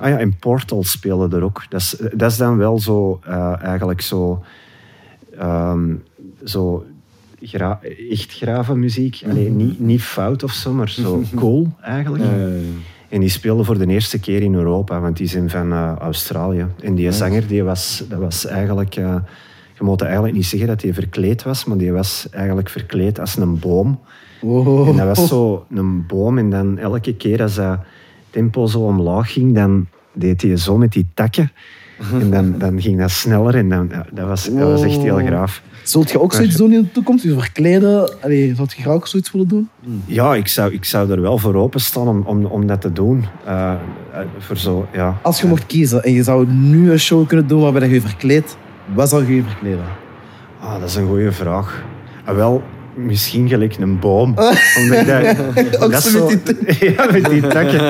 Ah 0.00 0.08
ja, 0.08 0.18
en 0.18 0.36
Portal 0.38 0.84
speelde 0.84 1.36
er 1.36 1.42
ook. 1.42 1.64
Dat 1.68 1.80
is, 1.80 1.96
dat 2.14 2.30
is 2.30 2.36
dan 2.36 2.56
wel 2.56 2.78
zo, 2.78 3.20
eh, 3.24 3.62
eigenlijk 3.62 4.00
zo, 4.00 4.44
ehm, 5.38 5.94
zo 6.44 6.84
gra 7.42 7.80
echt 8.10 8.32
grave 8.32 8.76
muziek. 8.76 9.22
Allee, 9.28 9.50
niet, 9.50 9.80
niet 9.80 10.02
fout 10.02 10.42
of 10.42 10.52
zo, 10.52 10.72
maar 10.72 10.88
zo 10.88 11.22
cool 11.34 11.68
eigenlijk. 11.82 12.24
En 13.08 13.20
die 13.20 13.28
speelden 13.28 13.64
voor 13.64 13.78
de 13.78 13.86
eerste 13.86 14.18
keer 14.18 14.42
in 14.42 14.54
Europa, 14.54 15.00
want 15.00 15.16
die 15.16 15.28
zijn 15.28 15.50
van 15.50 15.72
eh, 15.72 15.92
Australië. 15.98 16.66
En 16.80 16.94
die 16.94 17.12
zanger, 17.12 17.46
die 17.46 17.62
was, 17.62 18.04
dat 18.08 18.18
was 18.18 18.46
eigenlijk... 18.46 18.96
eh, 18.96 19.16
je 19.78 19.84
moet 19.84 20.02
eigenlijk 20.02 20.34
niet 20.34 20.46
zeggen 20.46 20.68
dat 20.68 20.82
hij 20.82 20.94
verkleed 20.94 21.42
was, 21.42 21.64
maar 21.64 21.76
die 21.76 21.92
was 21.92 22.26
eigenlijk 22.30 22.68
verkleed 22.68 23.20
als 23.20 23.36
een 23.36 23.58
boom. 23.58 23.98
Wow. 24.40 24.88
En 24.88 24.96
dat 24.96 25.16
was 25.16 25.28
zo 25.28 25.66
een 25.70 26.06
boom. 26.06 26.38
En 26.38 26.50
dan 26.50 26.78
elke 26.78 27.14
keer 27.14 27.42
als 27.42 27.54
dat 27.54 27.78
tempo 28.30 28.66
zo 28.66 28.78
omlaag 28.78 29.32
ging, 29.32 29.54
dan 29.54 29.86
deed 30.12 30.42
hij 30.42 30.56
zo 30.56 30.76
met 30.76 30.92
die 30.92 31.06
takken. 31.14 31.52
En 32.12 32.30
dan, 32.30 32.58
dan 32.58 32.80
ging 32.80 32.98
dat 32.98 33.10
sneller. 33.10 33.54
En 33.54 33.68
dan, 33.68 33.90
dat, 34.12 34.26
was, 34.26 34.44
dat 34.44 34.70
was 34.70 34.82
echt 34.82 34.96
heel 34.96 35.18
graaf. 35.18 35.62
Zult 35.82 36.10
je 36.10 36.20
ook 36.20 36.32
zoiets 36.32 36.56
doen 36.56 36.72
in 36.72 36.82
de 36.82 36.92
toekomst? 36.92 37.24
Je 37.24 37.38
verkleden? 37.38 38.22
Allee, 38.22 38.54
zou 38.54 38.68
je 38.76 38.82
graag 38.82 38.94
ook 38.94 39.06
zoiets 39.06 39.32
willen 39.32 39.48
doen? 39.48 39.68
Ja, 40.06 40.34
ik 40.34 40.48
zou, 40.48 40.72
ik 40.72 40.84
zou 40.84 41.10
er 41.10 41.20
wel 41.20 41.38
voor 41.38 41.54
openstaan 41.54 42.08
om, 42.08 42.22
om, 42.26 42.44
om 42.44 42.66
dat 42.66 42.80
te 42.80 42.92
doen. 42.92 43.24
Eh, 43.44 43.72
eh, 44.12 44.20
voor 44.38 44.56
zo, 44.56 44.88
ja. 44.92 45.18
Als 45.22 45.40
je 45.40 45.46
mocht 45.46 45.66
kiezen 45.66 46.02
en 46.02 46.12
je 46.12 46.22
zou 46.22 46.46
nu 46.46 46.90
een 46.90 46.98
show 46.98 47.26
kunnen 47.26 47.46
doen 47.46 47.60
waarbij 47.60 47.88
je 47.88 47.94
je 47.94 48.00
verkleedt, 48.00 48.56
wat 48.94 49.08
zou 49.08 49.26
je 49.26 49.34
je 49.34 49.42
verkleden? 49.42 49.84
Ah, 50.60 50.80
dat 50.80 50.88
is 50.88 50.94
een 50.94 51.06
goede 51.06 51.32
vraag. 51.32 51.84
Ah, 52.24 52.36
wel, 52.36 52.62
misschien 52.96 53.48
gelijk 53.48 53.76
een 53.76 53.98
boom. 53.98 54.28
Omdat 54.78 55.00
ik 55.00 55.06
dat, 55.06 55.36
Ook 55.82 55.90
dat 55.90 56.04
is 56.04 56.10
zo 56.12 56.28
met 56.28 56.56
zo- 56.78 56.86
Ja, 56.86 57.08
met 57.12 57.24
die 57.24 57.40
takken. 57.46 57.82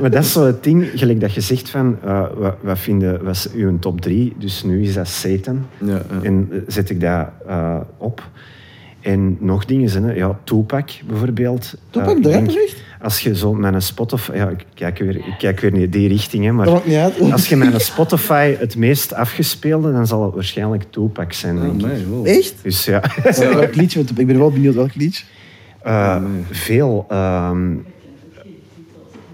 Maar 0.00 0.10
dat 0.10 0.24
is 0.24 0.32
zo 0.32 0.46
het 0.46 0.62
ding, 0.64 0.90
gelijk 0.94 1.20
dat 1.20 1.34
je 1.34 1.40
zegt 1.40 1.70
van, 1.70 1.96
eh, 2.04 2.24
wat, 2.36 2.56
wat 2.60 2.78
vinden, 2.78 3.24
wat 3.24 3.34
is 3.34 3.48
uw 3.54 3.78
top 3.78 4.00
drie? 4.00 4.34
Dus 4.38 4.62
nu 4.62 4.82
is 4.82 4.94
dat 4.94 5.08
Satan. 5.08 5.66
ja, 5.78 5.86
ja. 5.92 6.02
En 6.22 6.48
eh, 6.50 6.58
zet 6.66 6.90
ik 6.90 7.00
dat 7.00 7.26
eh, 7.46 7.76
op. 7.98 8.22
En 9.00 9.36
nog 9.40 9.64
dingen 9.64 9.88
zijn, 9.88 10.04
hè. 10.04 10.12
ja, 10.12 10.38
Tupac 10.44 10.90
bijvoorbeeld. 11.06 11.74
Tupac, 11.90 12.24
echt? 12.24 12.76
Als 13.04 13.20
je 13.20 13.36
zo 13.36 13.54
met 13.54 13.74
een 13.74 13.82
Spotify... 13.82 14.32
Ja, 14.34 14.48
ik 14.48 14.64
kijk 14.74 14.98
weer, 14.98 15.16
ik 15.16 15.34
kijk 15.38 15.60
weer 15.60 15.74
in 15.74 15.90
die 15.90 16.08
richting, 16.08 16.44
hè, 16.44 16.52
maar... 16.52 16.64
Dat 16.64 16.74
maakt 16.74 16.86
niet 16.86 16.96
uit. 16.96 17.20
Als 17.32 17.48
je 17.48 17.56
met 17.56 17.74
een 17.74 17.80
Spotify 17.80 18.54
het 18.58 18.76
meest 18.76 19.14
afgespeelde, 19.14 19.92
dan 19.92 20.06
zal 20.06 20.24
het 20.24 20.34
waarschijnlijk 20.34 20.84
Tupac 20.90 21.32
zijn, 21.32 21.60
denk 21.60 21.80
ik. 21.80 21.86
nee, 21.86 22.06
wow. 22.06 22.26
Echt? 22.26 22.54
Dus 22.62 22.84
ja, 22.84 23.02
Welk 23.38 23.74
liedje? 23.74 23.98
Want 24.04 24.18
ik 24.18 24.26
ben 24.26 24.38
wel 24.38 24.50
benieuwd 24.50 24.74
welk 24.74 24.94
liedje. 24.94 25.24
eh, 25.82 26.22
veel. 26.50 27.04
ehm, 27.08 27.72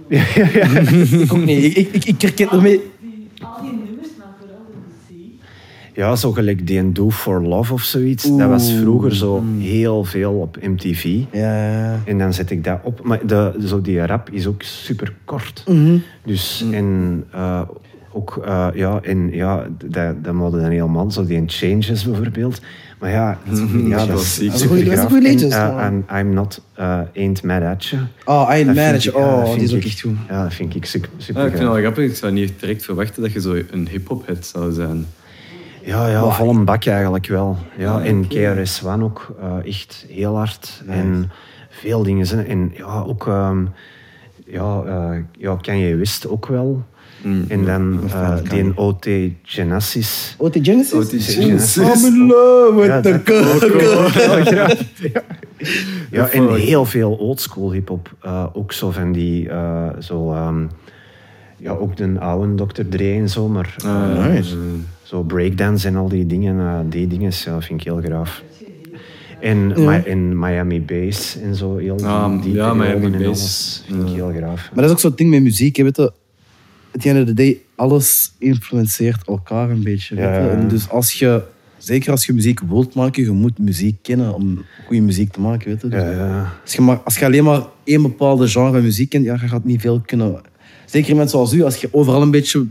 Ik 0.11 1.33
ook 1.33 1.45
niet. 1.45 1.65
Ik, 1.65 1.77
ik, 1.77 1.95
ik, 1.95 2.05
ik 2.05 2.21
herken 2.23 2.51
ermee. 2.51 2.81
Die, 3.01 3.29
al 3.43 3.63
die 3.63 3.71
nummers, 3.73 4.09
maar 4.19 4.27
vooral 4.39 4.67
de 4.71 4.77
muziek. 5.09 5.41
Ja, 6.01 6.17
zo 6.17 6.33
gelijk 6.33 6.67
die 6.67 6.93
Do 6.93 7.11
For 7.11 7.43
Love 7.43 7.73
of 7.73 7.83
zoiets. 7.83 8.37
Dat 8.37 8.49
was 8.49 8.73
vroeger 8.73 9.15
zo 9.17 9.45
heel 9.59 10.05
veel 10.05 10.33
op 10.33 10.57
MTV. 10.63 11.05
Ja, 11.33 11.71
ja. 11.71 11.99
En 12.05 12.19
dan 12.19 12.33
zet 12.35 12.51
ik 12.51 12.65
dat 12.65 12.79
op. 12.83 13.01
Maar 13.03 13.27
de, 13.27 13.53
zo 13.67 13.81
die 13.81 14.07
rap 14.07 14.31
is 14.31 14.47
ook 14.47 14.63
super 14.63 15.13
kort. 15.25 15.65
Mhm. 15.69 15.97
Dus, 16.25 16.65
en 16.73 17.25
eh, 17.33 17.61
ook, 18.13 18.41
eh, 18.45 18.67
ja, 18.75 19.01
en 19.03 19.31
ja, 19.33 19.67
dat, 19.85 20.25
dat 20.25 20.35
moeten 20.35 20.61
dan 20.61 20.71
helemaal, 20.71 21.11
zo 21.11 21.25
die 21.27 21.43
Changes 21.47 22.05
bijvoorbeeld. 22.05 22.61
Maar 22.99 23.11
ja, 23.11 23.39
ja 23.87 24.07
dat 24.07 24.21
is. 24.21 24.39
Dat 24.39 24.55
is 24.55 24.61
een 24.61 24.69
goeie- 24.69 24.85
dat 24.85 24.93
is 24.93 25.01
super 25.01 25.79
En, 25.79 26.05
I'm 26.21 26.33
not, 26.33 26.63
eh, 26.75 27.01
ain't 27.17 27.43
mad 27.43 27.63
at 27.63 27.85
you. 27.85 28.03
Oh, 28.25 28.49
I 28.51 28.53
Ain't 28.53 28.67
Dat 28.67 28.75
Mad 28.77 28.95
at 28.95 29.03
You. 29.03 29.19
ja, 29.19 29.31
dat 29.31 29.39
Oh, 29.39 29.45
die 29.45 29.53
vind 29.53 29.63
is 29.69 29.73
ook 29.73 29.79
ik- 29.79 29.85
echt 29.87 30.01
goed. 30.01 30.17
Ja, 30.29 30.43
dat 30.43 30.55
vind 30.55 30.75
ik 30.75 30.85
super, 30.85 31.09
super 31.17 31.41
Ah, 31.41 31.47
ik 31.47 31.53
vind 31.57 31.63
het 31.63 31.73
gaaf. 31.73 31.83
wel 31.83 31.93
grappig. 31.93 32.11
Ik 32.11 32.17
zou 32.17 32.33
niet 32.33 32.53
direct 32.61 32.85
verwachten 32.85 33.23
dat 33.23 33.33
je 33.33 33.41
zo 33.41 33.55
een 33.71 33.89
hip-hop 33.89 34.27
head 34.27 34.47
zou 34.47 34.73
zijn. 34.73 35.07
Ja, 35.83 36.09
ja, 36.09 36.31
vol 36.31 36.51
een 36.51 36.65
bak 36.65 36.85
eigenlijk 36.87 37.27
wel. 37.27 37.57
Ja, 37.77 38.01
en 38.03 38.29
KRS-One 38.29 39.05
ook 39.05 39.35
eh, 39.41 39.57
echt 39.67 40.07
heel 40.09 40.37
hard. 40.37 40.83
En 40.87 41.31
veel 41.69 42.03
dingen 42.03 42.27
zijn. 42.27 42.47
En 42.47 42.73
ja, 42.77 43.03
ook... 43.07 43.27
ehm, 43.27 43.65
ja, 44.47 44.83
eh, 44.87 45.19
ja, 45.39 45.57
Kanye 45.61 45.97
West 45.97 46.29
ook 46.29 46.47
wel. 46.47 46.83
Mm. 47.23 47.45
En 47.49 47.65
dan 47.65 48.01
eh, 48.13 48.37
die 48.49 48.77
OT 48.77 49.07
Genesis. 49.43 50.35
OT 50.39 50.59
Genesis? 50.63 50.93
OT 50.93 51.23
Genesis. 51.23 51.77
I'm 51.77 52.15
in 52.15 52.27
love 52.27 52.73
with 52.75 52.87
Ja, 52.87 53.01
the. 53.01 53.21
Ja, 55.13 55.23
ja, 56.11 56.29
en 56.29 56.55
heel 56.55 56.85
veel 56.85 57.13
oldschool 57.17 57.73
hip-hop. 57.73 58.11
Eh, 58.21 58.47
ook 58.53 58.73
zo 58.73 58.91
van 58.91 59.13
die... 59.13 59.49
eh, 59.49 59.89
zo, 59.99 60.33
ehm, 60.33 60.67
ja, 61.61 61.71
ook 61.73 61.97
de 61.97 62.19
oude 62.19 62.67
Dr. 62.67 62.83
Dre 62.89 63.13
en 63.13 63.29
zo, 63.29 63.49
maar... 63.49 63.75
Ah, 63.85 64.25
eh, 64.27 64.33
nice. 64.35 64.57
Zo 65.03 65.23
breakdance 65.23 65.89
en 65.89 65.97
al 65.97 66.09
die 66.09 66.27
dingen, 66.27 66.59
eh, 66.61 66.79
die 66.89 67.07
dingen 67.07 67.33
ja, 67.45 67.61
vind 67.61 67.81
ik 67.81 67.87
heel 67.87 68.01
graaf. 68.05 68.43
En, 69.41 69.67
Mi- 69.67 70.03
en 70.07 70.39
Miami 70.39 70.81
Bass 70.83 71.37
en 71.41 71.55
zo, 71.55 71.77
heel 71.77 71.97
die, 71.97 72.07
Ah, 72.07 72.43
die 72.43 72.53
ja, 72.55 72.75
Miami 72.75 73.05
en 73.05 73.13
Bass. 73.13 73.25
alles 73.27 73.83
vind 73.87 74.03
ik 74.03 74.09
Ja. 74.09 74.15
heel 74.15 74.33
graaf. 74.37 74.71
Maar 74.75 74.75
dat 74.75 74.85
is 74.85 74.91
ook 74.91 74.99
zo'n 75.01 75.13
ding 75.15 75.31
met 75.31 75.43
muziek. 75.43 75.77
Je 75.77 75.83
weet 75.85 75.97
je, 75.97 76.13
at 76.95 77.01
the 77.01 77.09
end 77.09 77.19
of 77.21 77.25
the 77.27 77.35
day, 77.35 77.61
alles 77.77 78.33
influenceert 78.39 79.27
elkaar 79.27 79.71
een 79.71 79.83
beetje. 79.83 80.15
weet 80.15 80.25
Ja, 80.25 80.35
je. 80.35 80.41
ja, 80.41 80.47
ja. 80.47 80.53
En 80.53 80.69
dus 80.69 80.89
als 80.91 81.13
je, 81.13 81.43
zeker 81.79 82.11
als 82.11 82.27
je 82.27 82.33
muziek 82.33 82.61
wilt 82.61 82.95
maken, 82.95 83.23
je 83.25 83.31
moet 83.31 83.59
muziek 83.59 83.97
kennen 84.03 84.35
om 84.35 84.65
goede 84.87 85.03
muziek 85.03 85.33
te 85.33 85.41
maken. 85.41 85.69
Weet 85.69 85.81
je. 85.81 85.89
Dus 85.89 86.01
Ja, 86.03 86.11
ja. 86.11 86.53
Als, 86.63 86.73
je 86.75 86.81
maar, 86.83 86.97
als 87.05 87.19
je 87.19 87.25
alleen 87.25 87.45
maar 87.45 87.63
één 87.85 88.03
bepaalde 88.03 88.49
genre 88.49 88.81
muziek 88.81 89.09
kent, 89.09 89.25
ja, 89.25 89.33
je 89.41 89.49
gaat 89.49 89.65
niet 89.65 89.81
veel 89.81 90.01
kunnen. 90.07 90.41
Zeker 90.91 91.17
mensen 91.17 91.31
zoals 91.31 91.53
u, 91.53 91.63
als 91.63 91.77
je 91.77 91.89
overal 91.93 92.23
een 92.23 92.31
beetje 92.31 92.67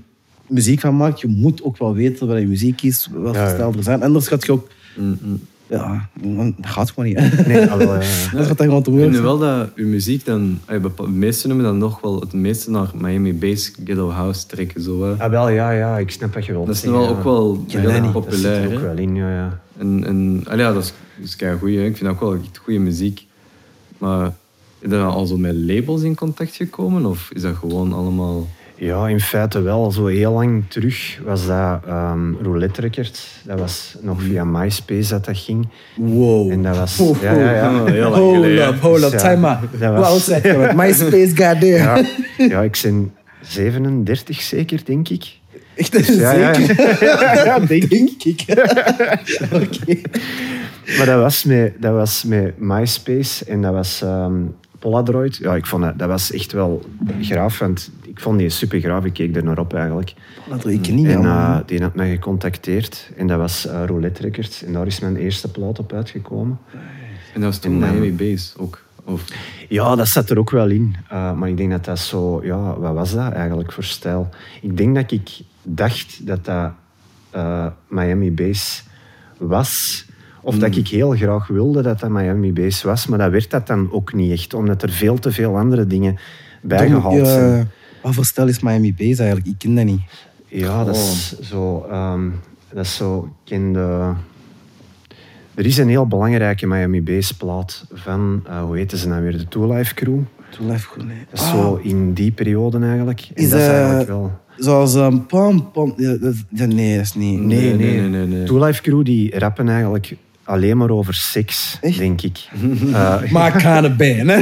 muziek 0.48 0.80
van 0.80 0.98
maakt, 0.98 1.20
je 1.22 1.28
moet 1.28 1.64
ook 1.64 1.78
wel 1.78 1.94
weten 1.94 2.28
wat 2.28 2.40
je 2.40 2.48
muziek 2.48 2.82
is, 2.82 3.10
welke 3.14 3.38
Ja, 3.38 3.50
stijl 3.54 3.74
er 3.78 3.84
zijn. 3.84 4.04
Anders 4.04 4.28
gaat 4.28 4.46
je 4.46 4.52
ook... 4.52 4.68
Ja, 5.70 6.10
dat 6.22 6.54
gaat 6.62 6.90
gewoon 6.90 7.06
niet. 7.10 7.20
hè. 7.20 7.44
Nee, 7.48 7.60
ja, 7.60 7.66
ja. 7.66 7.70
Anders 8.32 8.48
gaat 8.48 8.58
dat 8.58 8.62
gewoon 8.68 8.84
te 8.84 8.90
Ik 8.90 8.96
moeilijk 8.96 9.24
wel 9.24 9.38
dat 9.38 9.70
uw 9.76 9.88
muziek 9.88 10.26
dan... 10.26 10.60
eh, 10.66 10.84
De 10.96 11.08
meeste 11.08 11.48
noemen 11.48 11.66
dan 11.66 11.78
nog 11.78 12.02
wel 12.02 12.20
het 12.20 12.34
meeste 12.34 12.72
naar 12.72 12.92
Miami 12.96 13.34
Bass, 13.34 13.72
Ghetto 13.86 14.10
House 14.10 14.46
trekken. 14.46 14.82
Zo, 14.82 15.04
hè. 15.04 15.24
Ah, 15.24 15.30
wel, 15.30 15.50
ja, 15.50 15.72
ja, 15.72 15.98
ik 15.98 16.12
snap 16.12 16.34
wat 16.34 16.46
je 16.46 16.52
wilt 16.52 16.66
Dat 16.66 16.76
is 16.76 16.84
nu 16.84 16.92
wel 16.92 17.04
ja. 17.04 17.10
ook 17.10 17.24
wel 17.24 17.64
Ja, 17.68 17.80
heel 17.80 17.90
nee, 17.90 18.02
erg 18.02 18.12
dat 18.12 18.14
Dat 18.14 18.34
zit 18.34 18.42
populair. 18.42 18.62
er 18.64 18.76
ook 18.76 18.82
hè. 18.82 18.88
wel 18.88 18.98
in, 18.98 19.16
ja, 19.16 19.30
ja. 19.34 19.60
En, 19.78 20.04
en 20.06 20.44
ja, 20.58 20.74
dat 20.74 20.84
is, 20.84 20.94
dat 21.18 21.26
is 21.28 21.36
keigoed, 21.36 21.70
hè. 21.70 21.84
Ik 21.86 21.98
vind 21.98 22.00
dat 22.00 22.10
ook 22.14 22.20
wel 22.20 22.34
echt 22.34 22.58
goede 22.58 22.80
muziek. 22.80 23.26
Maar 23.98 24.34
is 24.80 24.92
er 24.92 25.04
al 25.04 25.26
zo 25.26 25.38
met 25.38 25.56
labels 25.56 26.02
in 26.02 26.16
contact 26.16 26.56
gekomen? 26.56 27.06
Of 27.06 27.30
is 27.34 27.42
dat 27.42 27.56
gewoon 27.56 27.94
allemaal... 27.94 28.48
Ja, 28.76 29.08
in 29.08 29.20
feite 29.20 29.62
wel. 29.62 29.92
Zo 29.92 30.06
heel 30.06 30.34
lang 30.34 30.64
terug 30.68 31.20
was 31.26 31.46
dat 31.48 31.80
ehm 31.88 32.34
Roulette 32.42 32.82
Records. 32.82 33.28
Dat 33.44 33.60
was 33.60 33.96
nog 34.02 34.22
via 34.22 34.44
MySpace 34.44 35.10
dat 35.10 35.26
dat 35.26 35.38
ging. 35.38 35.68
Wow. 35.96 36.52
En 36.52 36.64
dat 36.64 36.78
was... 36.78 37.00
Oh, 37.00 37.22
Ja, 37.22 37.34
ja, 37.34 37.54
ja. 37.56 37.80
Oh, 37.82 37.86
heel 37.86 38.02
lang 38.10 38.16
Hold 38.16 38.36
geleden. 38.36 38.68
up, 38.68 38.80
hold 38.82 39.04
up, 39.04 39.12
Dus 39.12 39.22
ja, 39.22 39.30
time 39.34 39.48
out. 39.48 39.80
dat 39.80 39.94
was- 39.94 40.26
je? 40.26 40.72
MySpace, 40.76 41.28
goddamn. 41.28 41.66
Ja, 41.66 42.04
ja, 42.38 42.62
ik 42.62 42.80
ben 42.84 43.14
37 43.42 44.42
zeker, 44.42 44.80
denk 44.86 45.10
ik. 45.10 45.38
Echt, 45.76 46.06
Ja, 46.08 46.32
ja, 46.32 46.50
ja. 46.50 46.54
zeker? 46.54 47.06
Ja, 47.46 47.60
denk, 47.60 48.24
ik. 48.24 48.44
Oké. 49.54 50.02
maar 50.98 51.06
dat 51.06 51.20
was 51.22 51.44
met, 51.44 51.74
dat 51.82 51.94
was 51.94 52.24
met 52.24 52.60
MySpace 52.60 53.46
en 53.46 53.62
dat 53.62 53.74
was 53.74 54.02
ehm, 54.02 54.34
Polaroid. 54.80 55.36
Ja, 55.36 55.56
ik 55.56 55.66
vond 55.66 55.84
dat, 55.84 56.00
dat 56.00 56.08
was 56.08 56.32
echt 56.32 56.52
wel 56.52 56.86
graaf, 57.22 57.60
want 57.60 57.92
ik 58.02 58.20
vond 58.20 58.40
die 58.40 58.50
super 58.50 58.80
graaf. 58.80 59.06
Ik 59.06 59.14
keek 59.14 59.36
er 59.36 59.44
naar 59.44 59.60
op 59.60 59.74
eigenlijk. 59.74 60.14
Dat 60.50 60.66
ik 60.66 60.90
niet 60.90 61.08
En 61.08 61.26
eh, 61.26 61.58
die 61.66 61.82
had 61.82 61.96
mij 61.96 62.10
gecontacteerd 62.10 63.12
en 63.16 63.28
dat 63.28 63.38
was 63.38 63.68
eh, 63.68 63.84
Roulette 63.86 64.22
Records. 64.22 64.64
En 64.64 64.74
daar 64.74 64.88
is 64.88 65.00
mijn 65.00 65.16
eerste 65.16 65.52
plaat 65.52 65.80
op 65.80 65.94
uitgekomen. 65.94 66.60
En 67.34 67.42
dat 67.42 67.44
was 67.44 67.60
toen 67.60 67.84
En, 67.84 67.84
eh, 67.84 67.92
Miami 67.92 68.14
Base 68.14 68.60
ook. 68.60 68.88
Of, 69.04 69.24
Ja, 69.70 69.96
dat 69.96 70.08
zat 70.08 70.30
er 70.30 70.38
ook 70.38 70.50
wel 70.50 70.70
in. 70.70 70.96
Uh, 71.12 71.34
maar 71.34 71.50
ik 71.50 71.58
denk 71.58 71.72
dat 71.72 71.86
dat 71.86 72.00
zo... 72.00 72.44
Ja, 72.44 72.80
wat 72.80 72.94
was 72.94 73.14
dat 73.14 73.34
eigenlijk 73.34 73.72
voor 73.72 73.84
stijl? 73.84 74.30
Ik 74.62 74.78
denk 74.78 74.96
dat 74.96 75.12
ik 75.12 75.42
dacht 75.64 76.28
dat 76.28 76.46
dat 76.46 76.72
eh, 77.30 77.68
Miami 77.88 78.32
Bass 78.32 78.84
was. 79.38 80.06
Of 80.50 80.58
dat 80.60 80.76
ik 80.76 80.88
heel 80.88 81.12
graag 81.12 81.48
wilde 81.48 81.82
dat 81.82 82.00
dat 82.00 82.10
Miami 82.10 82.54
Bass 82.54 82.84
was. 82.84 83.08
Maar 83.08 83.18
dat 83.20 83.32
werd 83.32 83.50
dat 83.52 83.68
dan 83.68 83.92
ook 83.92 84.14
niet 84.14 84.32
echt. 84.32 84.54
Omdat 84.54 84.84
er 84.84 84.90
veel 84.90 85.20
te 85.20 85.32
veel 85.32 85.58
andere 85.58 85.88
dingen 85.88 86.18
bijgehaald 86.62 87.28
zijn. 87.28 87.58
ja, 87.58 87.66
Wat 88.02 88.14
voor 88.14 88.26
stijl 88.26 88.48
is 88.48 88.60
Miami 88.60 88.94
Base 88.98 89.22
eigenlijk? 89.22 89.48
Ik 89.48 89.56
ken 89.58 89.76
dat 89.76 89.86
niet. 89.86 90.02
Ja, 90.48 90.84
dat 90.84 90.96
is 90.96 91.40
zo... 91.42 91.86
ehm, 91.90 92.30
dat 92.74 92.86
is 92.86 92.96
zo... 92.96 93.24
Ik 93.24 93.32
ken 93.44 93.74
de... 93.74 94.12
Er 95.56 95.66
is 95.66 95.78
een 95.78 95.90
heel 95.90 96.08
belangrijke 96.08 96.68
Miami 96.68 97.02
Bass 97.04 97.32
plaat 97.32 97.86
van... 97.94 98.44
eh, 98.48 98.62
hoe 98.62 98.78
heette 98.78 98.98
ze 98.98 99.08
nou 99.08 99.22
weer? 99.24 99.38
De 99.38 99.48
Two 99.48 99.74
Life 99.76 99.94
Crew. 99.94 100.20
Toen 100.50 100.72
life 100.72 100.88
goed, 100.88 101.06
nee. 101.06 101.26
Dat 101.30 101.40
is 101.40 101.50
zo 101.50 101.80
in 101.84 102.14
die 102.14 102.32
periode 102.32 102.80
eigenlijk. 102.80 103.20
En 103.34 103.36
Ah. 103.36 103.44
Is, 103.44 103.50
dat 103.50 103.60
is 103.60 103.66
eh, 103.68 103.78
eigenlijk 103.78 104.10
wel... 104.10 104.32
Zoals 104.58 104.94
een 104.94 105.26
pam, 105.26 105.72
pam. 105.72 105.94
Ja, 105.98 106.16
nee, 106.68 106.96
dat 106.96 107.06
is 107.06 107.14
niet. 107.14 107.40
Nee, 107.40 107.46
nee. 107.46 107.76
nee, 107.76 108.00
nee, 108.00 108.10
nee, 108.10 108.26
nee. 108.26 108.44
Two 108.46 108.66
Life 108.66 108.82
Crew 108.82 109.06
die 109.06 109.40
rappen 109.40 109.70
eigenlijk 109.70 110.16
alleen 110.50 110.78
maar 110.78 110.90
over 110.90 111.14
seks, 111.14 111.78
Echt? 111.82 111.98
denk 111.98 112.22
ik. 112.22 112.38
Eh, 112.94 113.32
Maar 113.32 113.52
kind 113.52 113.86
of 113.86 113.96
band, 113.96 114.30
hè? 114.30 114.38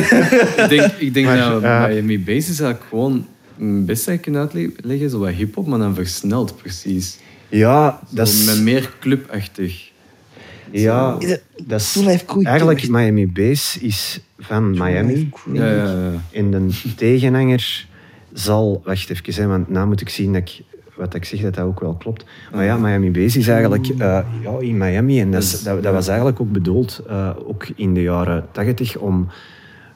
ik 0.64 0.70
denk, 0.70 0.92
ik 0.92 1.14
denk 1.14 1.26
Maar, 1.26 1.38
dat 1.38 1.64
eh, 1.64 1.88
Miami 1.88 2.20
Base 2.20 2.52
is 2.52 2.60
eigenlijk 2.60 2.84
gewoon 2.90 3.26
best 3.86 4.20
kunnen 4.22 4.42
uitleggen, 4.42 5.10
zo 5.10 5.20
wat 5.20 5.30
hip-hop, 5.30 5.68
maar 5.68 5.80
dan 5.80 5.96
versneld 5.96 6.58
precies. 6.58 7.18
ja, 7.50 8.00
Zo 8.10 8.16
dat 8.16 8.28
is... 8.28 8.46
Met 8.46 8.62
meer 8.62 8.94
clubachtig. 9.00 9.92
Ja, 10.72 11.18
dat 11.66 11.80
is... 11.82 11.96
Ik 11.96 12.46
Eigenlijk 12.46 12.90
Miami 12.90 13.28
Bass 13.28 13.78
is 13.78 14.20
van 14.40 14.72
Miami. 14.72 15.14
Life 15.14 15.30
Crew. 15.30 15.56
Ja, 15.56 15.72
ja, 15.72 15.86
ja. 15.86 16.22
En 16.32 16.52
de 16.52 16.96
tegenhanger 16.96 17.88
zal... 18.34 18.82
Wacht 18.86 19.10
even, 19.10 19.42
hè, 19.44 19.48
want 19.48 19.70
nou 19.70 19.88
moet 19.88 20.02
ik 20.02 20.10
zien 20.10 20.34
dat 20.34 20.42
ik, 20.42 20.62
wat 20.98 21.14
ik 21.14 21.26
zeg, 21.26 21.42
dat 21.42 21.56
dat 21.56 21.66
ook 21.66 21.80
wel 21.80 21.94
klopt. 21.94 22.26
Maar 22.54 22.64
ja, 22.64 22.78
Miami 22.78 23.12
Bass 23.12 23.36
is 23.38 23.48
eigenlijk 23.48 23.88
eh, 23.88 23.98
ja, 24.44 24.52
in 24.60 24.78
Miami. 24.78 25.20
En 25.22 25.32
dat, 25.32 25.44
is- 25.44 25.64
dat, 25.64 25.84
dat 25.84 25.94
was 25.94 26.08
eigenlijk 26.08 26.40
ook 26.42 26.52
bedoeld, 26.52 27.02
eh, 27.10 27.30
ook 27.46 27.68
in 27.76 27.94
de 27.94 28.02
jaren 28.02 28.46
tachtig, 28.52 28.98
om, 28.98 29.28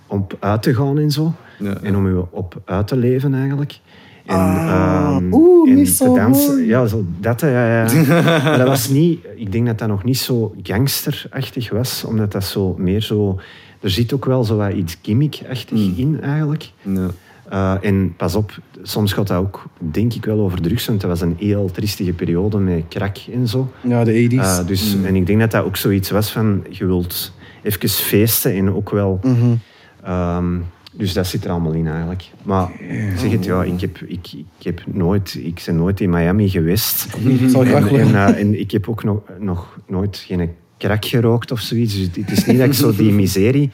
om 0.07 0.27
uit 0.39 0.61
te 0.61 0.73
gaan 0.75 0.97
en 0.97 1.11
zo. 1.11 1.33
Ja, 1.59 1.69
ja. 1.69 1.77
En 1.81 1.95
om 1.95 2.07
je 2.07 2.23
op 2.31 2.61
uit 2.65 2.87
te 2.87 2.95
leven 2.97 3.33
eigenlijk. 3.33 3.79
En, 4.25 4.35
Ah, 4.35 5.17
oeh, 5.31 5.69
en 5.69 5.75
dansen. 6.15 6.55
Boy. 6.55 6.65
Ja, 6.65 6.85
zo, 6.85 7.05
dat, 7.19 7.41
ja, 7.41 7.83
ja. 7.85 8.03
maar 8.43 8.57
dat 8.57 8.67
was 8.67 8.89
niet... 8.89 9.19
Ik 9.35 9.51
denk 9.51 9.65
dat 9.65 9.77
dat 9.79 9.87
nog 9.87 10.03
niet 10.03 10.17
zo 10.17 10.55
gangsterachtig 10.63 11.69
was, 11.69 12.03
omdat 12.03 12.31
dat 12.31 12.43
zo 12.43 12.75
meer 12.77 13.01
zo... 13.01 13.39
Er 13.79 13.89
zit 13.89 14.13
ook 14.13 14.25
wel 14.25 14.43
zo 14.43 14.55
wat 14.55 14.73
iets 14.73 14.97
gimmickachtig 15.01 15.77
Mm. 15.77 15.93
in, 15.97 16.21
eigenlijk. 16.21 16.71
Ja. 16.81 17.07
Uh, 17.51 17.73
en 17.81 18.13
pas 18.17 18.35
op, 18.35 18.51
soms 18.81 19.13
gaat 19.13 19.27
dat 19.27 19.37
ook, 19.37 19.63
denk 19.79 20.13
ik 20.13 20.25
wel, 20.25 20.39
over 20.39 20.61
drugs, 20.61 20.85
want 20.85 21.01
dat 21.01 21.09
was 21.09 21.21
een 21.21 21.35
heel 21.37 21.71
triestige 21.71 22.13
periode 22.13 22.57
met 22.57 22.83
crack 22.89 23.17
en 23.33 23.47
zo. 23.47 23.71
Ja, 23.81 24.03
de 24.03 24.29
80s. 24.29 24.33
Uh, 24.33 24.65
dus, 24.65 24.95
En 25.03 25.15
ik 25.15 25.27
denk 25.27 25.39
dat 25.39 25.51
dat 25.51 25.63
ook 25.63 25.75
zoiets 25.75 26.09
was 26.09 26.31
van, 26.31 26.63
je 26.69 26.85
wilt 26.85 27.33
even 27.63 27.89
feesten 27.89 28.53
en 28.53 28.73
ook 28.73 28.89
wel... 28.89 29.19
Mhm. 29.23 29.55
ehm, 30.03 30.57
dus 30.93 31.13
dat 31.13 31.27
zit 31.27 31.45
er 31.45 31.51
allemaal 31.51 31.71
in 31.71 31.87
eigenlijk. 31.87 32.23
Maar 32.43 32.71
zeg 33.17 33.31
het, 33.31 33.45
ja, 33.45 33.63
ik, 33.63 33.81
heb, 33.81 33.97
ik, 33.97 34.27
ik, 34.33 34.63
heb 34.63 34.81
nooit, 34.85 35.39
ik 35.43 35.63
ben 35.65 35.75
nooit 35.75 35.99
in 36.01 36.09
Miami 36.09 36.49
geweest. 36.49 37.07
Graag 37.51 37.91
En, 37.91 37.99
en, 37.99 38.15
eh, 38.15 38.39
en 38.39 38.59
ik 38.59 38.71
heb 38.71 38.89
ook 38.89 39.03
nog, 39.03 39.21
nog 39.39 39.77
nooit 39.87 40.17
geen 40.27 40.49
crack 40.77 41.05
gerookt 41.05 41.51
of 41.51 41.59
zoiets. 41.59 41.93
Dus 41.97 42.07
het 42.13 42.31
is 42.31 42.45
niet 42.45 42.57
dat 42.57 42.67
ik 42.67 42.73
zo 42.73 42.95
die 42.95 43.11
miserie 43.11 43.71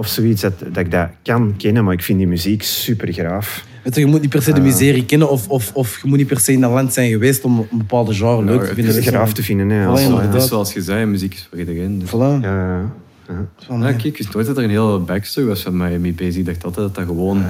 of 0.00 0.06
zoiets, 0.06 0.40
dat, 0.40 0.58
dat 0.58 0.76
ik 0.76 0.90
dat 0.90 1.08
kan 1.22 1.54
kennen, 1.56 1.84
maar 1.84 1.92
ik 1.92 2.02
vind 2.02 2.18
die 2.18 2.26
muziek 2.26 2.62
super 2.62 3.12
graaf. 3.12 3.64
Je, 3.84 4.00
je 4.00 4.06
moet 4.06 4.20
niet 4.20 4.30
per 4.30 4.42
se 4.42 4.52
de 4.52 4.60
miserie 4.60 5.04
kennen 5.04 5.30
of, 5.30 5.48
of, 5.48 5.70
of 5.74 6.00
je 6.02 6.08
moet 6.08 6.18
niet 6.18 6.26
per 6.26 6.40
se 6.40 6.52
in 6.52 6.60
dat 6.60 6.70
land 6.70 6.92
zijn 6.92 7.10
geweest 7.10 7.44
om 7.44 7.58
een 7.58 7.78
bepaalde 7.78 8.14
genre 8.14 8.44
leuk 8.44 8.60
te 8.60 8.66
vinden. 8.66 8.84
Het 8.84 8.96
is 8.96 9.04
Dat 9.04 9.14
graaf 9.14 9.32
te 9.32 9.42
vinden. 9.42 9.68
Hè, 9.70 9.84
Voilà. 9.86 10.22
Het 10.22 10.34
is 10.34 10.48
zoals 10.48 10.72
je 10.72 10.82
zei, 10.82 11.06
muziek 11.06 11.34
is 11.34 11.46
voor 11.50 11.58
iedereen. 11.58 11.98
Dus. 11.98 12.08
Voilà. 12.08 12.42
ja, 12.42 12.88
ja, 13.28 13.48
eh, 13.68 13.80
kijk, 13.80 14.04
ik 14.04 14.16
wist 14.16 14.34
nooit 14.34 14.46
dat 14.46 14.56
er 14.56 14.64
een 14.64 14.70
hele 14.70 14.98
backstory 14.98 15.46
was 15.46 15.62
van 15.62 15.76
Miami 15.76 16.14
Base. 16.14 16.38
Ik 16.38 16.44
dacht 16.44 16.64
altijd 16.64 16.86
dat 16.86 16.94
dat 16.94 17.04
gewoon 17.04 17.44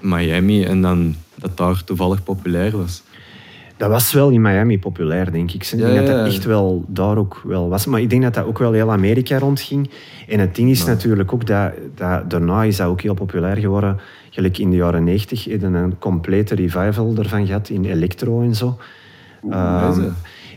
Miami 0.00 0.64
en 0.64 0.80
dan 0.80 1.14
dat 1.34 1.56
daar 1.56 1.84
toevallig 1.84 2.22
populair 2.22 2.76
was. 2.76 3.02
Dat 3.78 3.90
was 3.90 4.12
wel 4.12 4.30
in 4.30 4.40
Miami 4.40 4.78
populair, 4.78 5.32
denk 5.32 5.52
ik. 5.52 5.64
Ik 5.64 5.78
denk 5.78 5.92
Ja, 5.92 5.94
dat 5.94 6.06
dat 6.06 6.26
echt 6.26 6.44
wel 6.44 6.84
daar 6.86 7.16
ook 7.16 7.40
wel 7.44 7.68
was. 7.68 7.86
Maar 7.86 8.00
ik 8.00 8.10
denk 8.10 8.22
dat 8.22 8.34
dat 8.34 8.44
ook 8.44 8.58
wel 8.58 8.72
heel 8.72 8.90
Amerika 8.92 9.38
rondging. 9.38 9.90
En 10.28 10.40
het 10.40 10.54
ding 10.54 10.70
is 10.70 10.84
natuurlijk 10.84 11.32
ook 11.32 11.46
dat, 11.46 11.72
dat 11.94 12.30
daarna 12.30 12.64
is 12.64 12.76
dat 12.76 12.86
ook 12.86 13.00
heel 13.00 13.14
populair 13.14 13.56
geworden. 13.56 14.00
Gelijk 14.30 14.58
in 14.58 14.70
de 14.70 14.76
jaren 14.76 15.04
negentig 15.04 15.44
hebben 15.44 15.72
we 15.72 15.78
een 15.78 15.98
complete 15.98 16.54
revival 16.54 17.14
ervan 17.16 17.46
gehad 17.46 17.68
in 17.68 17.84
electro 17.84 18.42
en 18.42 18.54
zo. 18.54 18.78
Ehm, 19.50 20.00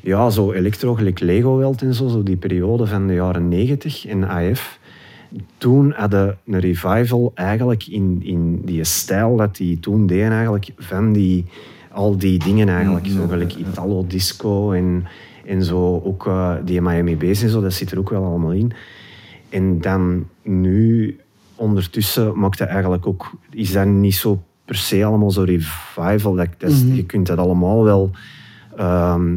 ja, 0.02 0.30
zo 0.30 0.52
electro, 0.52 0.94
gelijk 0.96 1.20
Lego 1.20 1.58
Welt 1.58 1.82
en 1.82 1.94
zo, 1.94 2.08
zo 2.08 2.24
die 2.24 2.38
periode 2.38 2.86
van 2.88 3.08
de 3.08 3.14
jaren 3.14 3.48
negentig 3.48 4.06
en 4.08 4.24
AF. 4.24 4.80
Toen 5.58 5.94
hadden 5.96 6.38
een 6.46 6.60
revival 6.60 7.32
eigenlijk 7.36 7.88
in, 7.88 8.22
in 8.24 8.62
die 8.66 8.84
stijl 8.84 9.36
dat 9.36 9.56
die 9.56 9.80
toen 9.80 10.08
deden 10.08 10.32
eigenlijk, 10.32 10.70
van 10.78 11.14
die, 11.14 11.46
al 11.94 12.18
die 12.18 12.40
dingen 12.40 12.70
eigenlijk. 12.70 13.06
Zo 13.08 13.28
gelijk 13.28 13.56
Italo 13.56 14.06
Disco 14.08 14.72
en, 14.72 15.06
en 15.46 15.64
zo 15.64 16.02
ook 16.06 16.28
eh, 16.28 16.54
die 16.66 16.82
Miami 16.82 17.18
Bass 17.18 17.42
en 17.44 17.50
zo, 17.50 17.62
dat 17.62 17.74
zit 17.74 17.92
er 17.92 18.00
ook 18.00 18.10
wel 18.10 18.24
allemaal 18.24 18.52
in. 18.52 18.72
En 19.50 19.82
dan 19.82 20.26
nu, 20.44 21.18
ondertussen, 21.56 22.40
maakt 22.40 22.58
dat 22.58 22.68
eigenlijk 22.68 23.08
ook, 23.08 23.32
is 23.52 23.72
dat 23.72 23.86
niet 23.88 24.16
zo 24.16 24.44
per 24.66 24.76
se 24.76 25.06
allemaal 25.06 25.32
zo 25.32 25.44
revival. 25.44 26.34
Dat, 26.36 26.48
dat 26.58 26.70
is- 26.72 26.84
Je 26.96 27.06
kunt 27.06 27.28
dat 27.28 27.38
allemaal 27.38 27.84
wel 27.84 28.12
ehm, 28.78 29.36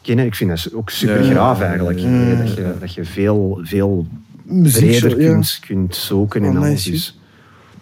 kennen. 0.00 0.24
Ik 0.26 0.34
vind 0.34 0.50
dat 0.50 0.74
ook 0.74 0.90
super 0.90 1.24
graaf 1.24 1.60
eigenlijk. 1.60 1.98
Dat, 2.38 2.54
je, 2.54 2.74
dat 2.80 2.94
je 2.94 3.04
veel, 3.04 3.60
veel 3.62 4.06
breder 4.72 5.16
kunt, 5.32 5.58
kunt 5.66 5.94
zoeken 5.96 6.44
en 6.44 6.50
Oh, 6.50 6.56
alles. 6.96 7.20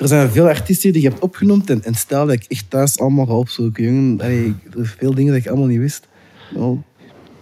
Er 0.00 0.08
zijn 0.08 0.30
veel 0.30 0.48
artiesten 0.48 0.92
die 0.92 1.02
je 1.02 1.08
hebt 1.08 1.22
opgenoemd 1.22 1.70
en, 1.70 1.84
en 1.84 1.94
stel 1.94 2.26
dat 2.26 2.34
ik 2.34 2.44
echt 2.48 2.70
thuis 2.70 2.98
allemaal 2.98 3.26
ga 3.26 3.32
opzoeken. 3.32 3.84
Jongen. 3.84 4.20
Allee, 4.20 4.54
er 4.64 4.70
zijn 4.72 4.86
veel 4.86 5.14
dingen 5.14 5.32
dat 5.32 5.42
ik 5.42 5.48
allemaal 5.48 5.66
niet 5.66 5.78
wist. 5.78 6.08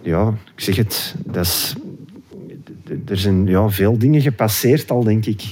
Ja, 0.01 0.33
ik 0.55 0.63
zeg 0.63 0.75
het, 0.75 1.15
dat 1.25 1.45
is, 1.45 1.75
er 3.05 3.17
zijn 3.17 3.45
ja, 3.45 3.69
veel 3.69 3.97
dingen 3.97 4.21
gepasseerd 4.21 4.91
al, 4.91 5.03
denk 5.03 5.25
ik. 5.25 5.43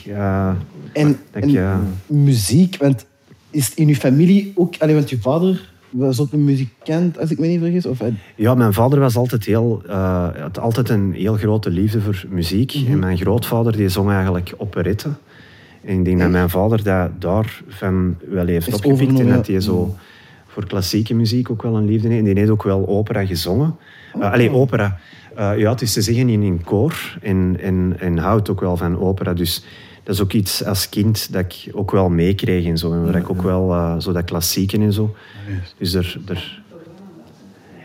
En, 0.93 1.19
ja. 1.45 1.81
muziek, 2.07 2.77
want 2.77 3.05
is 3.51 3.73
in 3.73 3.87
uw 3.87 3.95
familie 3.95 4.51
ook... 4.55 4.75
Allee, 4.77 4.95
want 4.95 5.09
je 5.09 5.19
vader 5.19 5.69
was 5.89 6.19
ook 6.19 6.31
een 6.31 6.43
muzikant, 6.43 7.19
als 7.19 7.31
ik 7.31 7.39
me 7.39 7.47
niet 7.47 7.59
vergis? 7.59 7.85
Of, 7.85 7.99
Ja, 8.35 8.55
mijn 8.55 8.73
vader 8.73 8.99
was 8.99 9.15
altijd 9.15 9.45
heel, 9.45 9.81
eh, 9.87 10.29
had 10.39 10.59
altijd 10.59 10.89
een 10.89 11.13
heel 11.13 11.35
grote 11.35 11.69
liefde 11.69 12.01
voor 12.01 12.25
muziek. 12.29 12.75
Mhm. 12.75 12.91
En 12.91 12.99
mijn 12.99 13.17
grootvader 13.17 13.77
die 13.77 13.89
zong 13.89 14.11
eigenlijk 14.11 14.53
operetten. 14.57 15.17
En 15.83 15.97
ik 15.97 16.05
denk 16.05 16.19
dat 16.19 16.29
mijn 16.29 16.49
vader 16.49 16.83
dat 16.83 17.21
daarvan 17.21 18.15
wel 18.29 18.45
heeft 18.45 18.73
opgepikt. 18.73 19.19
En 19.19 19.27
dat 19.27 19.47
hij 19.47 19.61
zo 19.61 19.95
voor 20.47 20.65
klassieke 20.65 21.13
muziek 21.13 21.49
ook 21.49 21.61
wel 21.61 21.75
een 21.75 21.85
liefde 21.85 22.07
heeft. 22.07 22.19
En 22.19 22.25
die 22.25 22.37
heeft 22.37 22.51
ook 22.51 22.63
wel 22.63 22.87
opera 22.87 23.25
gezongen. 23.25 23.75
Uh, 24.17 24.31
allee, 24.31 24.51
opera. 24.51 24.99
Eh, 25.35 25.57
ja, 25.57 25.69
het 25.71 25.81
is 25.81 25.93
te 25.93 26.01
zeggen 26.01 26.29
in 26.29 26.41
een 26.41 26.63
koor. 26.63 27.17
En, 27.21 27.57
en, 27.61 27.95
en 27.99 28.17
houdt 28.17 28.49
ook 28.49 28.59
wel 28.59 28.77
van 28.77 28.99
opera. 28.99 29.33
Dus 29.33 29.63
dat 30.03 30.15
is 30.15 30.21
ook 30.21 30.33
iets 30.33 30.65
als 30.65 30.89
kind 30.89 31.33
dat 31.33 31.45
ik 31.45 31.75
ook 31.75 31.91
wel 31.91 32.09
meekreeg 32.09 32.65
en 32.65 32.77
zo. 32.77 32.93
En 32.93 33.05
waar 33.05 33.15
ik 33.15 33.29
ook 33.29 33.41
wel 33.41 33.73
eh, 33.73 33.99
zo 33.99 34.11
dat 34.11 34.23
klassieke 34.23 34.77
en 34.77 34.93
zo. 34.93 35.15
Dus 35.77 35.93
er... 35.93 36.19
er 36.27 36.65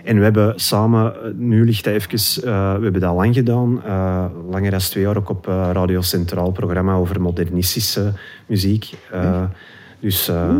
en 0.05 0.17
we 0.19 0.23
hebben 0.23 0.61
samen, 0.61 1.15
eh, 1.15 1.31
nu 1.37 1.65
ligt 1.65 1.85
dat 1.85 1.95
even, 1.95 2.43
eh, 2.45 2.75
we 2.77 2.83
hebben 2.83 3.01
dat 3.01 3.15
lang 3.15 3.35
gedaan, 3.35 3.83
eh, 3.85 4.25
langer 4.51 4.71
dan 4.71 4.81
twee 4.81 5.05
jaar 5.05 5.17
ook 5.17 5.29
op 5.29 5.47
Radio 5.47 6.01
Centraal, 6.01 6.51
programma 6.51 6.95
over 6.95 7.21
modernistische 7.21 8.13
muziek. 8.47 8.91
Dus 10.01 10.29
eh, 10.29 10.57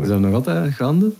Is 0.00 0.08
dat 0.08 0.20
nog 0.20 0.34
altijd 0.34 0.74
gaande? 0.74 1.10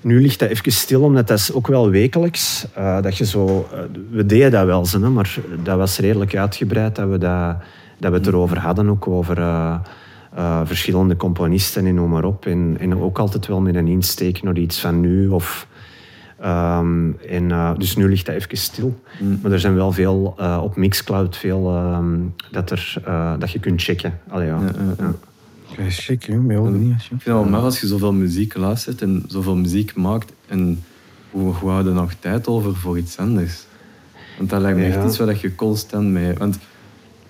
nu 0.00 0.20
ligt 0.20 0.38
dat 0.38 0.48
even 0.48 0.72
stil, 0.72 1.02
omdat 1.02 1.28
dat 1.28 1.38
is 1.38 1.52
ook 1.52 1.66
wel 1.66 1.90
wekelijks. 1.90 2.66
dat 2.74 3.16
je 3.16 3.24
zo, 3.24 3.68
we 4.10 4.26
deden 4.26 4.50
dat 4.50 4.66
wel, 4.66 4.86
hè, 4.90 5.10
maar 5.10 5.36
dat 5.62 5.76
was 5.76 5.98
redelijk 5.98 6.36
uitgebreid 6.36 6.96
dat 6.96 7.08
we, 7.08 7.18
dat, 7.18 7.56
dat 7.98 8.10
we 8.10 8.16
het 8.16 8.26
erover 8.26 8.58
hadden, 8.58 8.88
ook 8.88 9.08
over 9.08 9.36
verschillende 10.64 11.16
componisten 11.16 11.86
en 11.86 11.94
noem 11.94 12.10
maar 12.10 12.24
op. 12.24 12.46
En, 12.46 12.76
en 12.80 13.00
ook 13.00 13.18
altijd 13.18 13.46
wel 13.46 13.60
met 13.60 13.74
een 13.74 13.88
insteek 13.88 14.42
naar 14.42 14.58
iets 14.58 14.80
van 14.80 15.00
nu 15.00 15.28
of 15.28 15.66
Ehm, 16.42 17.10
en, 17.28 17.50
eh, 17.50 17.70
dus 17.76 17.96
nu 17.96 18.08
ligt 18.08 18.26
dat 18.26 18.34
even 18.34 18.56
stil. 18.56 19.00
Maar 19.42 19.52
er 19.52 19.60
zijn 19.60 19.74
wel 19.74 19.92
veel 19.92 20.34
eh, 20.38 20.60
op 20.62 20.76
Mixcloud 20.76 21.36
veel 21.36 21.68
ehm, 21.68 22.18
dat, 22.50 22.70
er, 22.70 22.94
eh, 23.04 23.32
dat 23.38 23.50
je 23.50 23.58
kunt 23.58 23.82
checken. 23.82 24.18
Allee, 24.28 24.46
ja. 24.46 24.60
ja. 24.98 25.14
Ja, 25.76 25.90
check. 25.90 26.26
Ben 26.26 26.46
je 26.46 26.52
joh. 26.52 26.74
Ik 26.74 27.00
vind 27.00 27.10
het 27.10 27.22
wel 27.24 27.44
maf 27.44 27.62
als 27.62 27.80
je 27.80 27.86
zoveel 27.86 28.12
muziek 28.12 28.56
luistert 28.56 29.02
en 29.02 29.24
zoveel 29.26 29.56
muziek 29.56 29.94
maakt. 29.94 30.32
En 30.48 30.84
hoe, 31.30 31.54
hoe 31.54 31.70
hou 31.70 31.84
je 31.84 31.90
nog 31.90 32.12
tijd 32.18 32.46
over 32.46 32.76
voor 32.76 32.98
iets 32.98 33.18
anders? 33.18 33.64
Want 34.38 34.50
dat 34.50 34.60
lijkt 34.60 34.78
me 34.78 34.84
Ja. 34.84 34.94
echt 34.94 35.06
iets 35.06 35.18
waar 35.18 35.26
dat 35.26 35.40
je 35.40 35.54
constant 35.54 36.06
mee... 36.08 36.32
Want 36.34 36.58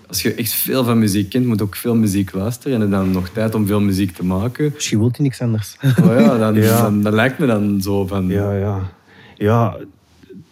als 0.09 0.23
je 0.23 0.35
echt 0.35 0.53
veel 0.53 0.85
van 0.85 0.99
muziek 0.99 1.31
kent, 1.31 1.47
moet 1.47 1.59
je 1.59 1.65
ook 1.65 1.77
veel 1.77 1.95
muziek 1.97 2.33
luisteren. 2.33 2.83
En 2.83 2.91
dan 2.91 3.11
nog 3.11 3.29
tijd 3.29 3.55
om 3.55 3.67
veel 3.67 3.81
muziek 3.81 4.15
te 4.15 4.25
maken. 4.25 4.71
Misschien 4.75 4.99
wilt 4.99 5.17
hij 5.17 5.25
niks 5.25 5.41
anders. 5.41 5.77
Maar 6.05 6.21
ja, 6.21 6.39
dan, 6.39 6.55
Ja. 6.55 6.83
Dan, 6.83 7.03
dat 7.03 7.13
lijkt 7.13 7.39
me 7.39 7.47
dan 7.47 7.81
zo 7.81 8.07
van... 8.07 8.29
Ja, 8.29 8.53
ja. 8.53 8.91
Ja, 9.43 9.76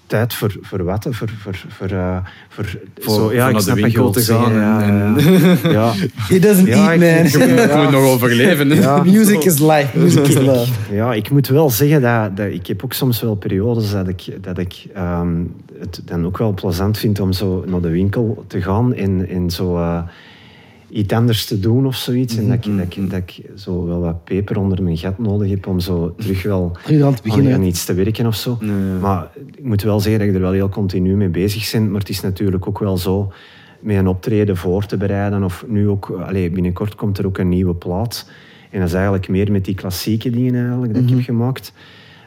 tijd 0.07 0.35
voor, 0.35 0.57
voor 0.61 0.85
wat? 0.85 1.05
hè? 1.05 1.13
Voor, 1.13 1.29
voor, 1.43 1.65
voor, 1.69 1.87
eh, 1.87 2.17
voor, 2.49 2.65
Voor- 2.99 3.15
zo, 3.15 3.21
ja, 3.21 3.27
voor 3.29 3.35
ik 3.35 3.39
naar 3.39 3.53
de 3.53 3.61
snap 3.61 3.77
je 3.77 3.83
winkel 3.83 4.11
te 4.11 4.21
gaan 4.21 4.53
Ja, 4.53 4.83
en- 4.83 5.15
ja, 5.63 5.71
ja. 5.71 5.93
He 6.33 6.39
doesn't 6.39 6.67
Ja, 6.67 6.93
eat, 6.95 7.03
ik- 7.35 7.39
man. 7.39 7.47
Je 7.61 7.83
moet 7.83 7.91
nog 7.91 8.05
overleven. 8.05 8.69
Music 9.13 9.45
is 9.45 9.59
life. 9.59 9.99
Music 9.99 10.27
is 10.27 10.35
love. 10.35 10.73
Ja, 10.93 11.13
ik 11.15 11.31
moet 11.31 11.49
wel 11.49 11.71
zeggen 11.71 12.01
dat, 12.01 12.37
dat 12.37 12.47
ik 12.47 12.67
heb 12.67 12.85
ook 12.85 12.93
soms 12.93 13.21
wel 13.21 13.35
periodes 13.35 13.91
dat 13.91 14.09
ik, 14.09 14.25
dat 14.41 14.59
ik 14.59 14.85
ehm, 14.95 15.43
het 15.79 16.01
dan 16.05 16.27
ook 16.27 16.39
wel 16.39 16.53
plezant 16.55 16.99
vind 16.99 17.21
om 17.21 17.33
zo 17.33 17.65
naar 17.67 17.81
de 17.81 17.91
winkel 17.91 18.45
te 18.47 18.63
gaan 18.63 18.95
en, 18.95 19.29
en 19.29 19.51
zo 19.51 19.77
eh, 19.77 20.03
iets 20.91 21.13
anders 21.13 21.47
te 21.47 21.61
doen 21.61 21.87
of 21.87 21.97
zoiets. 21.97 22.37
En 22.37 22.49
dat 22.49 22.67
ik, 22.67 22.77
dat, 22.77 22.97
ik, 22.97 23.11
dat 23.11 23.19
ik 23.19 23.51
zo 23.57 23.87
wel 23.87 24.01
wat 24.01 24.25
peper 24.25 24.59
onder 24.59 24.83
mijn 24.83 24.97
gat 24.97 25.19
nodig 25.19 25.51
heb 25.51 25.67
om 25.67 25.81
zo 25.81 26.15
terug 26.17 26.43
wel 26.43 26.77
aan 27.05 27.15
te 27.15 27.23
beginnen. 27.23 27.55
aan 27.55 27.63
iets 27.63 27.85
te 27.85 27.95
werken 27.95 28.27
of 28.27 28.35
zo. 28.35 28.59
Nee. 28.61 28.99
Maar 29.01 29.31
ik 29.57 29.65
moet 29.65 29.83
wel 29.83 30.01
zeggen 30.01 30.19
dat 30.21 30.29
ik 30.29 30.35
er 30.35 30.41
wel 30.41 30.53
heel 30.53 30.69
continu 30.69 31.17
mee 31.17 31.29
bezig 31.29 31.73
ben. 31.73 31.91
Maar 31.91 32.01
het 32.01 32.09
is 32.09 32.21
natuurlijk 32.21 32.69
ook 32.69 32.79
wel 32.79 32.97
zo 32.97 33.33
met 33.81 33.97
een 33.97 34.07
optreden 34.07 34.57
voor 34.57 34.87
te 34.87 34.97
bereiden. 34.97 35.45
Of 35.45 35.65
nu 35.69 35.89
ook, 35.89 36.11
allee, 36.11 36.51
binnenkort 36.51 36.95
komt 36.95 37.19
er 37.19 37.27
ook 37.27 37.39
een 37.39 37.49
nieuwe 37.49 37.75
plaat. 37.75 38.31
En 38.71 38.79
dat 38.79 38.89
is 38.89 38.95
eigenlijk 38.95 39.29
meer 39.29 39.53
met 39.53 39.65
die 39.65 39.75
klassieke 39.75 40.31
dingen 40.31 40.55
eigenlijk 40.55 40.95
dat 40.95 41.03
ik 41.03 41.11
heb 41.11 41.21
gemaakt. 41.21 41.73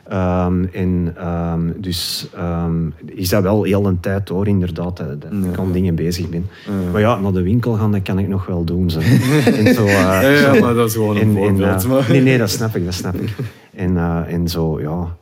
Ehm, 0.07 0.63
en 0.71 1.13
ehm, 1.17 1.61
dus 1.77 2.27
ehm, 2.35 2.75
is 3.05 3.29
dat 3.29 3.43
wel 3.43 3.63
heel 3.63 3.85
een 3.85 3.99
tijd 3.99 4.29
hoor, 4.29 4.47
inderdaad, 4.47 4.97
dat, 4.97 5.21
dat 5.21 5.31
ik 5.51 5.57
aan 5.59 5.71
dingen 5.71 5.95
bezig 5.95 6.29
ben. 6.29 6.45
Maar 6.91 7.01
ja, 7.01 7.19
naar 7.19 7.31
de 7.31 7.41
winkel 7.41 7.73
gaan, 7.73 7.91
dat 7.91 8.01
kan 8.01 8.19
ik 8.19 8.27
nog 8.27 8.45
wel 8.45 8.63
doen. 8.63 8.89
Zo. 8.89 8.99
en 9.65 9.73
zo, 9.73 9.85
eh, 9.85 10.41
Ja, 10.41 10.59
maar 10.59 10.73
dat 10.73 10.87
is 10.87 10.93
gewoon 10.93 11.15
een 11.15 11.21
en- 11.21 11.27
en, 11.27 11.33
voorbeeld. 11.35 11.83
eh, 11.83 11.89
maar- 11.89 12.05
nee, 12.09 12.21
nee, 12.21 12.37
dat 12.37 12.49
snap 12.49 12.75
ik, 12.75 12.85
dat 12.85 12.93
snap 12.93 13.15
ik. 13.15 13.35
En, 13.75 13.97
eh, 13.97 14.33
en 14.33 14.47
zo, 14.47 14.81
ja... 14.81 15.15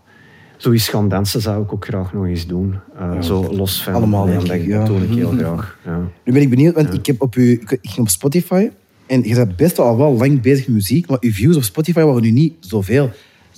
Zo 0.57 0.71
eens 0.71 0.89
gaan 0.89 1.09
dansen 1.09 1.41
zou 1.41 1.63
ik 1.63 1.73
ook 1.73 1.85
graag 1.85 2.13
nog 2.13 2.25
eens 2.25 2.47
doen. 2.47 2.75
Eh, 2.99 3.21
zo 3.21 3.47
los 3.55 3.83
van... 3.83 3.93
allemaal, 3.93 4.27
ja, 4.27 4.33
denk 4.33 4.47
dat, 4.47 4.55
ik, 4.55 4.69
dat 4.69 4.79
ja. 4.79 4.85
doe 4.85 4.97
ik 5.01 5.09
heel 5.09 5.31
graag. 5.37 5.77
Ja. 5.85 5.99
Nu 6.23 6.33
ben 6.33 6.41
ik 6.41 6.49
benieuwd, 6.49 6.75
want 6.75 6.93
ik, 6.93 7.05
heb 7.05 7.21
op 7.21 7.35
u, 7.35 7.51
ik 7.51 7.77
ging 7.81 7.99
op 7.99 8.09
Spotify 8.09 8.69
en 9.05 9.23
je 9.23 9.35
bent 9.35 9.55
best 9.55 9.77
wel 9.77 9.85
al 9.85 9.97
wel 9.97 10.17
lang 10.17 10.41
bezig 10.41 10.65
met 10.65 10.75
muziek, 10.75 11.07
maar 11.09 11.17
uw 11.21 11.31
views 11.31 11.55
op 11.55 11.63
Spotify 11.63 12.01
waren 12.01 12.21
nu 12.21 12.31
niet 12.31 12.53
zoveel. 12.59 13.09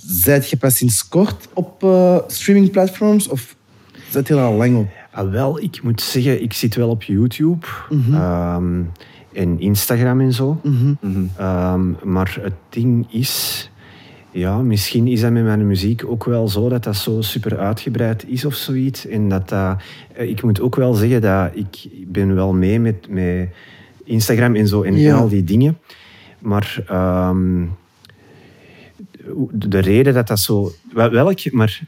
Zijt 0.06 0.50
je 0.50 0.56
pas 0.56 0.76
sinds 0.76 1.08
kort 1.08 1.48
op 1.52 1.82
eh, 1.82 2.18
streamingplatforms 2.26 3.28
of 3.28 3.56
zit 4.10 4.28
je 4.28 4.34
er 4.34 4.40
al 4.40 4.54
lang 4.54 4.76
op? 4.76 4.88
Ah, 5.12 5.30
wel, 5.30 5.60
ik 5.62 5.82
moet 5.82 6.00
zeggen, 6.00 6.42
ik 6.42 6.52
zit 6.52 6.74
wel 6.74 6.88
op 6.88 7.02
YouTube 7.02 7.66
Mhm. 7.90 8.14
ehm, 8.14 8.82
en 9.32 9.60
Instagram 9.60 10.20
en 10.20 10.32
zo. 10.32 10.60
Mhm. 10.62 10.94
Ehm, 11.36 11.90
maar 12.02 12.36
het 12.40 12.52
ding 12.68 13.06
is, 13.12 13.70
ja, 14.30 14.58
misschien 14.58 15.06
is 15.06 15.20
dat 15.20 15.30
met 15.32 15.44
mijn 15.44 15.66
muziek 15.66 16.04
ook 16.06 16.24
wel 16.24 16.48
zo 16.48 16.68
dat 16.68 16.84
dat 16.84 16.96
zo 16.96 17.20
super 17.20 17.58
uitgebreid 17.58 18.24
is 18.28 18.44
of 18.44 18.54
zoiets. 18.54 19.06
En 19.06 19.28
dat 19.28 19.48
dat, 19.48 19.76
eh, 20.12 20.28
ik 20.28 20.42
moet 20.42 20.60
ook 20.60 20.76
wel 20.76 20.94
zeggen 20.94 21.20
dat 21.20 21.50
ik 21.54 21.88
ben 22.06 22.34
wel 22.34 22.52
mee 22.52 22.80
met, 22.80 23.08
met 23.08 23.48
Instagram 24.04 24.54
en 24.56 24.66
zo 24.68 24.82
en, 24.82 24.96
Ja. 24.96 25.08
en 25.14 25.16
al 25.20 25.28
die 25.28 25.44
dingen. 25.44 25.78
Maar 26.38 26.82
ehm, 26.86 27.62
de 29.52 29.68
de 29.68 29.78
reden 29.78 30.14
dat 30.14 30.26
dat 30.26 30.40
zo... 30.40 30.72
wel- 30.92 31.10
Welk, 31.10 31.52
maar 31.52 31.80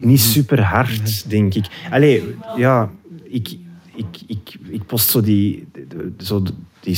niet 0.00 0.20
super 0.20 0.62
hard, 0.62 1.30
denk 1.30 1.54
ik. 1.54 1.66
Allee, 1.90 2.34
ja, 2.56 2.90
ik, 3.24 3.56
ik, 3.94 4.06
ik, 4.26 4.58
ik 4.68 4.86
post 4.86 5.08
zo 5.10 5.20
die, 5.20 5.68
zo 6.18 6.42
die 6.80 6.94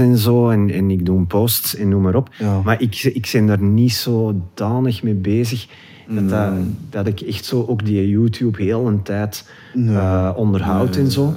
en 0.00 0.18
zo 0.18 0.50
en, 0.50 0.70
en 0.70 0.90
ik 0.90 1.06
doe 1.06 1.24
posts 1.26 1.76
en 1.76 1.88
noem 1.88 2.02
maar 2.02 2.14
op. 2.14 2.28
Ja. 2.38 2.60
Maar 2.64 2.80
ik, 2.80 3.02
ik 3.02 3.28
ben 3.32 3.46
daar 3.46 3.62
niet 3.62 3.92
zo 3.92 4.42
danig 4.54 5.02
mee 5.02 5.14
bezig 5.14 5.66
dat, 6.08 6.28
dat, 6.28 6.52
dat 6.90 7.06
ik 7.06 7.20
echt 7.20 7.44
zo 7.44 7.64
ook 7.68 7.84
die 7.84 8.08
YouTube 8.08 8.62
heel 8.62 8.86
een 8.86 9.02
tijd 9.02 9.48
eh, 9.74 10.30
onderhoud 10.36 10.96
en 10.96 11.10
zo. 11.10 11.34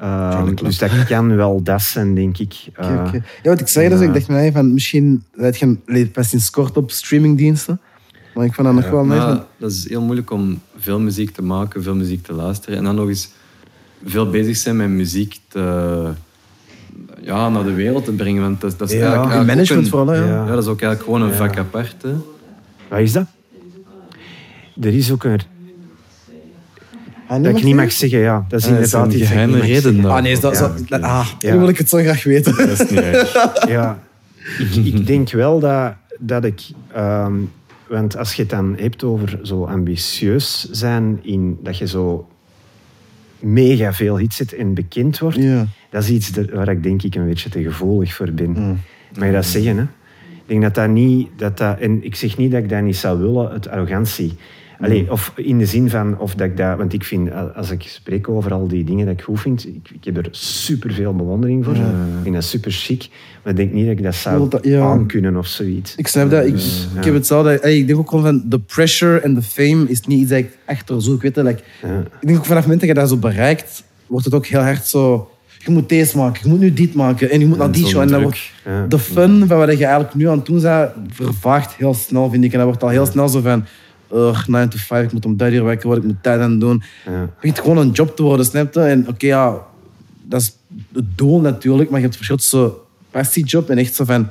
Ehm, 0.00 0.54
dus 0.54 0.78
dat 0.78 1.04
kan 1.04 1.36
wel 1.36 1.62
dat 1.62 1.82
zijn, 1.82 2.14
denk 2.14 2.38
ik. 2.38 2.54
Eh. 2.74 3.12
Ja, 3.42 3.50
wat 3.50 3.60
ik 3.60 3.68
zei, 3.68 3.88
dus, 3.88 4.00
ik 4.00 4.12
dacht 4.14 4.28
mij 4.28 4.52
van 4.52 4.72
misschien 4.72 5.24
dat 5.36 5.58
je 5.58 5.76
allee, 5.86 6.06
pas 6.06 6.28
sinds 6.28 6.50
kort 6.50 6.76
op 6.76 6.90
streamingdiensten. 6.90 7.80
Maar 8.34 8.44
ik 8.46 8.54
vond 8.54 8.66
dat 8.66 8.76
nog 8.76 8.90
wel 8.90 9.04
nice. 9.04 9.16
Maar 9.18 9.26
want- 9.26 9.42
dat 9.56 9.70
is 9.70 9.88
heel 9.88 10.02
moeilijk 10.02 10.30
om 10.30 10.60
veel 10.78 11.00
muziek 11.00 11.30
te 11.30 11.42
maken, 11.42 11.82
veel 11.82 11.94
muziek 11.94 12.22
te 12.24 12.32
luisteren. 12.32 12.78
En 12.78 12.84
dan 12.84 12.94
nog 12.94 13.08
eens 13.08 13.30
veel 14.04 14.30
bezig 14.30 14.56
zijn 14.56 14.76
met 14.76 14.88
muziek 14.88 15.40
te, 15.48 16.04
ja, 17.20 17.48
naar 17.48 17.64
de 17.64 17.72
wereld 17.74 18.04
te 18.04 18.12
brengen. 18.12 18.42
Want 18.42 18.60
dat, 18.60 18.78
dat 18.78 18.88
is 18.90 18.94
Ja, 18.96 19.00
eigenlijk, 19.00 19.32
in 19.32 19.36
eigenlijk 19.48 19.68
management 19.70 19.84
een- 19.84 19.90
vooral, 19.90 20.14
ja. 20.38 20.44
Ja, 20.46 20.54
dat 20.54 20.62
is 20.62 20.68
ook 20.70 20.80
eigenlijk 20.82 21.02
gewoon 21.02 21.22
een 21.30 21.34
vak 21.36 21.58
apart. 21.58 22.02
Hè. 22.02 22.14
Wat 22.88 22.98
is 23.00 23.12
dat? 23.12 23.26
Er 24.80 24.94
is 24.94 25.12
ook 25.12 25.24
een... 25.24 25.40
Ah, 27.28 27.42
Dat 27.42 27.56
ik 27.56 27.64
niet 27.64 27.74
mag 27.74 27.92
zeggen, 27.92 28.18
ja. 28.18 28.44
Dat 28.48 28.60
is 28.60 28.66
Ja, 28.66 28.72
dat 28.74 28.84
is 28.84 28.92
inderdaad 28.92 29.04
een 29.04 29.10
iets 29.10 29.18
dat 29.18 29.28
ik 29.28 29.34
geheime 29.34 29.60
reden 29.60 30.02
dan. 30.02 30.10
Ah 30.10 30.22
nee, 30.22 30.32
is 30.32 30.40
dat, 30.40 30.52
Ja, 30.52 30.58
zo, 30.58 30.82
oké. 30.82 31.00
ah, 31.00 31.28
Ja. 31.38 31.52
nu 31.52 31.58
wil 31.58 31.68
ik 31.68 31.78
het 31.78 31.88
zo 31.88 31.98
graag 31.98 32.24
weten. 32.24 32.56
Dat 32.56 32.68
is 32.68 32.90
niet 32.90 33.00
erg. 33.00 33.32
Ja, 33.68 33.98
ik, 34.58 34.84
ik 34.84 35.06
denk 35.06 35.30
wel 35.30 35.60
dat, 35.60 35.92
dat 36.18 36.44
ik... 36.44 36.60
ehm, 36.94 37.32
want 37.88 38.16
als 38.16 38.34
je 38.34 38.42
het 38.42 38.50
dan 38.50 38.76
hebt 38.80 39.04
over 39.04 39.38
zo 39.42 39.64
ambitieus 39.64 40.68
zijn, 40.70 41.18
in, 41.22 41.58
dat 41.62 41.78
je 41.78 41.86
zo 41.86 42.28
mega 43.38 43.92
veel 43.92 44.18
hits 44.18 44.36
zet 44.36 44.54
en 44.54 44.74
bekend 44.74 45.18
wordt, 45.18 45.36
Ja. 45.36 45.66
dat 45.90 46.02
is 46.02 46.10
iets 46.10 46.30
waar 46.52 46.68
ik 46.68 46.82
denk 46.82 47.02
ik 47.02 47.14
een 47.14 47.26
beetje 47.26 47.48
te 47.50 47.62
gevoelig 47.62 48.14
voor 48.14 48.30
ben. 48.32 48.52
Mag 49.18 49.26
je 49.26 49.32
dat 49.32 49.44
zeggen, 49.46 49.76
hè? 49.76 49.82
Ik 49.82 50.54
denk 50.54 50.62
dat 50.62 50.74
dat 50.74 50.88
niet... 50.88 51.28
Dat 51.36 51.58
dat, 51.58 51.78
en 51.78 52.04
ik 52.04 52.14
zeg 52.14 52.36
niet 52.36 52.50
dat 52.50 52.62
ik 52.62 52.68
dat 52.68 52.82
niet 52.82 52.96
zou 52.96 53.18
willen, 53.18 53.50
het 53.52 53.68
arrogantie. 53.68 54.36
Allee, 54.80 55.10
of 55.12 55.32
in 55.36 55.58
de 55.58 55.66
zin 55.66 55.90
van, 55.90 56.18
of 56.18 56.34
dat 56.34 56.46
ik 56.46 56.56
dat... 56.56 56.76
Want 56.76 56.92
ik 56.92 57.04
vind, 57.04 57.30
als 57.54 57.70
ik 57.70 57.82
spreek 57.82 58.28
over 58.28 58.52
al 58.52 58.68
die 58.68 58.84
dingen 58.84 59.06
dat 59.06 59.14
ik 59.14 59.22
goed 59.22 59.40
vind, 59.40 59.66
ik, 59.66 59.90
ik 59.92 60.04
heb 60.04 60.16
er 60.16 60.28
super 60.30 60.92
veel 60.92 61.14
bewondering 61.14 61.64
voor. 61.64 61.74
Ik 61.74 61.82
vind 62.22 62.34
dat 62.34 62.44
super 62.44 62.70
chic. 62.70 63.08
Maar 63.42 63.52
ik 63.52 63.58
denk 63.58 63.72
niet 63.72 63.86
dat 63.86 63.96
ik 63.98 64.02
dat 64.02 64.14
zou 64.14 64.48
dat- 64.48 64.64
ja. 64.64 64.80
aankunnen 64.80 65.36
of 65.36 65.46
zoiets. 65.46 65.94
Ik 65.96 66.06
snap 66.08 66.30
dat. 66.30 66.44
Ik, 66.46 66.54
ik 66.98 67.04
heb 67.04 67.14
hetzelfde. 67.14 67.62
Allee, 67.62 67.78
Ik 67.78 67.86
denk 67.86 67.98
ook 67.98 68.08
gewoon 68.10 68.24
van 68.24 68.42
de 68.46 68.58
pressure 68.58 69.18
en 69.20 69.34
de 69.34 69.42
fame 69.42 69.84
is 69.88 70.00
niet 70.00 70.20
iets 70.20 70.30
dat 70.30 70.38
ik 70.38 70.58
achter 70.64 71.02
zoek. 71.02 71.22
Weet 71.22 71.34
je, 71.34 71.42
like, 71.42 71.62
Ja. 71.82 71.98
Ik 72.20 72.26
denk 72.26 72.38
ook 72.38 72.44
vanaf 72.44 72.48
het 72.48 72.66
moment 72.72 72.80
dat 72.80 72.88
je 72.88 72.94
dat 72.94 73.08
zo 73.08 73.16
bereikt, 73.16 73.82
wordt 74.06 74.24
het 74.24 74.34
ook 74.34 74.46
heel 74.46 74.60
hard 74.60 74.86
zo. 74.86 75.30
Je 75.58 75.70
moet 75.70 75.88
deze 75.88 76.16
maken, 76.16 76.40
je 76.42 76.48
moet 76.48 76.60
nu 76.60 76.72
dit 76.72 76.94
maken 76.94 77.30
en 77.30 77.40
je 77.40 77.46
moet 77.46 77.58
naar 77.58 77.72
die 77.72 77.86
show. 77.86 78.00
En 78.00 78.08
dan 78.08 78.22
wordt 78.22 78.50
Ja. 78.64 78.86
de 78.88 78.98
fun 78.98 79.44
van 79.46 79.58
wat 79.58 79.78
je 79.78 79.84
eigenlijk 79.84 80.14
nu 80.14 80.28
aan 80.28 80.36
het 80.36 80.46
doen 80.46 80.60
bent, 80.60 80.90
vervaagt 81.08 81.74
heel 81.74 81.94
snel, 81.94 82.30
vind 82.30 82.44
ik. 82.44 82.50
En 82.52 82.56
dat 82.58 82.66
wordt 82.66 82.82
al 82.82 82.88
heel 82.88 83.06
snel 83.06 83.28
zo 83.28 83.40
van. 83.40 83.64
Uh, 84.14 84.46
9 84.46 84.68
to 84.68 84.76
5, 84.78 85.04
ik 85.04 85.12
moet 85.12 85.24
om 85.26 85.36
dat 85.36 85.52
uur 85.52 85.62
wakker 85.62 85.86
worden, 85.86 86.04
ik 86.04 86.10
moet 86.10 86.22
dat 86.24 86.40
aan 86.40 86.58
doen. 86.58 86.82
Ja. 87.06 87.12
Het 87.12 87.34
begint 87.40 87.58
gewoon 87.58 87.78
een 87.78 87.90
job 87.90 88.16
te 88.16 88.22
worden, 88.22 88.46
snap 88.46 88.74
je? 88.74 88.80
En 88.80 89.08
oké, 89.08 89.26
ja, 89.26 89.58
dat 90.22 90.40
is 90.40 90.56
het 90.92 91.04
doel 91.18 91.40
natuurlijk, 91.40 91.88
maar 91.90 91.98
je 91.98 92.04
hebt 92.04 92.16
verschil 92.16 92.36
tussen 92.36 92.72
passiejob 93.10 93.70
en 93.70 93.78
echt 93.78 93.94
zo 93.94 94.04
van 94.04 94.28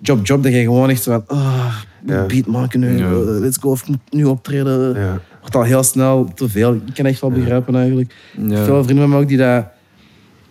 job, 0.00 0.26
job, 0.26 0.42
dat 0.42 0.52
je 0.52 0.60
gewoon 0.62 0.90
echt 0.90 1.02
zo 1.02 1.10
van, 1.12 1.38
ah, 1.38 1.74
Ja. 2.06 2.26
beat 2.26 2.46
maken 2.46 2.80
nu, 2.80 2.98
Ja. 2.98 3.10
eh, 3.10 3.20
let's 3.26 3.56
go, 3.60 3.70
of 3.70 3.80
ik 3.82 3.88
moet 3.88 3.98
nu 4.10 4.24
optreden. 4.24 4.94
Ja. 5.00 5.20
Wordt 5.40 5.56
al 5.56 5.62
heel 5.62 5.82
snel 5.82 6.30
te 6.34 6.48
veel. 6.48 6.74
Ik 6.86 6.94
kan 6.94 7.04
echt 7.06 7.20
wel 7.20 7.30
begrijpen 7.30 7.74
eigenlijk. 7.74 8.14
Ja. 8.36 8.64
Veel 8.64 8.84
vrienden 8.84 8.98
van 9.04 9.08
mij 9.08 9.18
ook 9.18 9.28
die 9.28 9.36
dat, 9.38 9.64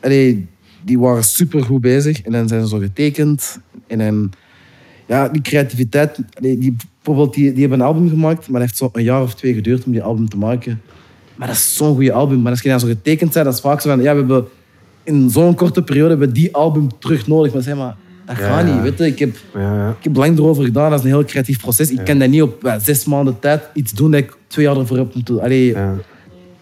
allee, 0.02 0.48
die 0.84 1.00
waren 1.00 1.24
super 1.24 1.64
goed 1.64 1.82
bezig 1.82 2.22
en 2.22 2.32
dan 2.32 2.48
zijn 2.48 2.62
ze 2.62 2.68
zo 2.68 2.78
getekend 2.78 3.60
en 3.88 3.98
dan 3.98 4.32
ja, 5.08 5.30
die 5.30 5.42
creativiteit, 5.42 6.20
die, 6.40 6.76
bijvoorbeeld, 7.04 7.34
die, 7.34 7.52
die 7.52 7.60
hebben 7.62 7.80
een 7.80 7.86
album 7.86 8.10
gemaakt, 8.10 8.50
maar 8.50 8.60
dat 8.60 8.70
heeft 8.70 8.78
zo 8.78 8.90
een 8.94 9.04
jaar 9.04 9.22
of 9.22 9.36
twee 9.36 9.54
geduurd 9.54 9.86
om 9.86 9.92
die 9.92 10.04
album 10.04 10.30
te 10.30 10.38
maken. 10.38 10.82
Maar 11.36 11.48
dat 11.48 11.56
is 11.56 11.76
zo'n 11.76 11.96
goede 11.96 12.12
album. 12.12 12.42
Maar 12.42 12.52
als 12.52 12.62
je 12.62 12.70
dan 12.70 12.80
zo 12.80 12.88
getekend 12.88 13.34
bent, 13.34 13.46
dat 13.46 13.54
is 13.54 13.60
vaak 13.60 13.82
zo 13.82 13.90
van, 13.90 14.02
ja, 14.02 14.12
we 14.12 14.18
hebben 14.18 14.46
in 15.04 15.30
zo'n 15.30 15.56
korte 15.56 15.82
periode 15.82 16.10
hebben 16.10 16.28
we 16.28 16.34
die 16.34 16.56
album 16.56 16.88
terug 17.00 17.28
nodig. 17.28 17.54
Maar 17.54 17.62
zeg 17.62 17.76
maar, 17.76 17.96
dat 18.26 18.38
Ja, 18.38 18.44
gaat 18.44 18.68
ja. 18.68 18.74
niet. 18.74 18.82
Weet 18.82 18.98
je? 18.98 19.06
Ik, 19.06 19.20
heb, 19.20 19.36
Ja, 19.54 19.90
ik 19.90 20.04
heb 20.04 20.16
lang 20.16 20.38
erover 20.38 20.64
gedaan, 20.64 20.90
dat 20.90 21.00
is 21.00 21.06
een 21.06 21.12
heel 21.12 21.26
creatief 21.26 21.60
proces. 21.60 21.92
Ik 21.92 22.06
kan 22.06 22.20
dat 22.20 22.30
niet 22.30 22.42
op 22.42 22.62
ja, 22.64 22.80
zes 22.80 23.06
maanden 23.06 23.40
tijd 23.40 23.62
iets 23.74 23.92
doen 23.92 24.12
dat 24.12 24.20
ik 24.20 24.38
twee 24.48 24.66
jaar 24.66 24.78
ervoor 24.78 24.98
heb 24.98 25.14
moeten... 25.16 25.42
Allee, 25.42 25.76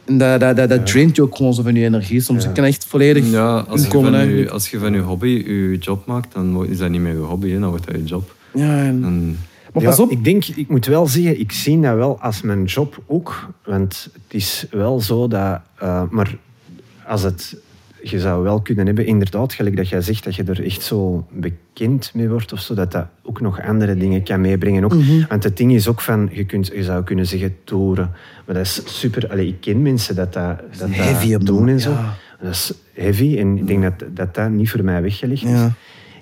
dat, 0.06 0.40
dat, 0.40 0.56
dat, 0.56 0.70
dat 0.70 0.86
draint 0.88 1.16
je 1.16 1.22
ook 1.22 1.36
gewoon 1.36 1.54
zo 1.54 1.62
van 1.64 1.76
je 1.76 1.84
energie. 1.86 2.22
Soms 2.22 2.46
ik 2.46 2.54
kan 2.54 2.64
echt 2.64 2.86
volledig 2.86 3.32
Ja, 3.32 3.58
als 3.58 3.80
je, 3.80 3.86
inkomen 3.86 4.12
van 4.14 4.30
je, 4.30 4.50
als 4.50 4.70
je 4.70 4.80
van 4.80 4.94
je 4.94 5.00
hobby 5.00 5.28
je 5.48 5.78
job 5.80 6.06
maakt, 6.06 6.34
dan 6.34 6.66
is 6.66 6.78
dat 6.78 6.90
niet 6.90 7.02
meer 7.02 7.14
je 7.14 7.20
hobby, 7.20 7.50
hè, 7.50 7.60
dan 7.60 7.70
wordt 7.70 7.86
dat 7.86 7.96
je 7.96 8.04
job. 8.04 8.36
Ja, 8.54 8.80
en- 8.84 9.04
En, 9.04 9.38
Maar 9.74 9.84
Ja, 9.84 9.90
pas 9.90 10.00
op. 10.00 10.12
Ik 10.12 10.24
denk, 10.24 10.46
ik 10.46 10.70
moet 10.70 10.86
wel 10.86 11.08
zeggen, 11.08 11.40
ik 11.40 11.52
zie 11.52 11.80
dat 11.80 11.96
wel 11.96 12.20
als 12.22 12.42
mijn 12.42 12.64
job 12.64 13.04
ook. 13.08 13.50
Want 13.66 14.10
het 14.14 14.34
is 14.34 14.66
wel 14.72 15.02
zo 15.02 15.28
dat... 15.28 15.60
eh, 15.80 16.02
maar 16.10 16.36
als 17.08 17.22
het... 17.22 17.56
Je 18.10 18.20
zou 18.20 18.44
wel 18.44 18.62
kunnen 18.62 18.86
hebben, 18.86 19.06
inderdaad, 19.06 19.54
gelijk 19.54 19.78
dat 19.78 19.90
jij 19.90 20.02
zegt, 20.02 20.24
dat 20.24 20.36
je 20.36 20.44
er 20.44 20.66
echt 20.66 20.82
zo 20.82 21.28
bekend 21.32 22.12
mee 22.14 22.30
wordt 22.30 22.54
of 22.54 22.60
zo, 22.60 22.74
dat 22.74 22.92
dat 22.92 23.08
ook 23.24 23.42
nog 23.42 23.62
andere 23.62 23.98
dingen 23.98 24.24
kan 24.24 24.42
meebrengen. 24.42 24.84
Ook. 24.84 24.94
Mhm. 24.94 25.28
Want 25.30 25.44
het 25.44 25.58
ding 25.58 25.74
is 25.74 25.88
ook 25.88 26.02
van, 26.02 26.30
je, 26.32 26.44
kunt, 26.46 26.68
je 26.68 26.84
zou 26.84 27.04
kunnen 27.04 27.26
zeggen 27.26 27.56
toeren. 27.64 28.12
Maar 28.46 28.56
dat 28.56 28.66
is 28.66 28.82
super... 29.00 29.30
Allee, 29.30 29.48
ik 29.48 29.62
ken 29.62 29.82
mensen 29.82 30.16
dat 30.16 30.34
dat, 30.34 30.60
dat, 30.78 31.46
doen 31.46 31.68
en 31.68 31.80
zo. 31.80 31.92
ja. 31.92 32.14
Dat 32.42 32.52
is 32.52 32.74
heavy 32.94 33.38
en 33.38 33.58
ik 33.58 33.68
denk 33.68 33.82
dat 33.82 34.04
dat, 34.14 34.36
dat 34.36 34.50
niet 34.50 34.70
voor 34.70 34.84
mij 34.84 35.02
weggelegd 35.02 35.44
is. 35.44 35.50
Ja. 35.50 35.74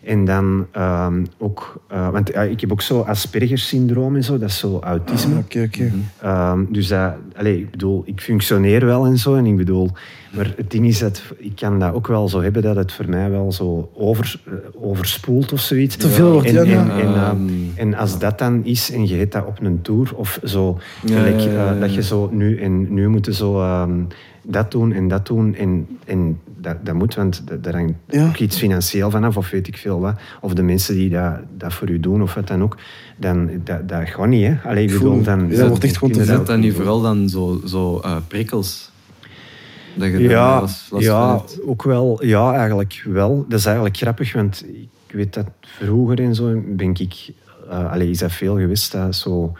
En 0.05 0.25
dan 0.25 0.67
ehm, 0.71 1.23
ook, 1.37 1.83
eh, 1.87 2.09
want 2.09 2.35
ik 2.35 2.61
heb 2.61 2.71
ook 2.71 2.81
zo 2.81 2.99
Asperger-syndroom 3.01 4.15
en 4.15 4.23
zo, 4.23 4.37
dat 4.37 4.49
is 4.49 4.57
zo 4.57 4.79
autisme. 4.83 5.37
Oké, 5.37 5.63
oké. 5.63 5.91
Ehm, 6.21 6.59
dus 6.69 6.87
dat, 6.87 7.13
allee, 7.35 7.57
ik 7.59 7.71
bedoel, 7.71 8.01
ik 8.05 8.21
functioneer 8.21 8.85
wel 8.85 9.05
en 9.05 9.17
zo. 9.17 9.35
En 9.35 9.45
ik 9.45 9.55
bedoel, 9.57 9.89
maar 10.35 10.53
het 10.57 10.71
ding 10.71 10.85
is 10.87 10.99
dat 10.99 11.21
ik 11.37 11.55
kan 11.55 11.79
dat 11.79 11.93
ook 11.93 12.07
wel 12.07 12.29
zo 12.29 12.41
hebben 12.41 12.61
dat 12.61 12.75
het 12.75 12.91
voor 12.91 13.09
mij 13.09 13.29
wel 13.29 13.51
zo 13.51 13.89
over, 13.93 14.39
eh, 14.45 14.53
overspoelt 14.81 15.53
of 15.53 15.59
zoiets. 15.59 15.95
Te 15.95 16.07
veel 16.09 16.31
wordt, 16.31 16.47
en, 16.47 16.53
ja, 16.53 16.61
en, 16.61 16.89
eh, 17.13 17.27
Ehm. 17.27 17.39
en 17.75 17.93
als 17.93 18.19
dat 18.19 18.39
dan 18.39 18.65
is 18.65 18.91
en 18.91 19.07
je 19.07 19.15
hebt 19.15 19.31
dat 19.31 19.45
op 19.45 19.59
een 19.61 19.81
tour 19.81 20.15
of 20.15 20.39
zo, 20.43 20.77
Ja, 21.05 21.15
gelijk, 21.17 21.39
ja, 21.39 21.51
ja, 21.51 21.67
eh, 21.67 21.73
ja. 21.73 21.79
dat 21.79 21.93
je 21.93 22.03
zo 22.03 22.29
nu 22.31 22.57
en 22.57 22.93
nu 22.93 23.07
moeten 23.07 23.33
zo 23.33 23.59
ehm, 23.61 23.99
dat 24.43 24.71
doen 24.71 24.91
en 24.93 25.07
dat 25.07 25.25
doen 25.27 25.55
en, 25.55 25.87
en 26.05 26.39
dat, 26.57 26.85
dat 26.85 26.95
moet, 26.95 27.15
want 27.15 27.47
da- 27.47 27.55
daar 27.55 27.73
hangt 27.73 27.93
Ja. 28.07 28.27
ook 28.27 28.37
iets 28.37 28.57
financieel 28.57 29.09
vanaf 29.11 29.37
of 29.37 29.49
weet 29.49 29.67
ik 29.67 29.77
veel 29.77 29.99
wat. 29.99 30.15
Of 30.41 30.53
de 30.53 30.63
mensen 30.63 30.95
die 30.95 31.09
dat, 31.09 31.33
dat 31.57 31.73
voor 31.73 31.89
u 31.89 31.99
doen 31.99 32.21
of 32.21 32.33
wat 32.33 32.47
dan 32.47 32.63
ook, 32.63 32.77
dan 33.17 33.49
dat, 33.63 33.89
dat 33.89 34.09
gaat 34.09 34.27
niet. 34.27 34.45
Hè? 34.47 34.69
Allee, 34.69 34.87
bedoel, 34.87 35.23
dan, 35.23 35.49
dat 35.49 35.57
dan 35.57 35.67
wordt 35.67 35.83
echt 35.83 35.97
gewoon 35.97 36.13
te 36.13 36.25
dat 36.25 36.47
dan 36.47 36.59
niet 36.59 36.73
vooral 36.73 37.01
dan 37.01 37.29
zo, 37.29 37.61
zo 37.65 37.99
eh, 37.99 38.15
prikkels? 38.27 38.91
Dat 39.95 40.11
je 40.11 40.19
Ja, 40.19 40.59
last- 40.61 40.91
last 40.91 41.05
ja 41.05 41.37
van 41.37 41.47
ook 41.65 41.83
wel. 41.83 42.25
Ja, 42.25 42.53
eigenlijk 42.53 43.03
wel. 43.05 43.45
Dat 43.49 43.59
is 43.59 43.65
eigenlijk 43.65 43.97
grappig, 43.97 44.33
want 44.33 44.65
ik 45.07 45.13
weet 45.15 45.33
dat 45.33 45.45
vroeger 45.61 46.19
en 46.19 46.35
zo 46.35 46.61
ben 46.67 46.89
ik... 46.93 47.13
eh 47.69 47.91
allee, 47.91 48.09
is 48.09 48.17
dat 48.17 48.31
veel 48.31 48.55
geweest, 48.57 48.91
dat 48.91 49.15
zo... 49.15 49.53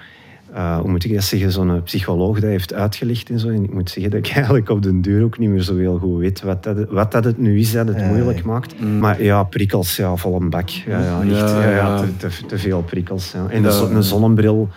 eh, 0.54 0.78
hoe 0.80 0.90
moet 0.90 1.04
ik 1.06 1.14
dat 1.14 1.24
zeggen? 1.24 1.52
Zo'n 1.52 1.84
psycholoog 1.84 2.40
dat 2.40 2.50
heeft 2.50 2.74
uitgelegd 2.74 3.30
en 3.30 3.40
zo. 3.40 3.48
En 3.50 3.64
ik 3.64 3.74
moet 3.74 3.90
zeggen 3.90 4.12
dat 4.12 4.26
ik 4.28 4.32
eigenlijk 4.36 4.70
op 4.70 4.82
den 4.84 5.02
duur 5.02 5.24
ook 5.24 5.38
niet 5.40 5.50
meer 5.50 5.62
zo 5.62 5.78
heel 5.78 5.98
goed 5.98 6.20
weet 6.20 6.42
wat 6.42 6.64
dat, 6.64 6.90
wat 6.90 7.12
dat 7.12 7.24
het 7.24 7.38
nu 7.38 7.60
is 7.60 7.72
dat 7.72 7.88
het 7.88 8.00
Ja, 8.00 8.08
moeilijk 8.08 8.38
ja. 8.38 8.46
maakt. 8.46 8.80
Maar 9.00 9.24
ja, 9.24 9.44
prikkels, 9.44 9.96
ja, 9.96 10.16
vol 10.16 10.42
een 10.42 10.50
bak. 10.50 10.70
Ja, 10.70 11.00
ja, 11.04 11.22
echt, 11.22 11.30
Ja, 11.32 11.62
ja, 11.62 11.70
ja, 11.70 11.76
ja. 11.76 11.98
te, 12.00 12.16
te, 12.18 12.46
te 12.48 12.58
veel 12.58 12.82
prikkels. 12.84 13.32
Ja. 13.32 13.46
En 13.50 13.62
Ja. 13.62 13.68
een, 13.68 13.74
zo- 13.74 13.90
een 13.90 14.04
zonnebril 14.04 14.70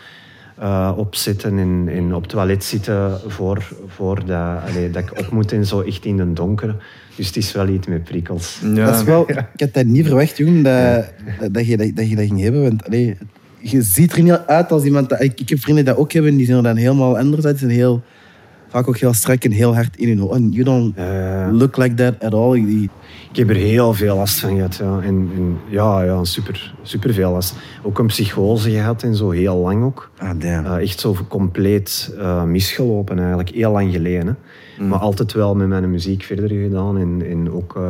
eh, 0.58 0.92
opzetten 0.96 1.58
en, 1.58 1.88
en 1.92 2.14
op 2.14 2.20
het 2.22 2.30
toilet 2.30 2.64
zitten 2.64 3.18
voor, 3.26 3.68
voor 3.86 4.24
dat, 4.26 4.60
allee, 4.68 4.90
dat 4.90 5.02
ik 5.02 5.18
op 5.18 5.30
moet 5.30 5.52
en 5.52 5.66
zo 5.66 5.80
echt 5.80 6.04
in 6.04 6.16
de 6.16 6.32
donker. 6.32 6.76
Dus 7.16 7.26
het 7.26 7.36
is 7.36 7.52
wel 7.52 7.68
iets 7.68 7.86
met 7.86 8.04
prikkels. 8.04 8.60
Ja. 8.74 8.84
Dat 8.86 8.94
is 8.94 9.02
wel, 9.02 9.30
ik 9.30 9.60
had 9.60 9.72
dat 9.74 9.84
niet 9.84 10.06
verwacht, 10.06 10.36
jongen, 10.36 10.62
dat, 10.62 11.12
dat, 11.40 11.54
dat, 11.54 11.66
je, 11.66 11.76
dat, 11.76 11.90
dat 11.94 12.08
je 12.08 12.16
dat 12.16 12.24
ging 12.26 12.40
hebben. 12.40 12.62
Want 12.62 12.86
allee, 12.86 13.16
je 13.70 13.82
ziet 13.82 14.12
er 14.12 14.22
niet 14.22 14.42
uit 14.46 14.72
als 14.72 14.84
iemand... 14.84 15.08
Dat, 15.08 15.22
ik, 15.22 15.40
ik 15.40 15.48
heb 15.48 15.58
vrienden 15.60 15.84
die 15.84 15.94
dat 15.94 16.02
ook 16.02 16.12
hebben, 16.12 16.36
die 16.36 16.46
zien 16.46 16.56
er 16.56 16.62
dan 16.62 16.76
helemaal 16.76 17.18
anders 17.18 17.44
uit. 17.44 17.58
Zijn 17.58 17.70
heel, 17.70 18.02
vaak 18.68 18.88
ook 18.88 18.96
heel 18.96 19.12
strak 19.12 19.44
en 19.44 19.50
heel 19.50 19.74
hard 19.74 19.96
in 19.96 20.08
hun. 20.18 20.30
And 20.30 20.54
You 20.54 20.64
don't 20.64 20.96
Eh, 20.96 21.48
look 21.52 21.76
like 21.76 21.94
that 21.94 22.14
at 22.20 22.34
all. 22.34 22.52
Die, 22.64 22.90
ik 23.30 23.36
heb 23.36 23.48
er 23.48 23.56
heel 23.56 23.94
veel 23.94 24.16
last 24.16 24.38
van 24.38 24.54
gehad. 24.54 24.76
Ja. 24.76 25.00
En, 25.02 25.30
en 25.36 25.58
ja, 25.68 26.02
ja 26.02 26.24
super, 26.24 26.74
super 26.82 27.14
veel 27.14 27.30
last. 27.32 27.54
Ook 27.82 27.98
een 27.98 28.06
psychose 28.06 28.70
gehad 28.70 29.02
en 29.02 29.14
zo, 29.14 29.30
heel 29.30 29.56
lang 29.56 29.84
ook. 29.84 30.10
ah, 30.18 30.40
damn. 30.40 30.66
Eh, 30.66 30.82
echt 30.82 31.00
zo 31.00 31.16
compleet 31.28 32.14
eh, 32.18 32.42
misgelopen 32.44 33.18
eigenlijk, 33.18 33.48
heel 33.50 33.72
lang 33.72 33.92
geleden. 33.92 34.26
hè. 34.26 34.84
Maar 34.84 34.98
altijd 34.98 35.32
wel 35.32 35.54
met 35.54 35.68
mijn 35.68 35.90
muziek 35.90 36.22
verder 36.22 36.48
gedaan 36.48 36.98
en, 36.98 37.22
en 37.30 37.52
ook... 37.52 37.80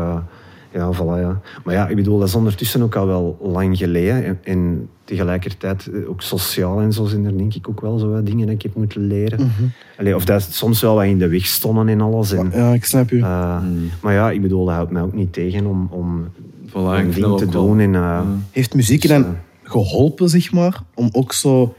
ja, 0.72 0.92
voilà, 0.94 1.20
ja. 1.20 1.40
Maar 1.64 1.74
ja, 1.74 1.88
ik 1.88 1.96
bedoel, 1.96 2.18
dat 2.18 2.28
is 2.28 2.34
ondertussen 2.34 2.82
ook 2.82 2.94
al 2.96 3.06
wel 3.06 3.38
lang 3.42 3.78
geleden. 3.78 4.24
En, 4.24 4.38
en 4.44 4.88
tegelijkertijd 5.04 5.86
eh, 5.86 6.08
ook 6.08 6.22
sociaal 6.22 6.80
en 6.80 6.92
zo 6.92 7.04
zijn 7.04 7.24
er 7.24 7.38
denk 7.38 7.54
ik 7.54 7.68
ook 7.68 7.80
wel 7.80 7.98
zo 7.98 8.10
wat 8.10 8.26
dingen 8.26 8.46
dat 8.46 8.54
ik 8.54 8.62
heb 8.62 8.74
moeten 8.74 9.06
leren. 9.06 9.52
Allee, 9.98 10.14
of 10.14 10.24
dat 10.24 10.42
soms 10.42 10.80
wel 10.80 10.94
wat 10.94 11.04
in 11.04 11.18
de 11.18 11.28
weg 11.28 11.46
stonden 11.46 11.88
en 11.88 12.00
alles. 12.00 12.32
En, 12.32 12.50
ja, 12.54 12.72
ik 12.72 12.84
snap 12.84 13.10
je. 13.10 13.18
eh, 13.18 13.58
Maar 14.00 14.12
ja, 14.14 14.30
ik 14.30 14.42
bedoel, 14.42 14.64
dat 14.64 14.74
houdt 14.74 14.90
mij 14.90 15.02
ook 15.02 15.14
niet 15.14 15.32
tegen 15.32 15.66
om, 15.66 15.88
om 15.90 16.24
Voilà, 16.68 16.72
een 16.72 16.96
ik 16.96 17.02
vind 17.02 17.14
ding 17.14 17.26
dat 17.26 17.38
te 17.38 17.48
doen. 17.48 17.80
En, 17.80 17.94
eh, 17.94 18.20
Heeft 18.50 18.74
muziek 18.74 19.00
dus, 19.00 19.10
dan 19.10 19.36
geholpen, 19.62 20.28
zeg 20.28 20.52
maar, 20.52 20.82
om 20.94 21.08
ook 21.12 21.32
zo 21.32 21.74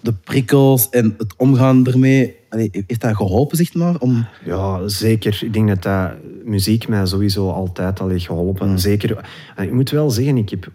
de 0.00 0.12
prikkels 0.12 0.88
en 0.88 1.14
het 1.18 1.34
omgaan 1.36 1.86
ermee... 1.86 2.38
Heeft 2.58 3.00
dat 3.00 3.16
geholpen, 3.16 3.56
zeg 3.56 3.74
maar? 3.74 3.94
Om, 3.98 4.26
Ja, 4.44 4.88
zeker. 4.88 5.40
Ik 5.44 5.52
denk 5.52 5.68
dat, 5.68 5.82
dat 5.82 6.10
muziek 6.44 6.88
mij 6.88 7.06
sowieso 7.06 7.50
altijd 7.50 8.00
al 8.00 8.08
heeft 8.08 8.26
geholpen. 8.26 8.78
Zeker. 8.78 9.30
En 9.56 9.64
ik 9.64 9.72
moet 9.72 9.90
wel 9.90 10.10
zeggen, 10.10 10.36
ik 10.36 10.50
heb, 10.50 10.70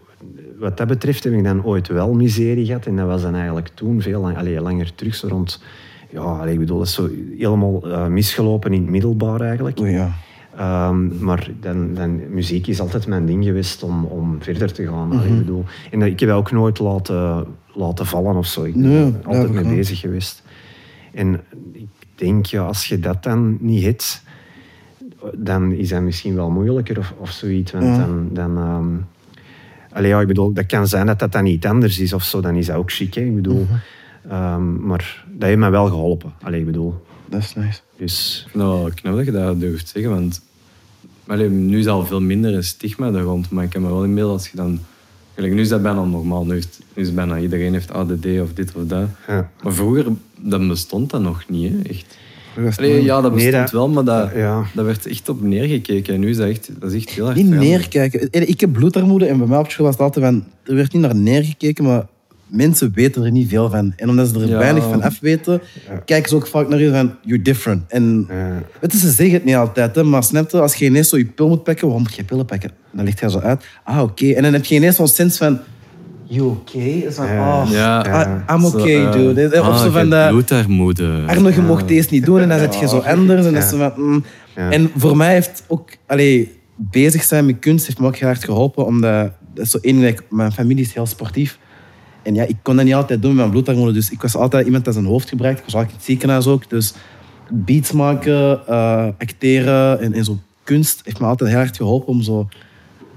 wat 0.59 0.77
dat 0.77 0.87
betreft 0.87 1.23
heb 1.23 1.33
ik 1.33 1.43
dan 1.43 1.63
ooit 1.63 1.87
wel 1.87 2.13
miserie 2.13 2.65
gehad. 2.65 2.85
En 2.85 2.95
dat 2.95 3.07
was 3.07 3.21
dan 3.21 3.35
eigenlijk 3.35 3.67
toen 3.73 4.01
veel 4.01 4.21
lang, 4.21 4.37
allee, 4.37 4.61
langer 4.61 4.95
terug, 4.95 5.15
zo 5.15 5.27
rond... 5.27 5.61
Ja, 6.11 6.45
ik 6.45 6.59
bedoel, 6.59 6.77
dat 6.77 6.87
is 6.87 6.93
zo 6.93 7.09
helemaal 7.37 7.81
eh, 7.91 8.07
misgelopen 8.07 8.73
in 8.73 8.81
het 8.81 8.89
middelbaar 8.89 9.41
eigenlijk. 9.41 9.79
oh 9.79 9.89
ja. 9.89 10.11
Ehm, 10.57 11.23
maar 11.25 11.49
dan, 11.61 11.93
dan, 11.93 12.33
muziek 12.33 12.67
is 12.67 12.79
altijd 12.79 13.07
mijn 13.07 13.25
ding 13.25 13.43
geweest 13.43 13.83
om, 13.83 14.05
om 14.05 14.37
verder 14.39 14.73
te 14.73 14.87
gaan. 14.87 15.11
Allee, 15.11 15.27
ik 15.31 15.37
bedoel, 15.37 15.63
en 15.91 15.99
dat- 15.99 16.07
ik 16.09 16.19
heb 16.19 16.29
dat 16.29 16.37
ook 16.37 16.51
nooit 16.51 16.79
laten, 16.79 17.45
laten 17.73 18.05
vallen 18.05 18.35
of 18.35 18.45
zo. 18.45 18.63
Ik 18.63 18.73
ben 18.73 18.81
Nee, 18.81 19.13
altijd 19.23 19.51
mee 19.51 19.75
bezig 19.75 19.99
geweest. 19.99 20.43
En 21.15 21.41
ik 21.71 21.87
denk, 22.15 22.45
ja, 22.45 22.61
als 22.61 22.87
je 22.87 22.99
dat 22.99 23.23
dan 23.23 23.57
niet 23.59 23.83
hebt, 23.83 24.23
dan 25.33 25.71
is 25.71 25.89
dat 25.89 26.01
misschien 26.01 26.35
wel 26.35 26.49
moeilijker 26.49 26.97
of, 26.97 27.13
of 27.17 27.31
zoiets. 27.31 27.71
Want 27.71 27.83
Ja. 27.83 27.97
dan... 27.97 28.29
dan 28.33 28.57
ehm, 28.57 28.87
allee, 29.97 30.09
ja, 30.09 30.21
ik 30.21 30.27
bedoel, 30.27 30.53
dat 30.53 30.65
kan 30.65 30.87
zijn 30.87 31.05
dat 31.05 31.19
dat 31.19 31.31
dan 31.31 31.43
niet 31.43 31.65
anders 31.65 31.99
is 31.99 32.13
of 32.13 32.23
zo. 32.23 32.41
Dan 32.41 32.55
is 32.55 32.65
dat 32.65 32.75
ook 32.75 32.91
chic, 32.91 33.13
hè. 33.13 33.21
Ik 33.21 33.35
bedoel... 33.35 33.67
ehm, 34.29 34.85
maar 34.85 35.25
dat 35.31 35.47
heeft 35.47 35.59
mij 35.59 35.71
wel 35.71 35.87
geholpen. 35.87 36.33
Allee, 36.41 36.59
ik 36.59 36.65
bedoel... 36.65 37.03
Dat 37.29 37.41
is 37.41 37.55
nice. 37.55 37.79
Dus 37.97 38.47
wel 38.53 38.89
knap 38.93 39.15
dat 39.15 39.25
je 39.25 39.31
dat 39.31 39.59
durft 39.59 39.87
zeggen, 39.87 40.11
want 40.11 40.41
allee, 41.27 41.49
nu 41.49 41.79
is 41.79 41.87
al 41.87 42.05
veel 42.05 42.21
minder 42.21 42.53
een 42.53 42.63
stigma 42.63 43.11
daar 43.11 43.21
rond, 43.21 43.49
maar 43.49 43.63
ik 43.63 43.69
kan 43.69 43.81
me 43.81 43.87
wel 43.87 44.03
inbeelden 44.03 44.33
als 44.33 44.47
je 44.49 44.57
dan... 44.57 44.79
Gelijk, 45.35 45.53
nu 45.53 45.61
is 45.61 45.69
dat 45.69 45.81
bijna 45.81 46.03
normaal, 46.03 46.45
nu, 46.45 46.53
heeft, 46.53 46.79
nu 46.93 47.03
is 47.03 47.13
bijna 47.13 47.39
iedereen 47.39 47.73
heeft 47.73 47.91
ADD 47.91 48.25
of 48.41 48.53
dit 48.53 48.71
of 48.75 48.83
dat. 48.87 49.07
ja. 49.27 49.49
Maar 49.63 49.73
vroeger, 49.73 50.05
dat 50.39 50.67
bestond 50.67 51.09
dat 51.09 51.21
nog 51.21 51.43
niet, 51.49 51.71
hè, 51.71 51.89
echt. 51.89 52.17
Dat 52.55 52.65
is 52.65 52.77
Allee, 52.77 53.03
ja, 53.03 53.21
dat 53.21 53.35
Nee, 53.35 53.43
bestond 53.45 53.63
dat- 53.63 53.71
wel, 53.71 53.89
maar 53.89 54.03
dat, 54.03 54.29
ja. 54.35 54.63
dat 54.73 54.85
werd 54.85 55.05
echt 55.05 55.29
op 55.29 55.41
neergekeken. 55.41 56.13
En 56.13 56.19
nu 56.19 56.29
is 56.29 56.37
dat 56.37 56.47
echt, 56.49 56.69
dat 56.79 56.91
is 56.91 57.05
echt 57.05 57.09
heel 57.15 57.27
erg 57.27 57.35
Niet 57.35 57.49
neerkijken. 57.49 58.27
Ik 58.31 58.59
heb 58.59 58.71
bloedarmoede 58.73 59.25
en 59.25 59.37
bij 59.37 59.47
mij 59.47 59.57
op 59.57 59.69
school 59.71 59.85
was 59.85 59.95
het 59.95 60.03
altijd 60.03 60.25
van... 60.25 60.43
Er 60.63 60.75
werd 60.75 60.93
niet 60.93 61.01
naar 61.01 61.15
neergekeken, 61.15 61.83
maar 61.83 62.05
mensen 62.47 62.91
weten 62.95 63.23
er 63.23 63.31
niet 63.31 63.49
veel 63.49 63.69
van. 63.69 63.93
En 63.95 64.09
omdat 64.09 64.27
ze 64.27 64.39
er 64.39 64.47
Ja. 64.47 64.57
weinig 64.57 64.83
van 64.83 65.01
af 65.01 65.19
weten, 65.19 65.61
kijken 66.05 66.29
ze 66.29 66.35
ook 66.35 66.47
vaak 66.47 66.67
naar 66.69 66.79
je 66.79 66.91
van... 66.91 67.15
You're 67.21 67.41
different. 67.43 67.83
En 67.87 68.25
Ja. 68.29 68.61
weet 68.79 68.91
je, 68.91 68.97
ze 68.97 69.09
zeggen 69.11 69.33
het 69.35 69.45
niet 69.45 69.55
altijd, 69.55 69.95
hè, 69.95 70.03
maar 70.03 70.23
snap 70.23 70.49
je, 70.51 70.59
als 70.61 70.75
je 70.75 70.85
ineens 70.85 71.09
zo 71.09 71.17
je 71.17 71.25
pil 71.25 71.47
moet 71.47 71.63
pakken, 71.63 71.83
waarom 71.85 72.03
moet 72.03 72.15
je 72.15 72.23
pillen 72.23 72.45
pakken? 72.45 72.71
Dan 72.91 73.05
ligt 73.05 73.19
hij 73.19 73.29
zo 73.29 73.39
uit. 73.39 73.65
Ah, 73.83 74.01
oké. 74.01 74.31
En 74.31 74.43
dan 74.43 74.53
heb 74.53 74.65
je 74.65 74.75
ineens 74.75 74.95
zo'n 74.95 75.07
sens 75.07 75.37
van... 75.37 75.59
You 76.27 76.47
okay? 76.49 76.81
Is 76.81 77.15
van, 77.15 77.25
Ja. 77.27 77.61
oh, 77.63 77.69
Ja. 77.71 78.05
I- 78.49 78.53
I'm 78.53 78.65
okay, 78.65 79.05
eh, 79.05 79.11
dude. 79.11 79.49
Of 79.59 79.67
ah, 79.67 79.81
zo 79.83 79.89
van 79.91 80.09
de... 80.09 80.25
bloedarmoede. 80.29 81.23
Arno, 81.27 81.49
je 81.49 81.61
mocht 81.61 81.87
deze 81.87 82.07
niet 82.11 82.25
doen 82.25 82.39
en 82.39 82.49
dan 82.49 82.59
zet 82.59 82.79
je 82.79 82.87
zo 82.87 82.97
anders. 82.97 83.45
En, 83.45 83.55
is 83.55 83.69
zo 83.69 83.77
van, 83.77 83.93
mm. 83.95 84.23
Ja. 84.55 84.71
en 84.71 84.89
voor 84.97 85.17
mij 85.17 85.33
heeft 85.33 85.63
ook 85.67 85.89
allee, 86.07 86.59
bezig 86.75 87.23
zijn 87.23 87.45
met 87.45 87.59
kunst 87.59 87.85
heeft 87.85 87.99
me 87.99 88.07
ook 88.07 88.15
heel 88.15 88.27
hard 88.27 88.43
geholpen. 88.43 88.85
Omdat 88.85 89.31
dat 89.53 89.65
is 89.65 89.71
zo 89.71 89.77
één, 89.81 89.99
like, 89.99 90.23
mijn 90.29 90.51
familie 90.51 90.83
is 90.83 90.93
heel 90.93 91.05
sportief. 91.05 91.59
En 92.25 92.35
ja, 92.35 92.43
ik 92.43 92.55
kon 92.61 92.75
dat 92.75 92.85
niet 92.85 92.93
altijd 92.93 93.21
doen 93.21 93.31
met 93.31 93.39
mijn 93.39 93.49
bloedarmoede. 93.49 93.93
Dus 93.93 94.09
ik 94.09 94.21
was 94.21 94.35
altijd 94.35 94.65
iemand 94.65 94.85
dat 94.85 94.93
zijn 94.93 95.05
hoofd 95.05 95.29
gebruikt. 95.29 95.59
Ik 95.59 95.65
was 95.65 95.75
ook 95.75 95.87
in 95.87 95.95
het 95.95 96.03
ziekenhuis 96.03 96.47
ook. 96.47 96.69
Dus 96.69 96.93
beats 97.49 97.91
maken, 97.91 98.67
eh, 98.67 99.07
acteren 99.17 99.99
en, 99.99 100.13
en 100.13 100.23
zo 100.23 100.39
kunst 100.63 101.01
heeft 101.03 101.19
me 101.19 101.25
altijd 101.25 101.49
heel 101.49 101.59
hard 101.59 101.77
geholpen 101.77 102.07
om 102.07 102.21
zo 102.21 102.47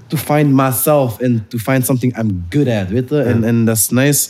to 0.07 0.17
find 0.17 0.51
myself 0.51 1.21
and 1.21 1.49
to 1.49 1.57
find 1.57 1.85
something 1.85 2.17
I'm 2.19 2.45
good 2.49 2.67
at, 2.67 2.89
weet 2.89 3.09
je. 3.09 3.21
En, 3.21 3.43
en 3.43 3.65
dat 3.65 3.77
is 3.77 3.89
nice 3.89 4.29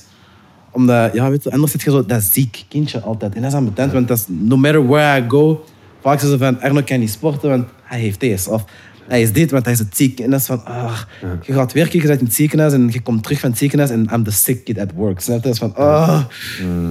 omdat, 0.71 1.13
ja, 1.13 1.29
weet 1.29 1.43
je, 1.43 1.51
anders 1.51 1.71
zit 1.71 1.81
je 1.81 1.91
zo 1.91 2.05
dat 2.05 2.23
ziek 2.23 2.65
kindje 2.67 2.99
altijd. 3.01 3.35
En 3.35 3.41
dat 3.41 3.51
is 3.51 3.57
ambetant, 3.57 3.91
want 3.91 4.07
dat 4.07 4.17
is, 4.17 4.25
no 4.27 4.57
matter 4.57 4.87
where 4.87 5.21
I 5.21 5.29
go, 5.29 5.63
vaak 6.01 6.19
ze 6.19 6.37
van, 6.37 6.61
Arno 6.61 6.81
kan 6.81 6.99
niet 6.99 7.09
sporten, 7.09 7.49
want 7.49 7.67
hij 7.83 7.99
heeft 7.99 8.19
deze. 8.19 8.49
Of 8.49 8.65
hij 9.09 9.21
is 9.21 9.31
dit, 9.31 9.51
want 9.51 9.63
hij 9.63 9.73
is 9.73 9.79
het 9.79 9.95
ziek. 9.95 10.19
En 10.19 10.29
dat 10.29 10.39
is 10.39 10.45
van, 10.45 10.65
ah, 10.65 10.99
je 11.41 11.53
gaat 11.53 11.73
werken, 11.73 12.01
je 12.01 12.07
bent 12.07 12.19
in 12.19 12.25
het 12.25 12.35
ziekenhuis 12.35 12.73
en 12.73 12.89
je 12.91 13.01
komt 13.01 13.23
terug 13.23 13.39
van 13.39 13.49
het 13.49 13.59
ziekenhuis 13.59 13.91
en 13.91 14.09
I'm 14.13 14.23
the 14.23 14.31
sick 14.31 14.63
kid 14.63 14.79
at 14.79 14.91
work. 14.95 15.19
Snap 15.19 15.35
je? 15.35 15.41
Dat 15.43 15.53
is 15.53 15.59
van, 15.59 15.75
ah. 15.75 16.23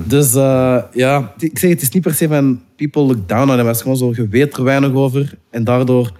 Dus 0.04 0.34
eh, 0.34 0.82
ja, 0.92 1.32
ik 1.38 1.58
zeg, 1.58 1.70
het 1.70 1.82
is 1.82 1.88
niet 1.88 2.02
per 2.02 2.14
se 2.14 2.28
van 2.28 2.60
people 2.76 3.02
look 3.02 3.28
down 3.28 3.50
on 3.50 3.56
maar 3.56 3.66
het 3.66 3.76
is 3.76 3.82
gewoon 3.82 3.96
zo, 3.96 4.12
je 4.14 4.28
weet 4.28 4.56
er 4.56 4.64
weinig 4.64 4.92
over 4.92 5.34
en 5.50 5.64
daardoor 5.64 6.12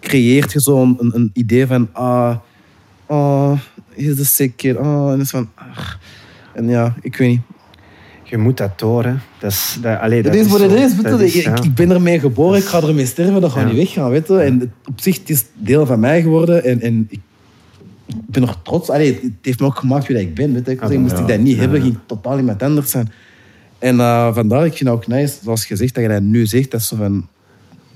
creëert 0.00 0.52
je 0.52 0.60
zo'n 0.60 0.96
een, 0.98 1.10
een 1.14 1.30
idee 1.32 1.66
van, 1.66 1.88
ah, 1.92 2.36
oh, 3.06 3.52
he's 3.94 4.16
the 4.16 4.24
sick 4.24 4.56
kid. 4.56 4.76
Oh, 4.76 5.10
en 5.10 5.16
dat 5.16 5.20
is 5.20 5.30
van, 5.30 5.50
ah. 5.54 5.78
En 6.54 6.68
ja, 6.68 6.94
ik 7.00 7.16
weet 7.16 7.28
niet. 7.28 7.40
Je 8.28 8.36
moet 8.38 8.56
dat 8.56 8.78
door, 8.78 9.04
hè. 9.04 9.14
Dat 9.38 9.50
is, 9.50 9.78
dat, 9.82 9.98
allee, 9.98 10.22
Dat 10.22 10.32
dat 10.32 10.44
is 10.44 10.50
wat 10.50 10.60
het 10.60 10.72
is. 10.72 10.94
weet 10.96 11.02
dat 11.10 11.18
je. 11.20 11.26
is, 11.26 11.34
Ik, 11.34 11.44
ja. 11.44 11.62
ik 11.62 11.74
ben 11.74 11.90
ermee 11.90 12.18
geboren, 12.20 12.58
ik 12.58 12.64
ga 12.64 12.82
ermee 12.82 13.06
sterven, 13.06 13.40
dat 13.40 13.50
gaat 13.52 13.62
Ja. 13.62 13.68
niet 13.68 13.76
weggaan. 13.76 14.10
Weet 14.10 14.26
je? 14.28 14.38
En 14.38 14.60
het- 14.60 14.68
op 14.88 15.00
zich, 15.00 15.18
het 15.18 15.30
is 15.30 15.44
deel 15.54 15.86
van 15.86 16.00
mij 16.00 16.22
geworden. 16.22 16.64
En, 16.64 16.80
en 16.80 17.06
ik, 17.10 17.20
ik 18.06 18.14
ben 18.26 18.40
nog 18.42 18.60
trots. 18.62 18.90
Allee, 18.90 19.12
het 19.22 19.32
heeft 19.42 19.60
me 19.60 19.66
ook 19.66 19.78
gemaakt 19.78 20.06
wie 20.06 20.16
dat 20.16 20.24
ik 20.24 20.34
ben. 20.34 20.52
Weet 20.52 20.66
je? 20.66 20.72
Ik 20.72 20.80
Ah, 20.82 20.88
zeg, 20.88 20.98
moest 20.98 21.12
ja. 21.16 21.20
ik 21.20 21.28
dat 21.28 21.38
niet 21.38 21.56
hebben, 21.58 21.78
ja. 21.78 21.84
ging 21.84 21.96
ik 21.96 22.00
totaal 22.06 22.38
iemand 22.38 22.62
anders 22.62 22.90
zijn. 22.90 23.12
En 23.78 24.00
eh, 24.00 24.34
vandaar, 24.34 24.64
ik 24.66 24.76
vind 24.76 24.88
het 24.90 24.98
ook 24.98 25.06
nice, 25.06 25.34
zoals 25.42 25.66
je 25.66 25.76
zegt, 25.76 25.94
dat 25.94 26.02
je 26.02 26.08
dat 26.10 26.22
nu 26.22 26.46
zegt. 26.46 26.70
Dat 26.70 26.80
is 26.80 26.88
zo 26.88 26.96
van, 26.96 27.26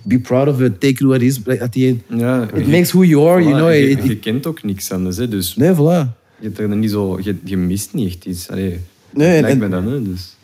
be 0.03 0.19
proud 0.19 0.49
of 0.49 0.61
it, 0.61 0.73
take 0.81 0.93
it 0.93 1.01
what 1.01 1.21
it 1.23 1.47
is. 1.47 1.61
At 1.61 1.73
the 1.73 1.87
end, 1.87 2.21
Ja, 2.21 2.49
it 2.55 2.67
makes 2.69 2.93
who 2.93 3.05
you 3.05 3.29
are, 3.29 3.43
you 3.43 3.55
know. 3.55 3.71
je, 3.73 3.89
It- 3.91 4.03
je 4.05 4.11
it- 4.11 4.21
kent 4.21 4.47
ook 4.47 4.63
niks 4.63 4.93
anders, 4.93 5.17
hè, 5.17 5.29
dus 5.29 5.57
nee, 5.57 5.73
voilà. 5.75 6.09
je, 6.39 6.47
hebt 6.47 6.59
er 6.59 6.77
niet 6.77 6.91
zo, 6.91 7.19
je, 7.23 7.37
je 7.45 7.57
mist 7.57 7.95
niet 7.95 8.07
echt 8.09 8.25
iets. 8.25 8.49
Allee, 8.51 8.81
Nee, 9.13 9.37
en- 9.37 9.43
lijkt 9.43 9.59
me 9.59 9.69
dan, 9.69 9.87
hè, 9.87 10.03
dus. 10.03 10.37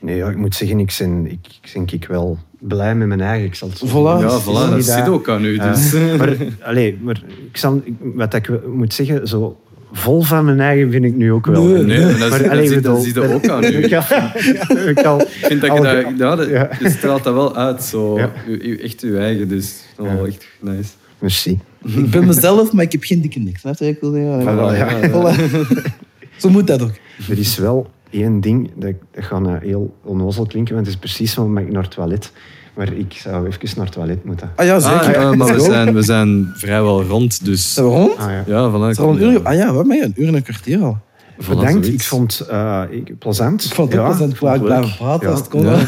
Nee, 0.00 0.16
ja, 0.16 0.28
ik 0.28 0.36
moet 0.36 0.54
zeggen, 0.54 0.78
ik 0.78 0.94
ben, 0.98 1.26
ik, 1.26 1.38
ik, 1.62 1.72
denk 1.72 1.90
ik 1.90 2.04
wel 2.06 2.38
blij 2.58 2.94
met 2.94 3.08
mijn 3.08 3.20
eigen. 3.20 3.46
Ik 3.46 3.54
zal 3.54 3.68
het 3.68 3.82
Voilà. 3.88 4.22
Ja, 4.22 4.40
voilà, 4.42 4.70
dat 4.70 4.84
zit 4.84 5.08
ook 5.08 5.28
aan 5.28 5.44
u. 5.44 5.54
Ja. 5.54 5.72
Dus. 5.72 5.92
maar, 6.18 6.36
allee, 6.62 6.98
maar 7.02 7.22
ik 7.50 7.56
zal, 7.56 7.82
wat 8.00 8.34
ik 8.34 8.50
moet 8.66 8.94
zeggen, 8.94 9.28
zo 9.28 9.60
vol 9.92 10.22
van 10.22 10.44
mijn 10.44 10.60
eigen 10.60 10.90
vind 10.90 11.04
ik 11.04 11.14
nu 11.16 11.32
ook 11.32 11.46
wel. 11.46 11.62
Nee, 11.64 11.82
Nee, 11.82 12.00
maar 12.04 12.18
dat, 12.18 12.30
Maar, 12.30 12.42
dat, 12.42 12.48
allee, 12.50 12.66
zit, 12.66 12.82
dat 12.82 12.92
bedoel, 12.92 13.00
zit 13.00 13.16
er 13.16 13.34
ook 13.34 13.48
aan 13.54 13.64
u. 13.64 13.66
Ik 13.66 13.84
Ik 13.84 13.90
kan, 13.90 14.88
ik 14.88 14.94
kan, 14.94 15.20
vind 15.26 15.60
dat 15.60 15.72
je 15.72 15.76
al- 15.78 15.82
dat, 15.82 16.04
ja, 16.18 16.36
dat, 16.36 16.48
Ja. 16.48 16.70
je 16.80 16.90
straalt 16.90 17.24
dat 17.24 17.34
wel 17.34 17.56
uit, 17.56 17.82
zo, 17.82 18.18
Ja. 18.18 18.32
u, 18.48 18.76
echt 18.78 19.00
uw 19.02 19.16
eigen, 19.16 19.48
dus 19.48 19.74
dat 19.96 20.06
is 20.06 20.12
wel 20.12 20.26
echt 20.26 20.46
nice. 20.60 20.90
Merci. 21.18 21.58
Ik 21.84 22.10
ben 22.10 22.26
mezelf, 22.26 22.72
maar 22.72 22.84
ik 22.84 22.92
heb 22.92 23.02
geen 23.02 23.20
dikke 23.20 23.38
nek. 23.38 23.58
Snap 23.58 23.78
je 23.78 23.86
ik 23.88 24.00
wil 24.00 24.12
zeggen? 24.12 24.42
Voilà, 24.42 24.76
ja. 24.78 25.10
Voilà. 25.10 25.36
Zo 26.38 26.50
moet 26.50 26.66
dat 26.66 26.82
ook. 26.82 26.92
Er 27.28 27.38
is 27.38 27.58
wel 27.58 27.86
één 28.10 28.40
ding, 28.40 28.70
dat, 28.74 28.92
dat 29.12 29.24
gaat 29.24 29.40
nou 29.40 29.58
heel 29.66 29.94
onnozel 30.04 30.46
klinken, 30.46 30.74
want 30.74 30.86
het 30.86 30.94
is 30.94 31.00
precies 31.00 31.32
zo 31.32 31.46
met 31.48 31.64
ik 31.64 31.72
naar 31.72 31.82
het 31.82 31.90
toilet. 31.90 32.32
Maar 32.74 32.92
ik 32.92 33.12
zou 33.12 33.46
even 33.46 33.68
naar 33.76 33.84
het 33.84 33.94
toilet 33.94 34.24
moeten. 34.24 34.50
Ah 34.56 34.66
ja, 34.66 34.78
zeker. 34.80 34.98
Ah, 34.98 35.12
ja, 35.12 35.34
maar 35.34 35.54
we 35.54 35.60
zijn, 35.60 35.94
we 35.94 36.02
zijn 36.02 36.52
vrijwel 36.54 37.02
rond, 37.02 37.44
dus... 37.44 37.74
Zijn 37.74 37.86
we 37.86 37.92
rond? 37.92 38.18
Ah, 38.18 38.30
ja. 38.30 38.42
Ja, 38.46 38.56
al 38.58 39.10
een 39.10 39.22
uur? 39.22 39.42
Ah 39.42 39.54
ja, 39.54 39.72
wat 39.72 39.86
ben 39.86 39.96
je? 39.96 40.02
Een 40.04 40.14
uur 40.16 40.28
en 40.28 40.34
een 40.34 40.42
kwartier 40.42 40.82
al. 40.82 40.98
Voilà, 41.42 41.48
Bedankt, 41.48 41.70
zoiets. 41.84 41.88
ik 41.88 42.02
vond 42.02 42.38
het 42.38 42.48
uh, 42.50 42.82
ik, 42.90 43.18
plezant. 43.18 43.64
Ik 43.64 43.74
vond 43.74 43.92
het 43.92 44.00
Ja, 44.00 44.06
plezant. 44.08 44.32
Ik 44.32 44.38
blijven 44.38 44.96
praten 44.96 45.26
Ja. 45.26 45.30
als 45.32 45.40
het 45.40 45.48
kon. 45.48 45.64
Ja. 45.64 45.78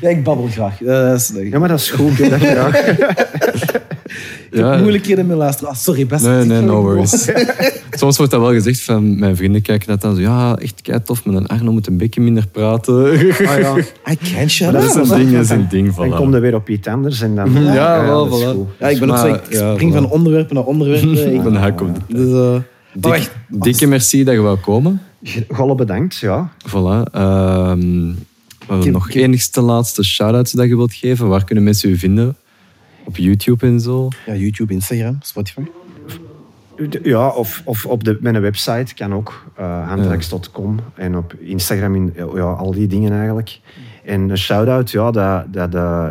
Ja. 0.00 0.08
ik 0.08 0.24
babbel 0.24 0.46
graag. 0.46 0.78
Dat 0.78 1.14
is. 1.20 1.32
Ja, 1.34 1.58
maar 1.58 1.68
dat 1.68 1.78
is 1.78 1.90
goed, 1.90 2.18
dat 2.30 2.40
graag. 2.40 2.80
Ik 4.50 4.58
heb 4.64 4.78
moeilijkheden 4.80 5.26
met 5.26 5.36
luisteren. 5.36 5.70
Ah, 5.70 5.76
sorry, 5.76 6.06
best. 6.06 6.24
Nee, 6.24 6.44
nee, 6.44 6.60
no 6.60 6.82
worries. 6.82 7.28
Soms 7.90 8.16
wordt 8.16 8.32
dat 8.32 8.40
wel 8.40 8.52
gezegd 8.52 8.80
van 8.80 9.18
mijn 9.18 9.36
vrienden 9.36 9.62
kijken 9.62 9.88
dat 9.88 10.00
dan 10.00 10.14
zo, 10.14 10.20
ja, 10.20 10.56
echt 10.56 10.82
kei 10.82 11.02
tof, 11.02 11.24
maar 11.24 11.34
dan 11.34 11.46
Arno 11.46 11.72
moet 11.72 11.86
een 11.86 11.96
beetje 11.96 12.20
minder 12.20 12.46
praten. 12.46 13.04
Ah, 13.04 13.58
ja. 13.58 13.76
I 14.12 14.16
can't 14.32 14.50
shut 14.50 14.72
dat 14.72 14.82
is 14.82 14.94
een 14.94 15.16
ding, 15.18 15.32
dat 15.32 15.42
is 15.44 15.50
een 15.50 15.66
ding. 15.70 15.94
Dan 15.94 16.12
Voilà. 16.12 16.16
kom 16.16 16.34
je 16.34 16.40
weer 16.40 16.54
op 16.54 16.68
iets 16.68 16.88
anders 16.88 17.20
en 17.20 17.34
dan... 17.34 17.62
Ja, 17.62 18.04
wel, 18.04 18.28
voilà. 18.28 18.78
Ja, 18.78 18.88
ik 18.88 18.98
ben 18.98 19.10
ook 19.10 19.16
Maar, 19.16 19.26
zo, 19.26 19.34
ik 19.34 19.52
ja, 19.52 19.72
spring 19.72 19.90
voilà. 19.92 19.94
van 19.96 20.10
onderwerpen 20.10 20.54
naar 20.54 20.64
onderwerpen. 20.64 21.34
Ik 21.34 21.42
Van 21.42 21.52
de 21.52 21.58
hak 21.58 21.80
op 21.80 21.94
de 21.94 22.14
Dus, 22.14 22.32
eh, 22.32 23.12
Dik, 23.12 23.30
dikke 23.48 23.86
merci 23.86 24.24
dat 24.24 24.34
je 24.34 24.40
wou 24.40 24.58
komen. 24.58 25.00
Golle 25.48 25.74
bedankt, 25.74 26.16
ja. 26.16 26.52
Voilà. 26.68 27.10
Ehm, 27.12 28.12
heb- 28.68 28.84
nog 28.92 29.10
enigste 29.10 29.60
laatste 29.60 30.04
shout-outs 30.04 30.52
dat 30.52 30.68
je 30.68 30.76
wilt 30.76 30.92
geven. 30.94 31.28
Waar 31.28 31.44
kunnen 31.44 31.64
mensen 31.64 31.90
u 31.90 31.96
vinden? 31.96 32.36
Op 33.08 33.16
YouTube 33.16 33.66
en 33.66 33.80
zo. 33.80 34.08
Ja, 34.26 34.34
YouTube, 34.34 34.72
Instagram, 34.72 35.18
Spotify. 35.22 35.60
Ja, 37.02 37.28
of, 37.28 37.62
of 37.64 37.86
op 37.86 38.04
de, 38.04 38.18
mijn 38.20 38.40
website 38.40 38.94
kan 38.94 39.14
ook, 39.14 39.44
uh, 39.60 39.88
handwerks.com. 39.88 40.80
En 40.94 41.16
op 41.16 41.34
Instagram, 41.38 41.94
in, 41.94 42.12
ja, 42.34 42.42
al 42.42 42.70
die 42.70 42.86
dingen 42.86 43.12
eigenlijk. 43.12 43.60
En 44.04 44.28
een 44.30 44.38
shout-out, 44.38 44.90
ja, 44.90 45.10
dat, 45.10 45.52
dat 45.52 45.74
eh, 45.74 46.08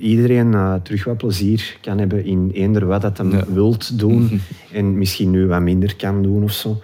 iedereen 0.00 0.54
eh, 0.54 0.74
terug 0.82 1.04
wat 1.04 1.16
plezier 1.16 1.78
kan 1.80 1.98
hebben 1.98 2.24
in 2.24 2.50
eender 2.54 2.86
wat 2.86 3.02
dat 3.02 3.18
hem 3.18 3.32
Ja. 3.32 3.44
wilt 3.48 3.98
doen. 3.98 4.40
en 4.72 4.98
misschien 4.98 5.30
nu 5.30 5.46
wat 5.46 5.60
minder 5.60 5.96
kan 5.96 6.22
doen 6.22 6.42
of 6.42 6.52
zo. 6.52 6.82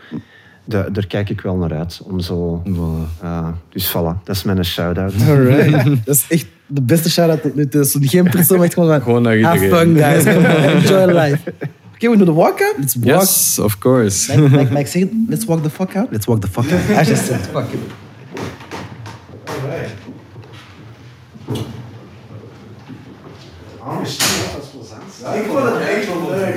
Da- 0.64 0.88
daar 0.88 1.06
kijk 1.06 1.30
ik 1.30 1.40
wel 1.40 1.56
naar 1.56 1.72
uit. 1.74 2.00
Om 2.04 2.20
zo, 2.20 2.62
Voilà. 2.66 3.22
eh, 3.22 3.48
dus 3.68 3.88
voilà, 3.90 4.22
dat 4.24 4.36
is 4.36 4.42
mijn 4.42 4.64
shout-out. 4.64 5.12
Alright. 5.28 5.84
dat 6.06 6.14
is 6.14 6.24
echt 6.28 6.46
de 6.66 6.82
beste 6.82 7.10
shout-out 7.10 7.42
tot 7.42 7.54
nu 7.54 7.68
toe. 7.68 7.84
Zo 7.84 7.98
Geen 8.02 8.30
persoon, 8.30 8.56
maar 8.58 8.66
echt 8.66 8.74
gewoon 8.74 8.88
van... 8.90 9.00
Gewoon 9.02 9.22
naar 9.22 9.40
Have 9.40 9.68
fun, 9.68 9.96
guys. 9.96 10.24
Enjoy 10.24 11.04
life. 11.18 11.54
Oké, 11.94 12.10
we 12.10 12.16
doen 12.16 12.26
de 12.26 12.32
walk-out. 12.32 12.74
Let's 12.78 12.94
walk. 12.94 13.20
Yes, 13.20 13.58
of 13.58 13.78
course. 13.78 14.36
Like, 14.40 14.56
like, 14.56 14.72
like 14.74 15.08
let's 15.28 15.44
walk 15.44 15.62
the 15.62 15.70
fuck 15.70 15.96
out. 15.96 16.06
Let's 16.10 16.26
walk 16.26 16.40
the 16.40 16.48
fuck 16.48 16.64
out. 16.72 17.06
I 17.06 17.10
just 17.10 17.24
said 17.26 17.40
fuck 17.52 17.72
it. 17.72 17.78
Ah, 23.78 23.98
misschien 24.00 24.42
was 24.42 24.52
dat 24.52 24.70
plezant. 24.70 25.36
Ik 25.36 25.50
vond 25.50 25.64
het 25.64 25.80
echt 25.88 26.06
wel. 26.06 26.34
Ja, 26.34 26.36
leuk. 26.36 26.54